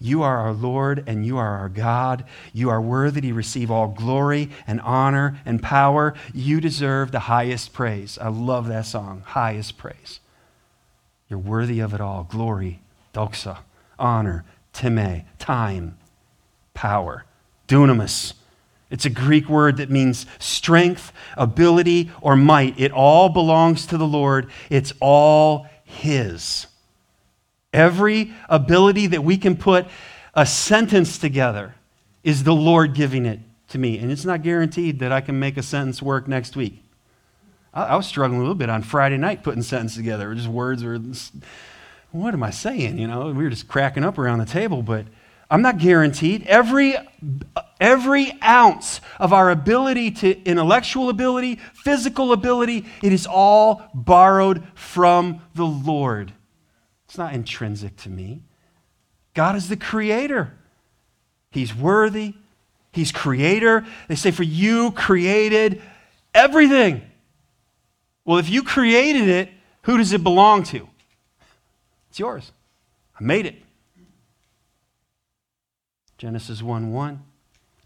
You 0.01 0.23
are 0.23 0.39
our 0.39 0.53
Lord 0.53 1.05
and 1.07 1.27
you 1.27 1.37
are 1.37 1.59
our 1.59 1.69
God. 1.69 2.25
You 2.53 2.71
are 2.71 2.81
worthy 2.81 3.21
to 3.23 3.33
receive 3.35 3.71
all 3.71 3.89
glory 3.89 4.51
and 4.67 4.81
honor 4.81 5.39
and 5.45 5.63
power. 5.63 6.15
You 6.33 6.61
deserve 6.61 7.13
the 7.13 7.21
highest 7.21 7.73
praise. 7.73 8.19
I 8.19 8.29
love 8.29 8.69
that 8.69 8.87
song, 8.87 9.23
highest 9.27 9.77
praise. 9.77 10.21
You're 11.29 11.39
worthy 11.39 11.81
of 11.81 11.95
it 11.95 12.01
all 12.01 12.25
glory, 12.25 12.81
doxa, 13.13 13.59
honor, 13.99 14.45
time, 14.73 15.25
time, 15.39 15.99
power, 16.75 17.25
dunamis 17.69 18.35
it's 18.95 19.05
a 19.05 19.11
Greek 19.11 19.49
word 19.49 19.79
that 19.79 19.91
means 19.91 20.25
strength, 20.39 21.13
ability, 21.37 22.13
or 22.21 22.37
might. 22.37 22.79
It 22.79 22.93
all 22.93 23.29
belongs 23.29 23.87
to 23.87 23.99
the 23.99 24.07
Lord, 24.07 24.49
it's 24.71 24.93
all 25.01 25.67
His. 25.83 26.69
Every 27.75 28.33
ability 28.49 29.09
that 29.09 29.25
we 29.25 29.37
can 29.37 29.57
put 29.57 29.87
a 30.33 30.47
sentence 30.47 31.19
together 31.19 31.75
is 32.23 32.45
the 32.45 32.55
Lord 32.55 32.95
giving 32.95 33.27
it 33.27 33.41
to 33.69 33.79
me. 33.79 33.99
And 33.99 34.13
it's 34.13 34.25
not 34.25 34.43
guaranteed 34.43 35.01
that 35.01 35.11
I 35.11 35.21
can 35.21 35.39
make 35.41 35.57
a 35.57 35.63
sentence 35.63 36.01
work 36.01 36.29
next 36.29 36.57
week. 36.57 36.83
I, 37.75 37.97
was 37.97 38.07
struggling 38.07 38.39
a 38.39 38.43
little 38.43 38.55
bit 38.55 38.71
on 38.71 38.83
Friday 38.83 39.17
night 39.17 39.43
putting 39.43 39.63
sentences 39.63 39.97
together. 39.97 40.33
Just 40.35 40.47
words 40.47 40.85
were, 40.85 41.01
what 42.13 42.33
am 42.33 42.45
I 42.45 42.51
saying? 42.51 42.99
You 42.99 43.09
know, 43.09 43.27
we 43.27 43.43
were 43.43 43.51
just 43.51 43.67
cracking 43.67 44.05
up 44.05 44.17
around 44.17 44.39
the 44.39 44.47
table, 44.47 44.81
but 44.81 45.07
I'm 45.51 45.61
not 45.61 45.79
guaranteed. 45.79 46.47
Every, 46.47 46.95
every 47.81 48.33
ounce 48.41 49.01
of 49.19 49.33
our 49.33 49.51
ability 49.51 50.13
to 50.13 50.41
intellectual 50.45 51.09
ability, 51.09 51.57
physical 51.57 52.33
ability, 52.33 52.87
it 53.03 53.13
is 53.13 53.27
all 53.27 53.83
borrowed 53.93 54.63
from 54.77 55.41
the 55.57 55.67
Lord. 55.67 56.33
It's 57.15 57.19
not 57.21 57.33
intrinsic 57.33 57.97
to 57.99 58.09
me. 58.09 58.43
God 59.35 59.55
is 59.55 59.69
the 59.69 59.77
creator. 59.77 60.53
He's 61.53 61.73
worthy. 61.73 62.35
He's 62.91 63.13
creator. 63.13 63.87
They 64.09 64.17
say, 64.17 64.33
For 64.33 64.43
you 64.43 64.91
created 64.91 65.81
everything. 66.35 67.03
Well, 68.25 68.39
if 68.39 68.51
you 68.51 68.65
created 68.65 69.29
it, 69.29 69.49
who 69.83 69.97
does 69.97 70.13
it 70.13 70.25
belong 70.25 70.65
to? 70.65 70.89
It's 72.11 72.19
yours. 72.19 72.51
I 73.21 73.23
made 73.23 73.47
it. 73.47 73.63
Genesis 76.19 76.65
1 76.65 76.91
1. 76.91 77.23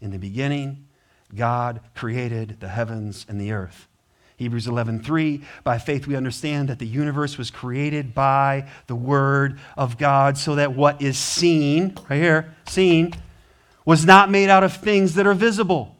In 0.01 0.09
the 0.09 0.17
beginning, 0.17 0.87
God 1.35 1.81
created 1.93 2.59
the 2.61 2.69
heavens 2.69 3.27
and 3.29 3.39
the 3.39 3.51
earth. 3.51 3.87
Hebrews 4.39 4.65
11:3 4.67 5.43
By 5.63 5.77
faith 5.77 6.07
we 6.07 6.15
understand 6.15 6.69
that 6.69 6.79
the 6.79 6.87
universe 6.87 7.37
was 7.37 7.51
created 7.51 8.15
by 8.15 8.67
the 8.87 8.95
word 8.95 9.59
of 9.77 9.97
God 9.97 10.37
so 10.37 10.55
that 10.55 10.73
what 10.73 11.01
is 11.01 11.17
seen, 11.17 11.95
right 12.09 12.17
here, 12.17 12.55
seen 12.65 13.13
was 13.85 14.05
not 14.05 14.31
made 14.31 14.49
out 14.49 14.63
of 14.63 14.73
things 14.73 15.15
that 15.15 15.27
are 15.27 15.33
visible. 15.33 15.95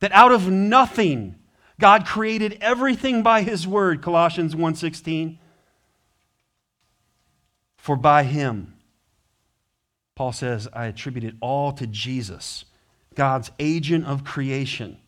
That 0.00 0.12
out 0.12 0.30
of 0.30 0.48
nothing 0.48 1.36
God 1.80 2.06
created 2.06 2.58
everything 2.60 3.22
by 3.22 3.42
his 3.42 3.66
word, 3.66 4.02
Colossians 4.02 4.54
1:16. 4.54 5.38
For 7.78 7.96
by 7.96 8.22
him 8.22 8.74
Paul 10.14 10.32
says, 10.32 10.68
I 10.72 10.86
attribute 10.86 11.24
it 11.24 11.34
all 11.40 11.72
to 11.72 11.86
Jesus, 11.86 12.64
God's 13.14 13.50
agent 13.58 14.04
of 14.06 14.22
creation, 14.22 14.98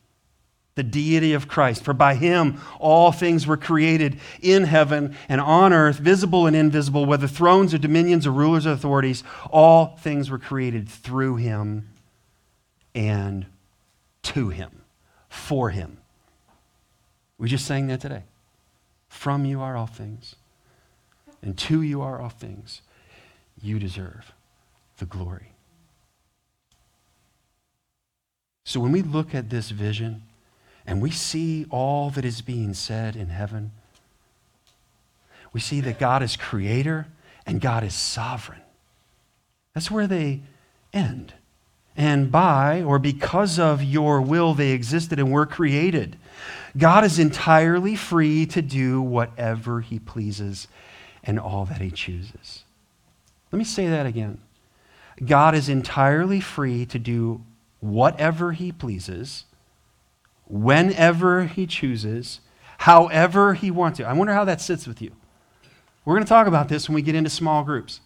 the 0.76 0.84
deity 0.84 1.32
of 1.32 1.48
Christ. 1.48 1.82
For 1.82 1.92
by 1.92 2.14
him 2.14 2.60
all 2.78 3.10
things 3.10 3.46
were 3.46 3.56
created 3.56 4.20
in 4.40 4.64
heaven 4.64 5.16
and 5.28 5.40
on 5.40 5.72
earth, 5.72 5.96
visible 5.96 6.46
and 6.46 6.54
invisible, 6.54 7.04
whether 7.04 7.26
thrones 7.26 7.74
or 7.74 7.78
dominions 7.78 8.26
or 8.26 8.30
rulers 8.30 8.66
or 8.66 8.72
authorities, 8.72 9.24
all 9.50 9.96
things 9.96 10.30
were 10.30 10.38
created 10.38 10.88
through 10.88 11.36
him 11.36 11.88
and 12.94 13.46
to 14.22 14.50
him, 14.50 14.82
for 15.28 15.70
him. 15.70 15.98
We 17.38 17.48
just 17.48 17.66
sang 17.66 17.88
that 17.88 18.00
today. 18.00 18.22
From 19.08 19.44
you 19.44 19.60
are 19.62 19.76
all 19.76 19.86
things, 19.86 20.36
and 21.42 21.56
to 21.58 21.80
you 21.80 22.02
are 22.02 22.20
all 22.20 22.28
things 22.28 22.82
you 23.60 23.78
deserve 23.78 24.32
the 24.98 25.06
glory. 25.06 25.52
So 28.64 28.80
when 28.80 28.92
we 28.92 29.00
look 29.00 29.34
at 29.34 29.48
this 29.48 29.70
vision 29.70 30.22
and 30.86 31.02
we 31.02 31.10
see 31.10 31.66
all 31.70 32.10
that 32.10 32.24
is 32.24 32.42
being 32.42 32.74
said 32.74 33.16
in 33.16 33.28
heaven, 33.28 33.72
we 35.52 35.60
see 35.60 35.80
that 35.80 35.98
God 35.98 36.22
is 36.22 36.36
creator 36.36 37.06
and 37.46 37.60
God 37.60 37.82
is 37.82 37.94
sovereign. 37.94 38.60
That's 39.74 39.90
where 39.90 40.06
they 40.06 40.42
end. 40.92 41.34
And 41.96 42.30
by 42.30 42.82
or 42.82 42.98
because 42.98 43.58
of 43.58 43.82
your 43.82 44.20
will, 44.20 44.52
they 44.52 44.72
existed 44.72 45.18
and 45.18 45.32
were 45.32 45.46
created. 45.46 46.16
God 46.76 47.04
is 47.04 47.18
entirely 47.18 47.96
free 47.96 48.44
to 48.46 48.60
do 48.60 49.00
whatever 49.00 49.80
he 49.80 49.98
pleases 49.98 50.68
and 51.24 51.40
all 51.40 51.64
that 51.64 51.80
he 51.80 51.90
chooses. 51.90 52.64
Let 53.50 53.58
me 53.58 53.64
say 53.64 53.88
that 53.88 54.04
again. 54.04 54.38
God 55.24 55.54
is 55.54 55.70
entirely 55.70 56.40
free 56.40 56.84
to 56.86 56.98
do 56.98 57.40
whatever 57.80 58.52
he 58.52 58.72
pleases, 58.72 59.45
whenever 60.46 61.44
he 61.44 61.66
chooses, 61.66 62.40
however 62.78 63.54
he 63.54 63.70
wants 63.70 63.98
to. 63.98 64.04
I 64.04 64.12
wonder 64.12 64.32
how 64.32 64.44
that 64.44 64.60
sits 64.60 64.86
with 64.86 65.02
you. 65.02 65.12
We're 66.04 66.14
going 66.14 66.24
to 66.24 66.28
talk 66.28 66.46
about 66.46 66.68
this 66.68 66.88
when 66.88 66.94
we 66.94 67.02
get 67.02 67.14
into 67.14 67.30
small 67.30 67.64
groups. 67.64 68.00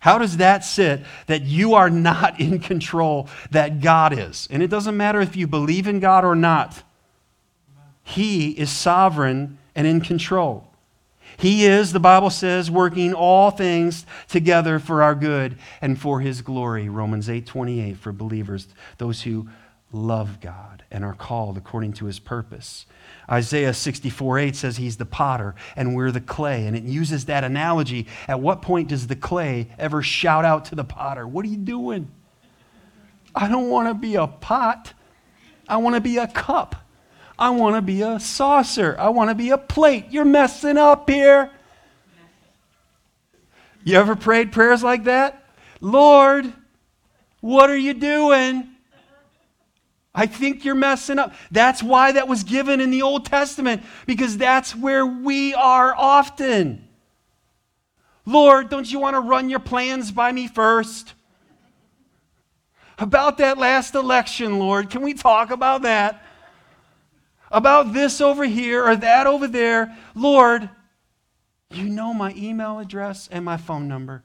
How 0.00 0.18
does 0.18 0.38
that 0.38 0.64
sit 0.64 1.02
that 1.26 1.42
you 1.42 1.74
are 1.74 1.90
not 1.90 2.40
in 2.40 2.58
control, 2.58 3.28
that 3.50 3.80
God 3.80 4.18
is? 4.18 4.48
And 4.50 4.62
it 4.62 4.68
doesn't 4.68 4.96
matter 4.96 5.20
if 5.20 5.36
you 5.36 5.46
believe 5.46 5.86
in 5.86 6.00
God 6.00 6.24
or 6.24 6.34
not, 6.34 6.82
He 8.02 8.50
is 8.50 8.70
sovereign 8.70 9.58
and 9.74 9.86
in 9.86 10.00
control. 10.00 10.70
He 11.36 11.64
is, 11.64 11.92
the 11.92 12.00
Bible 12.00 12.30
says, 12.30 12.70
working 12.70 13.14
all 13.14 13.50
things 13.50 14.04
together 14.28 14.78
for 14.78 15.02
our 15.02 15.14
good 15.14 15.56
and 15.80 15.98
for 15.98 16.20
his 16.20 16.42
glory. 16.42 16.88
Romans 16.88 17.30
8 17.30 17.46
28 17.46 17.96
for 17.96 18.12
believers, 18.12 18.68
those 18.98 19.22
who 19.22 19.48
love 19.92 20.40
God 20.40 20.84
and 20.90 21.04
are 21.04 21.14
called 21.14 21.56
according 21.56 21.94
to 21.94 22.06
his 22.06 22.18
purpose. 22.18 22.86
Isaiah 23.30 23.74
64 23.74 24.38
8 24.38 24.56
says 24.56 24.76
he's 24.76 24.96
the 24.96 25.06
potter 25.06 25.54
and 25.76 25.94
we're 25.94 26.10
the 26.10 26.20
clay. 26.20 26.66
And 26.66 26.76
it 26.76 26.84
uses 26.84 27.26
that 27.26 27.44
analogy. 27.44 28.06
At 28.28 28.40
what 28.40 28.62
point 28.62 28.88
does 28.88 29.06
the 29.06 29.16
clay 29.16 29.68
ever 29.78 30.02
shout 30.02 30.44
out 30.44 30.66
to 30.66 30.74
the 30.74 30.84
potter, 30.84 31.26
What 31.26 31.44
are 31.44 31.48
you 31.48 31.56
doing? 31.56 32.10
I 33.34 33.48
don't 33.48 33.68
want 33.68 33.88
to 33.88 33.94
be 33.94 34.16
a 34.16 34.26
pot, 34.26 34.92
I 35.68 35.76
want 35.76 35.94
to 35.94 36.00
be 36.00 36.18
a 36.18 36.26
cup. 36.26 36.76
I 37.38 37.50
want 37.50 37.76
to 37.76 37.80
be 37.80 38.02
a 38.02 38.20
saucer. 38.20 38.94
I 38.98 39.08
want 39.08 39.30
to 39.30 39.34
be 39.34 39.48
a 39.48 39.56
plate. 39.56 40.06
You're 40.10 40.26
messing 40.26 40.76
up 40.76 41.08
here. 41.08 41.50
You 43.82 43.96
ever 43.96 44.14
prayed 44.14 44.52
prayers 44.52 44.82
like 44.82 45.04
that? 45.04 45.42
Lord, 45.80 46.52
what 47.40 47.70
are 47.70 47.76
you 47.76 47.94
doing? 47.94 48.69
I 50.14 50.26
think 50.26 50.64
you're 50.64 50.74
messing 50.74 51.18
up. 51.18 51.34
That's 51.50 51.82
why 51.82 52.12
that 52.12 52.28
was 52.28 52.42
given 52.42 52.80
in 52.80 52.90
the 52.90 53.02
Old 53.02 53.26
Testament, 53.26 53.82
because 54.06 54.36
that's 54.36 54.74
where 54.74 55.06
we 55.06 55.54
are 55.54 55.94
often. 55.96 56.88
Lord, 58.26 58.68
don't 58.68 58.90
you 58.90 58.98
want 58.98 59.14
to 59.14 59.20
run 59.20 59.48
your 59.48 59.60
plans 59.60 60.10
by 60.10 60.32
me 60.32 60.48
first? 60.48 61.14
About 62.98 63.38
that 63.38 63.56
last 63.56 63.94
election, 63.94 64.58
Lord, 64.58 64.90
can 64.90 65.02
we 65.02 65.14
talk 65.14 65.50
about 65.50 65.82
that? 65.82 66.22
about 67.50 67.92
this 67.92 68.20
over 68.20 68.44
here 68.44 68.86
or 68.86 68.96
that 68.96 69.26
over 69.26 69.48
there. 69.48 69.96
Lord, 70.14 70.70
you 71.70 71.88
know 71.88 72.14
my 72.14 72.32
email 72.36 72.78
address 72.78 73.28
and 73.30 73.44
my 73.44 73.56
phone 73.56 73.88
number. 73.88 74.22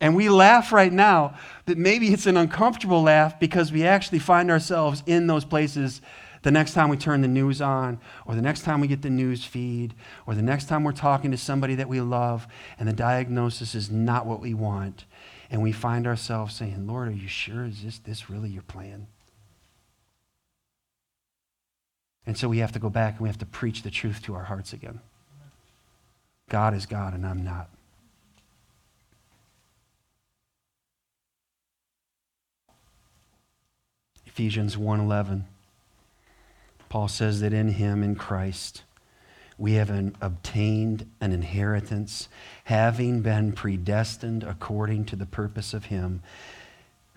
And 0.00 0.14
we 0.14 0.28
laugh 0.28 0.72
right 0.72 0.92
now, 0.92 1.36
but 1.66 1.78
maybe 1.78 2.12
it's 2.12 2.26
an 2.26 2.36
uncomfortable 2.36 3.02
laugh 3.02 3.38
because 3.40 3.72
we 3.72 3.84
actually 3.84 4.18
find 4.18 4.50
ourselves 4.50 5.02
in 5.06 5.26
those 5.26 5.44
places 5.44 6.00
the 6.42 6.50
next 6.50 6.74
time 6.74 6.90
we 6.90 6.98
turn 6.98 7.22
the 7.22 7.28
news 7.28 7.62
on, 7.62 7.98
or 8.26 8.34
the 8.34 8.42
next 8.42 8.62
time 8.62 8.80
we 8.80 8.86
get 8.86 9.00
the 9.00 9.08
news 9.08 9.44
feed, 9.44 9.94
or 10.26 10.34
the 10.34 10.42
next 10.42 10.68
time 10.68 10.84
we're 10.84 10.92
talking 10.92 11.30
to 11.30 11.38
somebody 11.38 11.74
that 11.76 11.88
we 11.88 12.02
love, 12.02 12.46
and 12.78 12.86
the 12.86 12.92
diagnosis 12.92 13.74
is 13.74 13.90
not 13.90 14.26
what 14.26 14.40
we 14.40 14.52
want. 14.52 15.06
And 15.50 15.62
we 15.62 15.72
find 15.72 16.06
ourselves 16.06 16.54
saying, 16.54 16.86
Lord, 16.86 17.08
are 17.08 17.12
you 17.12 17.28
sure? 17.28 17.64
Is 17.64 17.82
this, 17.82 17.98
this 17.98 18.28
really 18.28 18.50
your 18.50 18.62
plan? 18.62 19.06
And 22.26 22.36
so 22.36 22.48
we 22.48 22.58
have 22.58 22.72
to 22.72 22.78
go 22.78 22.90
back 22.90 23.14
and 23.14 23.20
we 23.22 23.28
have 23.28 23.38
to 23.38 23.46
preach 23.46 23.82
the 23.82 23.90
truth 23.90 24.22
to 24.22 24.34
our 24.34 24.44
hearts 24.44 24.72
again. 24.72 25.00
God 26.48 26.74
is 26.74 26.86
God 26.86 27.14
and 27.14 27.26
I'm 27.26 27.42
not. 27.42 27.68
Ephesians 34.34 34.76
1:11. 34.76 35.44
Paul 36.88 37.06
says 37.06 37.38
that 37.38 37.52
in 37.52 37.68
him 37.68 38.02
in 38.02 38.16
Christ 38.16 38.82
we 39.56 39.74
have 39.74 39.90
an, 39.90 40.16
obtained 40.20 41.08
an 41.20 41.30
inheritance 41.30 42.28
having 42.64 43.22
been 43.22 43.52
predestined 43.52 44.42
according 44.42 45.04
to 45.04 45.14
the 45.14 45.24
purpose 45.24 45.72
of 45.72 45.84
him 45.84 46.20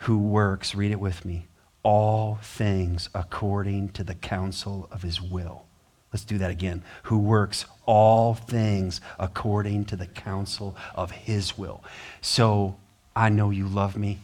who 0.02 0.20
works 0.20 0.76
read 0.76 0.92
it 0.92 1.00
with 1.00 1.26
me 1.26 1.48
all 1.82 2.36
things 2.44 3.10
according 3.16 3.90
to 3.90 4.04
the 4.04 4.14
counsel 4.14 4.88
of 4.92 5.02
his 5.02 5.20
will. 5.20 5.66
Let's 6.14 6.24
do 6.24 6.38
that 6.38 6.52
again. 6.52 6.84
Who 7.04 7.18
works 7.18 7.66
all 7.88 8.36
things 8.36 9.02
according 9.18 9.86
to 9.86 9.96
the 9.96 10.06
counsel 10.06 10.78
of 10.94 11.10
his 11.10 11.58
will. 11.58 11.84
So 12.22 12.78
I 13.16 13.30
know 13.30 13.50
you 13.50 13.68
love 13.68 13.98
me 13.98 14.20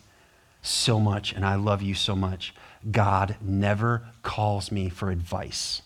so 0.64 1.00
much, 1.00 1.34
and 1.34 1.46
I 1.46 1.56
love 1.56 1.82
you 1.84 1.94
so 1.94 2.16
much. 2.16 2.56
God 2.90 3.36
never 3.42 4.04
calls 4.24 4.72
me 4.72 4.90
for 4.90 5.12
advice. 5.12 5.84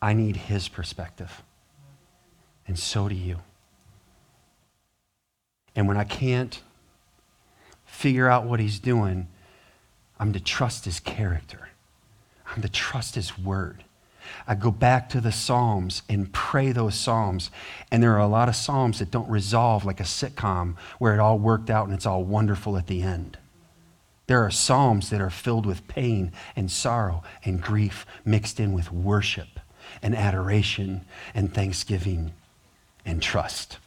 I 0.00 0.14
need 0.14 0.36
his 0.36 0.68
perspective. 0.68 1.42
And 2.66 2.78
so 2.78 3.08
do 3.08 3.14
you. 3.14 3.38
And 5.76 5.86
when 5.86 5.96
I 5.96 6.04
can't 6.04 6.60
figure 7.84 8.28
out 8.28 8.44
what 8.44 8.60
he's 8.60 8.78
doing, 8.78 9.28
I'm 10.18 10.32
to 10.32 10.40
trust 10.40 10.84
his 10.84 11.00
character. 11.00 11.68
I'm 12.46 12.62
to 12.62 12.68
trust 12.68 13.14
his 13.14 13.38
word. 13.38 13.84
I 14.46 14.54
go 14.54 14.70
back 14.70 15.08
to 15.10 15.20
the 15.20 15.32
Psalms 15.32 16.02
and 16.08 16.32
pray 16.32 16.72
those 16.72 16.94
Psalms. 16.94 17.50
And 17.90 18.02
there 18.02 18.14
are 18.14 18.20
a 18.20 18.26
lot 18.26 18.48
of 18.48 18.56
Psalms 18.56 18.98
that 18.98 19.10
don't 19.10 19.28
resolve 19.30 19.84
like 19.84 20.00
a 20.00 20.04
sitcom 20.04 20.76
where 20.98 21.14
it 21.14 21.20
all 21.20 21.38
worked 21.38 21.70
out 21.70 21.86
and 21.86 21.94
it's 21.94 22.06
all 22.06 22.24
wonderful 22.24 22.76
at 22.76 22.86
the 22.86 23.02
end. 23.02 23.38
There 24.26 24.44
are 24.44 24.50
Psalms 24.50 25.10
that 25.10 25.20
are 25.20 25.30
filled 25.30 25.66
with 25.66 25.88
pain 25.88 26.32
and 26.56 26.70
sorrow 26.70 27.22
and 27.44 27.60
grief 27.60 28.06
mixed 28.24 28.60
in 28.60 28.72
with 28.72 28.92
worship 28.92 29.60
and 30.00 30.14
adoration 30.14 31.04
and 31.34 31.52
thanksgiving 31.52 32.32
and 33.04 33.20
trust. 33.22 33.78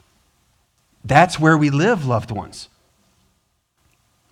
That's 1.04 1.40
where 1.40 1.58
we 1.58 1.70
live, 1.70 2.06
loved 2.06 2.32
ones. 2.32 2.70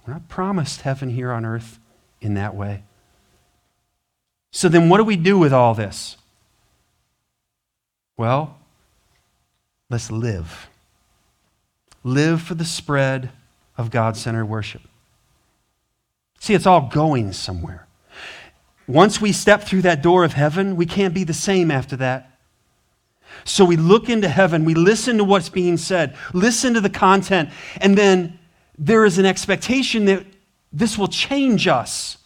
We're 0.05 0.14
not 0.14 0.28
promised 0.28 0.82
heaven 0.82 1.09
here 1.09 1.32
on 1.32 1.45
earth 1.45 1.80
in 2.20 2.34
that 2.34 2.55
way. 2.55 2.84
So 4.54 4.70
then, 4.70 4.88
what 4.88 4.97
do 4.97 5.04
we 5.04 5.16
do 5.16 5.38
with 5.38 5.51
all 5.51 5.74
this? 5.74 6.16
Well, 8.16 8.56
let's 9.89 10.12
live. 10.12 10.70
Live 12.04 12.43
for 12.43 12.54
the 12.54 12.64
spread 12.64 13.32
of 13.78 13.89
God 13.89 14.16
centered 14.16 14.45
worship. 14.45 14.84
See, 16.39 16.54
it's 16.54 16.68
all 16.68 16.82
going 16.82 17.34
somewhere. 17.34 17.88
Once 18.86 19.20
we 19.20 19.32
step 19.32 19.64
through 19.64 19.82
that 19.82 20.04
door 20.04 20.24
of 20.24 20.34
heaven, 20.34 20.76
we 20.76 20.86
can't 20.86 21.16
be 21.16 21.24
the 21.24 21.34
same 21.34 21.72
after 21.72 21.95
that. 21.95 22.38
So 23.45 23.66
we 23.66 23.76
look 23.76 24.08
into 24.08 24.30
heaven, 24.30 24.66
we 24.66 24.76
listen 24.76 25.18
to 25.18 25.24
what's 25.24 25.49
being 25.49 25.78
said, 25.78 26.16
listen 26.32 26.76
to 26.76 26.82
the 26.82 26.91
content, 26.91 27.49
and 27.82 27.97
then 27.97 28.38
there 28.78 29.04
is 29.04 29.18
an 29.18 29.26
expectation 29.26 30.06
that 30.06 30.26
this 30.72 30.95
will 30.95 31.08
change 31.08 31.68
us. 31.68 32.18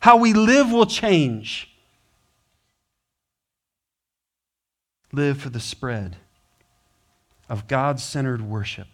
How 0.00 0.16
we 0.16 0.32
live 0.32 0.70
will 0.70 0.86
change. 0.86 1.70
Live 5.12 5.38
for 5.38 5.48
the 5.48 5.60
spread 5.60 6.16
of 7.48 7.68
God 7.68 8.00
centered 8.00 8.42
worship, 8.42 8.88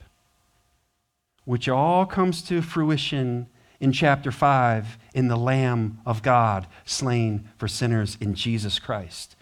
which 1.44 1.68
all 1.68 2.07
comes 2.07 2.42
to 2.42 2.62
fruition 2.62 3.46
in 3.80 3.92
chapter 3.92 4.30
5 4.30 4.98
in 5.14 5.28
the 5.28 5.36
Lamb 5.36 5.98
of 6.07 6.22
God 6.22 6.68
slain 6.84 7.48
for 7.59 7.66
sinners 7.66 8.16
in 8.20 8.34
Jesus 8.34 8.78
Christ. 8.78 9.34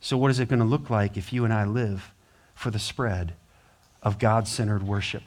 So, 0.00 0.16
what 0.16 0.30
is 0.30 0.40
it 0.40 0.48
going 0.48 0.58
to 0.58 0.64
look 0.64 0.90
like 0.90 1.16
if 1.16 1.32
you 1.32 1.44
and 1.44 1.52
I 1.52 1.64
live 1.64 2.12
for 2.54 2.70
the 2.70 2.78
spread 2.78 3.34
of 4.02 4.18
God 4.18 4.48
centered 4.48 4.82
worship, 4.82 5.22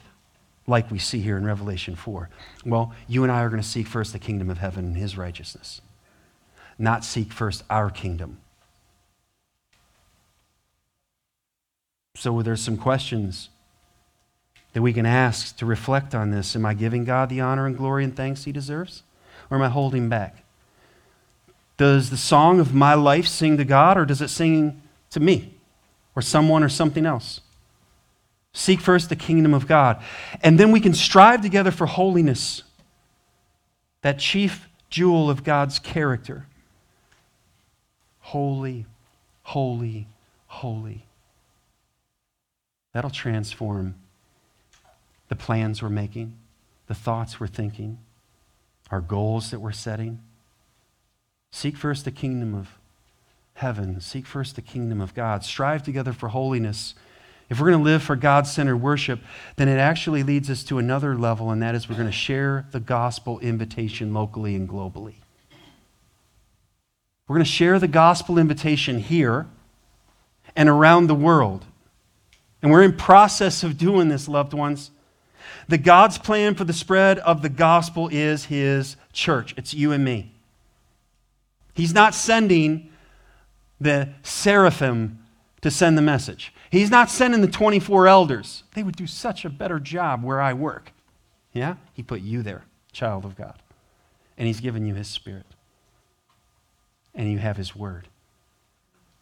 like 0.66 0.90
we 0.90 0.98
see 0.98 1.20
here 1.20 1.36
in 1.36 1.44
Revelation 1.44 1.96
4? 1.96 2.28
Well, 2.64 2.92
you 3.06 3.22
and 3.22 3.32
I 3.32 3.42
are 3.42 3.48
going 3.48 3.62
to 3.62 3.68
seek 3.68 3.86
first 3.86 4.12
the 4.12 4.18
kingdom 4.18 4.50
of 4.50 4.58
heaven 4.58 4.84
and 4.84 4.96
his 4.96 5.16
righteousness, 5.16 5.80
not 6.78 7.04
seek 7.04 7.32
first 7.32 7.64
our 7.68 7.90
kingdom. 7.90 8.38
So, 12.16 12.42
there's 12.42 12.62
some 12.62 12.76
questions 12.76 13.50
that 14.72 14.82
we 14.82 14.92
can 14.92 15.06
ask 15.06 15.56
to 15.56 15.66
reflect 15.66 16.14
on 16.14 16.30
this. 16.30 16.54
Am 16.54 16.66
I 16.66 16.74
giving 16.74 17.04
God 17.04 17.28
the 17.28 17.40
honor 17.40 17.66
and 17.66 17.76
glory 17.76 18.04
and 18.04 18.14
thanks 18.14 18.44
he 18.44 18.52
deserves? 18.52 19.02
Or 19.50 19.56
am 19.56 19.62
I 19.62 19.68
holding 19.68 20.08
back? 20.08 20.44
Does 21.76 22.10
the 22.10 22.16
song 22.16 22.60
of 22.60 22.74
my 22.74 22.94
life 22.94 23.26
sing 23.26 23.56
to 23.56 23.64
God, 23.64 23.96
or 23.96 24.04
does 24.04 24.20
it 24.20 24.28
sing 24.28 24.80
to 25.10 25.20
me, 25.20 25.54
or 26.14 26.22
someone, 26.22 26.62
or 26.62 26.68
something 26.68 27.04
else? 27.04 27.40
Seek 28.54 28.80
first 28.80 29.08
the 29.08 29.16
kingdom 29.16 29.52
of 29.52 29.66
God. 29.66 30.02
And 30.42 30.58
then 30.58 30.70
we 30.70 30.80
can 30.80 30.94
strive 30.94 31.42
together 31.42 31.72
for 31.72 31.86
holiness, 31.86 32.62
that 34.02 34.18
chief 34.18 34.68
jewel 34.88 35.28
of 35.28 35.42
God's 35.44 35.78
character. 35.80 36.46
Holy, 38.20 38.86
holy, 39.42 40.06
holy. 40.46 41.04
That'll 42.92 43.10
transform 43.10 43.96
the 45.28 45.36
plans 45.36 45.82
we're 45.82 45.88
making, 45.88 46.36
the 46.86 46.94
thoughts 46.94 47.40
we're 47.40 47.48
thinking, 47.48 47.98
our 48.90 49.00
goals 49.00 49.50
that 49.50 49.58
we're 49.58 49.72
setting. 49.72 50.20
Seek 51.50 51.76
first 51.76 52.04
the 52.04 52.12
kingdom 52.12 52.54
of 52.54 52.78
heaven. 53.54 54.00
Seek 54.00 54.26
first 54.26 54.54
the 54.54 54.62
kingdom 54.62 55.00
of 55.00 55.12
God. 55.12 55.42
Strive 55.44 55.82
together 55.82 56.12
for 56.12 56.28
holiness. 56.28 56.94
If 57.54 57.60
we're 57.60 57.70
going 57.70 57.84
to 57.84 57.84
live 57.84 58.02
for 58.02 58.16
God 58.16 58.48
centered 58.48 58.78
worship, 58.78 59.20
then 59.54 59.68
it 59.68 59.78
actually 59.78 60.24
leads 60.24 60.50
us 60.50 60.64
to 60.64 60.78
another 60.78 61.16
level, 61.16 61.52
and 61.52 61.62
that 61.62 61.76
is 61.76 61.88
we're 61.88 61.94
going 61.94 62.08
to 62.08 62.12
share 62.12 62.66
the 62.72 62.80
gospel 62.80 63.38
invitation 63.38 64.12
locally 64.12 64.56
and 64.56 64.68
globally. 64.68 65.14
We're 67.28 67.36
going 67.36 67.44
to 67.44 67.52
share 67.52 67.78
the 67.78 67.86
gospel 67.86 68.38
invitation 68.38 68.98
here 68.98 69.46
and 70.56 70.68
around 70.68 71.06
the 71.06 71.14
world. 71.14 71.64
And 72.60 72.72
we're 72.72 72.82
in 72.82 72.96
process 72.96 73.62
of 73.62 73.78
doing 73.78 74.08
this, 74.08 74.26
loved 74.26 74.52
ones. 74.52 74.90
The 75.68 75.78
God's 75.78 76.18
plan 76.18 76.56
for 76.56 76.64
the 76.64 76.72
spread 76.72 77.20
of 77.20 77.42
the 77.42 77.48
gospel 77.48 78.08
is 78.10 78.46
his 78.46 78.96
church. 79.12 79.54
It's 79.56 79.72
you 79.72 79.92
and 79.92 80.04
me. 80.04 80.32
He's 81.74 81.94
not 81.94 82.14
sending 82.14 82.90
the 83.80 84.08
seraphim 84.24 85.20
to 85.60 85.70
send 85.70 85.96
the 85.96 86.02
message. 86.02 86.52
He's 86.74 86.90
not 86.90 87.08
sending 87.08 87.40
the 87.40 87.46
24 87.46 88.08
elders. 88.08 88.64
They 88.74 88.82
would 88.82 88.96
do 88.96 89.06
such 89.06 89.44
a 89.44 89.48
better 89.48 89.78
job 89.78 90.24
where 90.24 90.40
I 90.40 90.54
work. 90.54 90.92
Yeah? 91.52 91.76
He 91.92 92.02
put 92.02 92.20
you 92.20 92.42
there, 92.42 92.64
child 92.90 93.24
of 93.24 93.36
God. 93.36 93.62
And 94.36 94.48
He's 94.48 94.58
given 94.58 94.84
you 94.84 94.92
His 94.92 95.06
Spirit. 95.06 95.46
And 97.14 97.30
you 97.30 97.38
have 97.38 97.56
His 97.56 97.76
Word. 97.76 98.08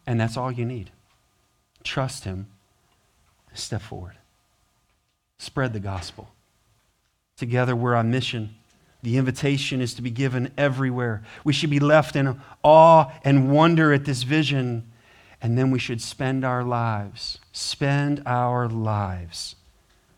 And 0.07 0.19
that's 0.19 0.35
all 0.35 0.51
you 0.51 0.65
need. 0.65 0.89
Trust 1.83 2.23
Him. 2.23 2.47
Step 3.53 3.83
forward. 3.83 4.15
Spread 5.37 5.73
the 5.73 5.79
gospel. 5.79 6.29
Together, 7.37 7.75
we're 7.75 7.93
on 7.93 8.09
mission. 8.09 8.55
The 9.03 9.17
invitation 9.17 9.79
is 9.79 9.93
to 9.93 10.01
be 10.01 10.09
given 10.09 10.51
everywhere. 10.57 11.21
We 11.43 11.53
should 11.53 11.69
be 11.69 11.79
left 11.79 12.15
in 12.15 12.41
awe 12.63 13.11
and 13.23 13.51
wonder 13.51 13.93
at 13.93 14.05
this 14.05 14.23
vision, 14.23 14.91
and 15.43 15.57
then 15.57 15.71
we 15.71 15.77
should 15.77 16.01
spend 16.01 16.45
our 16.45 16.63
lives, 16.63 17.37
spend 17.51 18.23
our 18.25 18.69
lives 18.69 19.57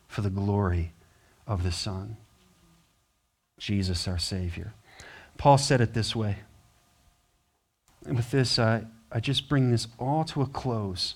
for 0.08 0.22
the 0.22 0.30
glory 0.30 0.94
of 1.48 1.64
the 1.64 1.72
Son, 1.72 2.16
Jesus 3.58 4.08
our 4.08 4.20
Savior. 4.20 4.74
Paul 5.38 5.58
said 5.58 5.82
it 5.82 5.96
this 5.96 6.16
way. 6.16 6.38
And 8.06 8.16
with 8.16 8.30
this, 8.30 8.60
I, 8.60 8.84
I 9.12 9.20
just 9.20 9.50
bring 9.50 9.72
this 9.72 9.88
all 9.98 10.26
to 10.26 10.44
a 10.44 10.46
close. 10.46 11.16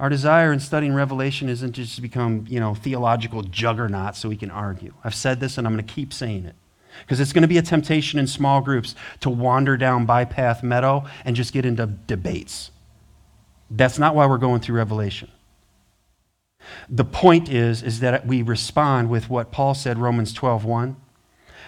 Our 0.00 0.08
desire 0.08 0.52
in 0.52 0.58
studying 0.58 0.94
Revelation 0.94 1.48
isn't 1.48 1.72
just 1.74 1.94
to 1.94 2.02
become, 2.02 2.44
you 2.48 2.58
know, 2.58 2.74
theological 2.74 3.44
juggernauts 3.44 4.18
so 4.18 4.28
we 4.28 4.36
can 4.36 4.50
argue. 4.50 4.94
I've 5.04 5.14
said 5.14 5.38
this 5.38 5.58
and 5.58 5.66
I'm 5.66 5.74
going 5.74 5.86
to 5.86 5.94
keep 5.94 6.12
saying 6.12 6.44
it. 6.46 6.56
Because 7.00 7.20
it's 7.20 7.32
going 7.32 7.42
to 7.42 7.48
be 7.48 7.58
a 7.58 7.62
temptation 7.62 8.18
in 8.18 8.26
small 8.26 8.60
groups 8.60 8.94
to 9.20 9.30
wander 9.30 9.76
down 9.76 10.06
bypath 10.06 10.62
meadow 10.62 11.04
and 11.24 11.36
just 11.36 11.52
get 11.52 11.64
into 11.64 11.86
debates. 11.86 12.70
That's 13.70 13.98
not 13.98 14.14
why 14.14 14.26
we're 14.26 14.38
going 14.38 14.60
through 14.60 14.76
Revelation. 14.76 15.30
The 16.88 17.04
point 17.04 17.48
is, 17.48 17.82
is 17.82 18.00
that 18.00 18.26
we 18.26 18.42
respond 18.42 19.10
with 19.10 19.30
what 19.30 19.52
Paul 19.52 19.74
said, 19.74 19.98
Romans 19.98 20.32
12, 20.32 20.64
1. 20.64 20.96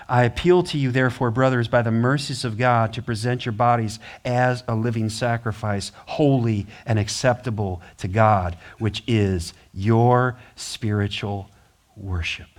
I 0.09 0.25
appeal 0.25 0.63
to 0.65 0.79
you, 0.79 0.91
therefore, 0.91 1.31
brothers, 1.31 1.69
by 1.69 1.83
the 1.83 1.91
mercies 1.91 2.45
of 2.45 2.57
God, 2.57 2.95
to 2.95 3.03
present 3.03 3.45
your 3.45 3.53
bodies 3.53 3.99
as 4.25 4.65
a 4.67 4.75
living 4.75 5.11
sacrifice, 5.11 5.93
holy 6.07 6.67
and 6.87 6.99
acceptable 6.99 7.83
to 7.99 8.09
God, 8.09 8.57
which 8.79 9.03
is 9.07 9.53
your 9.75 10.39
spiritual 10.57 11.51
worship. 11.95 12.58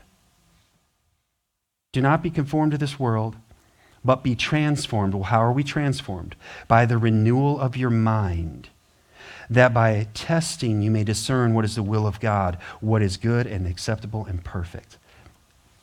Do 1.91 2.01
not 2.01 2.21
be 2.21 2.29
conformed 2.29 2.71
to 2.73 2.77
this 2.77 2.99
world, 2.99 3.35
but 4.03 4.23
be 4.23 4.35
transformed. 4.35 5.13
Well, 5.13 5.23
how 5.23 5.39
are 5.39 5.51
we 5.51 5.63
transformed? 5.63 6.35
By 6.67 6.85
the 6.85 6.97
renewal 6.97 7.59
of 7.59 7.75
your 7.75 7.89
mind, 7.89 8.69
that 9.49 9.73
by 9.73 10.07
testing 10.13 10.81
you 10.81 10.91
may 10.91 11.03
discern 11.03 11.53
what 11.53 11.65
is 11.65 11.75
the 11.75 11.83
will 11.83 12.05
of 12.05 12.19
God, 12.19 12.57
what 12.79 13.01
is 13.01 13.17
good 13.17 13.47
and 13.47 13.67
acceptable 13.67 14.25
and 14.25 14.43
perfect 14.43 14.97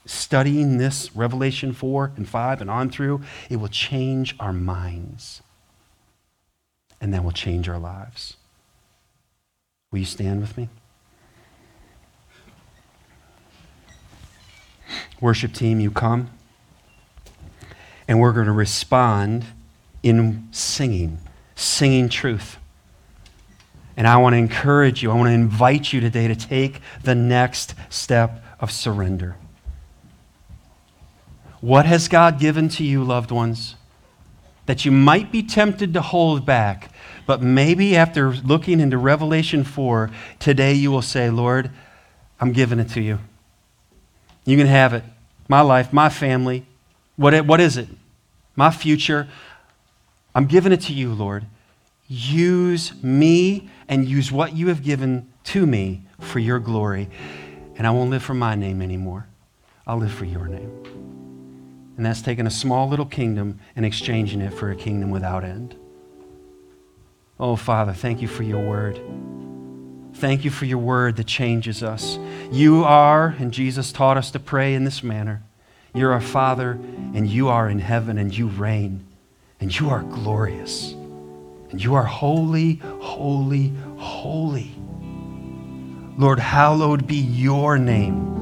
studying 0.06 0.78
this, 0.78 1.14
Revelation 1.14 1.72
4 1.72 2.12
and 2.16 2.28
5 2.28 2.60
and 2.60 2.70
on 2.70 2.90
through, 2.90 3.20
it 3.50 3.56
will 3.56 3.68
change 3.68 4.34
our 4.40 4.52
minds. 4.52 5.42
And 7.00 7.12
then 7.12 7.24
will 7.24 7.32
change 7.32 7.68
our 7.68 7.78
lives. 7.78 8.36
Will 9.90 9.98
you 9.98 10.04
stand 10.06 10.40
with 10.40 10.56
me? 10.56 10.68
Worship 15.20 15.52
team, 15.52 15.80
you 15.80 15.90
come. 15.90 16.30
And 18.08 18.20
we're 18.20 18.32
going 18.32 18.46
to 18.46 18.52
respond 18.52 19.44
in 20.02 20.48
singing, 20.52 21.18
singing 21.54 22.08
truth. 22.08 22.58
And 23.96 24.06
I 24.06 24.18
want 24.18 24.34
to 24.34 24.38
encourage 24.38 25.02
you, 25.02 25.10
I 25.10 25.14
want 25.14 25.28
to 25.28 25.32
invite 25.32 25.92
you 25.92 26.00
today 26.00 26.28
to 26.28 26.36
take 26.36 26.80
the 27.02 27.14
next 27.14 27.74
step 27.88 28.44
of 28.60 28.70
surrender. 28.70 29.36
What 31.60 31.86
has 31.86 32.06
God 32.06 32.38
given 32.38 32.68
to 32.70 32.84
you, 32.84 33.02
loved 33.02 33.30
ones, 33.30 33.74
that 34.66 34.84
you 34.84 34.92
might 34.92 35.32
be 35.32 35.42
tempted 35.42 35.94
to 35.94 36.02
hold 36.02 36.44
back? 36.44 36.90
But 37.26 37.42
maybe 37.42 37.96
after 37.96 38.32
looking 38.32 38.78
into 38.78 38.98
Revelation 38.98 39.64
4, 39.64 40.10
today 40.38 40.74
you 40.74 40.90
will 40.90 41.02
say, 41.02 41.30
Lord, 41.30 41.70
I'm 42.38 42.52
giving 42.52 42.78
it 42.78 42.90
to 42.90 43.00
you. 43.00 43.18
You 44.46 44.56
can 44.56 44.66
have 44.66 44.94
it. 44.94 45.04
My 45.48 45.60
life, 45.60 45.92
my 45.92 46.08
family. 46.08 46.64
What, 47.16 47.44
what 47.44 47.60
is 47.60 47.76
it? 47.76 47.88
My 48.54 48.70
future. 48.70 49.28
I'm 50.34 50.46
giving 50.46 50.72
it 50.72 50.80
to 50.82 50.94
you, 50.94 51.12
Lord. 51.12 51.44
Use 52.08 52.92
me 53.02 53.68
and 53.88 54.08
use 54.08 54.32
what 54.32 54.54
you 54.54 54.68
have 54.68 54.82
given 54.82 55.30
to 55.44 55.66
me 55.66 56.02
for 56.20 56.38
your 56.38 56.58
glory. 56.58 57.10
And 57.76 57.86
I 57.86 57.90
won't 57.90 58.10
live 58.10 58.22
for 58.22 58.34
my 58.34 58.54
name 58.54 58.80
anymore. 58.80 59.26
I'll 59.86 59.98
live 59.98 60.12
for 60.12 60.24
your 60.24 60.46
name. 60.46 60.70
And 61.96 62.04
that's 62.04 62.22
taking 62.22 62.46
a 62.46 62.50
small 62.50 62.88
little 62.88 63.06
kingdom 63.06 63.58
and 63.74 63.84
exchanging 63.84 64.40
it 64.40 64.52
for 64.52 64.70
a 64.70 64.76
kingdom 64.76 65.10
without 65.10 65.44
end. 65.44 65.74
Oh, 67.38 67.56
Father, 67.56 67.92
thank 67.92 68.22
you 68.22 68.28
for 68.28 68.42
your 68.42 68.66
word. 68.66 69.00
Thank 70.16 70.46
you 70.46 70.50
for 70.50 70.64
your 70.64 70.78
word 70.78 71.16
that 71.16 71.26
changes 71.26 71.82
us. 71.82 72.18
You 72.50 72.84
are, 72.84 73.36
and 73.38 73.52
Jesus 73.52 73.92
taught 73.92 74.16
us 74.16 74.30
to 74.30 74.40
pray 74.40 74.72
in 74.72 74.84
this 74.84 75.02
manner. 75.02 75.42
You're 75.94 76.12
our 76.12 76.22
Father, 76.22 76.72
and 77.12 77.28
you 77.28 77.48
are 77.48 77.68
in 77.68 77.80
heaven, 77.80 78.16
and 78.16 78.34
you 78.34 78.46
reign, 78.46 79.06
and 79.60 79.78
you 79.78 79.90
are 79.90 80.02
glorious, 80.02 80.92
and 81.70 81.84
you 81.84 81.94
are 81.94 82.04
holy, 82.04 82.76
holy, 82.76 83.74
holy. 83.98 84.74
Lord, 86.16 86.38
hallowed 86.38 87.06
be 87.06 87.16
your 87.16 87.76
name. 87.76 88.32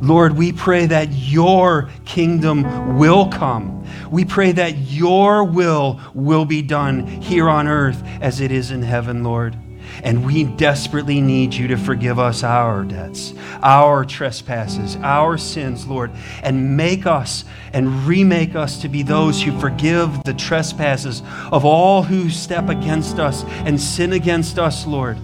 Lord, 0.00 0.34
we 0.34 0.50
pray 0.50 0.86
that 0.86 1.12
your 1.12 1.90
kingdom 2.06 2.96
will 2.96 3.28
come. 3.28 3.84
We 4.10 4.24
pray 4.24 4.52
that 4.52 4.78
your 4.78 5.44
will 5.44 6.00
will 6.14 6.46
be 6.46 6.62
done 6.62 7.06
here 7.06 7.50
on 7.50 7.68
earth 7.68 8.02
as 8.22 8.40
it 8.40 8.50
is 8.50 8.70
in 8.70 8.82
heaven, 8.82 9.22
Lord. 9.22 9.58
And 10.02 10.24
we 10.24 10.44
desperately 10.44 11.20
need 11.20 11.54
you 11.54 11.68
to 11.68 11.76
forgive 11.76 12.18
us 12.18 12.42
our 12.42 12.84
debts, 12.84 13.34
our 13.62 14.04
trespasses, 14.04 14.96
our 14.96 15.38
sins, 15.38 15.86
Lord, 15.86 16.10
and 16.42 16.76
make 16.76 17.06
us 17.06 17.44
and 17.72 18.04
remake 18.04 18.54
us 18.54 18.80
to 18.82 18.88
be 18.88 19.02
those 19.02 19.42
who 19.42 19.58
forgive 19.60 20.22
the 20.24 20.34
trespasses 20.34 21.22
of 21.52 21.64
all 21.64 22.02
who 22.02 22.30
step 22.30 22.68
against 22.68 23.18
us 23.18 23.44
and 23.64 23.80
sin 23.80 24.12
against 24.12 24.58
us, 24.58 24.86
Lord. 24.86 25.18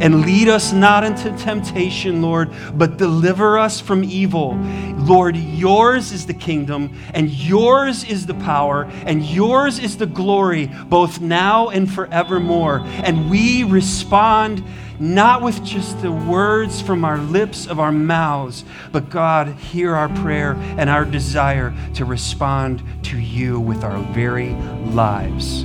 And 0.00 0.22
lead 0.22 0.48
us 0.48 0.72
not 0.72 1.04
into 1.04 1.30
temptation, 1.38 2.22
Lord, 2.22 2.50
but 2.74 2.96
deliver 2.96 3.58
us 3.58 3.80
from 3.80 4.04
evil. 4.04 4.56
Lord, 4.96 5.36
yours 5.36 6.12
is 6.12 6.26
the 6.26 6.34
kingdom, 6.34 6.96
and 7.14 7.30
yours 7.30 8.04
is 8.04 8.26
the 8.26 8.34
power, 8.34 8.84
and 9.06 9.24
yours 9.24 9.78
is 9.78 9.96
the 9.96 10.06
glory, 10.06 10.66
both 10.66 11.20
now 11.20 11.68
and 11.68 11.90
forevermore. 11.90 12.80
And 12.84 13.30
we 13.30 13.64
respond 13.64 14.62
not 15.00 15.42
with 15.42 15.64
just 15.64 16.00
the 16.02 16.10
words 16.10 16.80
from 16.80 17.04
our 17.04 17.18
lips 17.18 17.66
of 17.66 17.78
our 17.78 17.92
mouths, 17.92 18.64
but 18.90 19.10
God, 19.10 19.48
hear 19.48 19.94
our 19.94 20.08
prayer 20.08 20.54
and 20.76 20.90
our 20.90 21.04
desire 21.04 21.72
to 21.94 22.04
respond 22.04 22.82
to 23.04 23.18
you 23.18 23.60
with 23.60 23.84
our 23.84 23.98
very 24.12 24.50
lives 24.90 25.62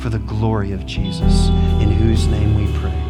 for 0.00 0.08
the 0.08 0.20
glory 0.20 0.72
of 0.72 0.86
Jesus, 0.86 1.48
in 1.80 1.90
whose 1.90 2.26
name 2.26 2.54
we 2.54 2.78
pray. 2.78 3.09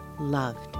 loved. 0.21 0.70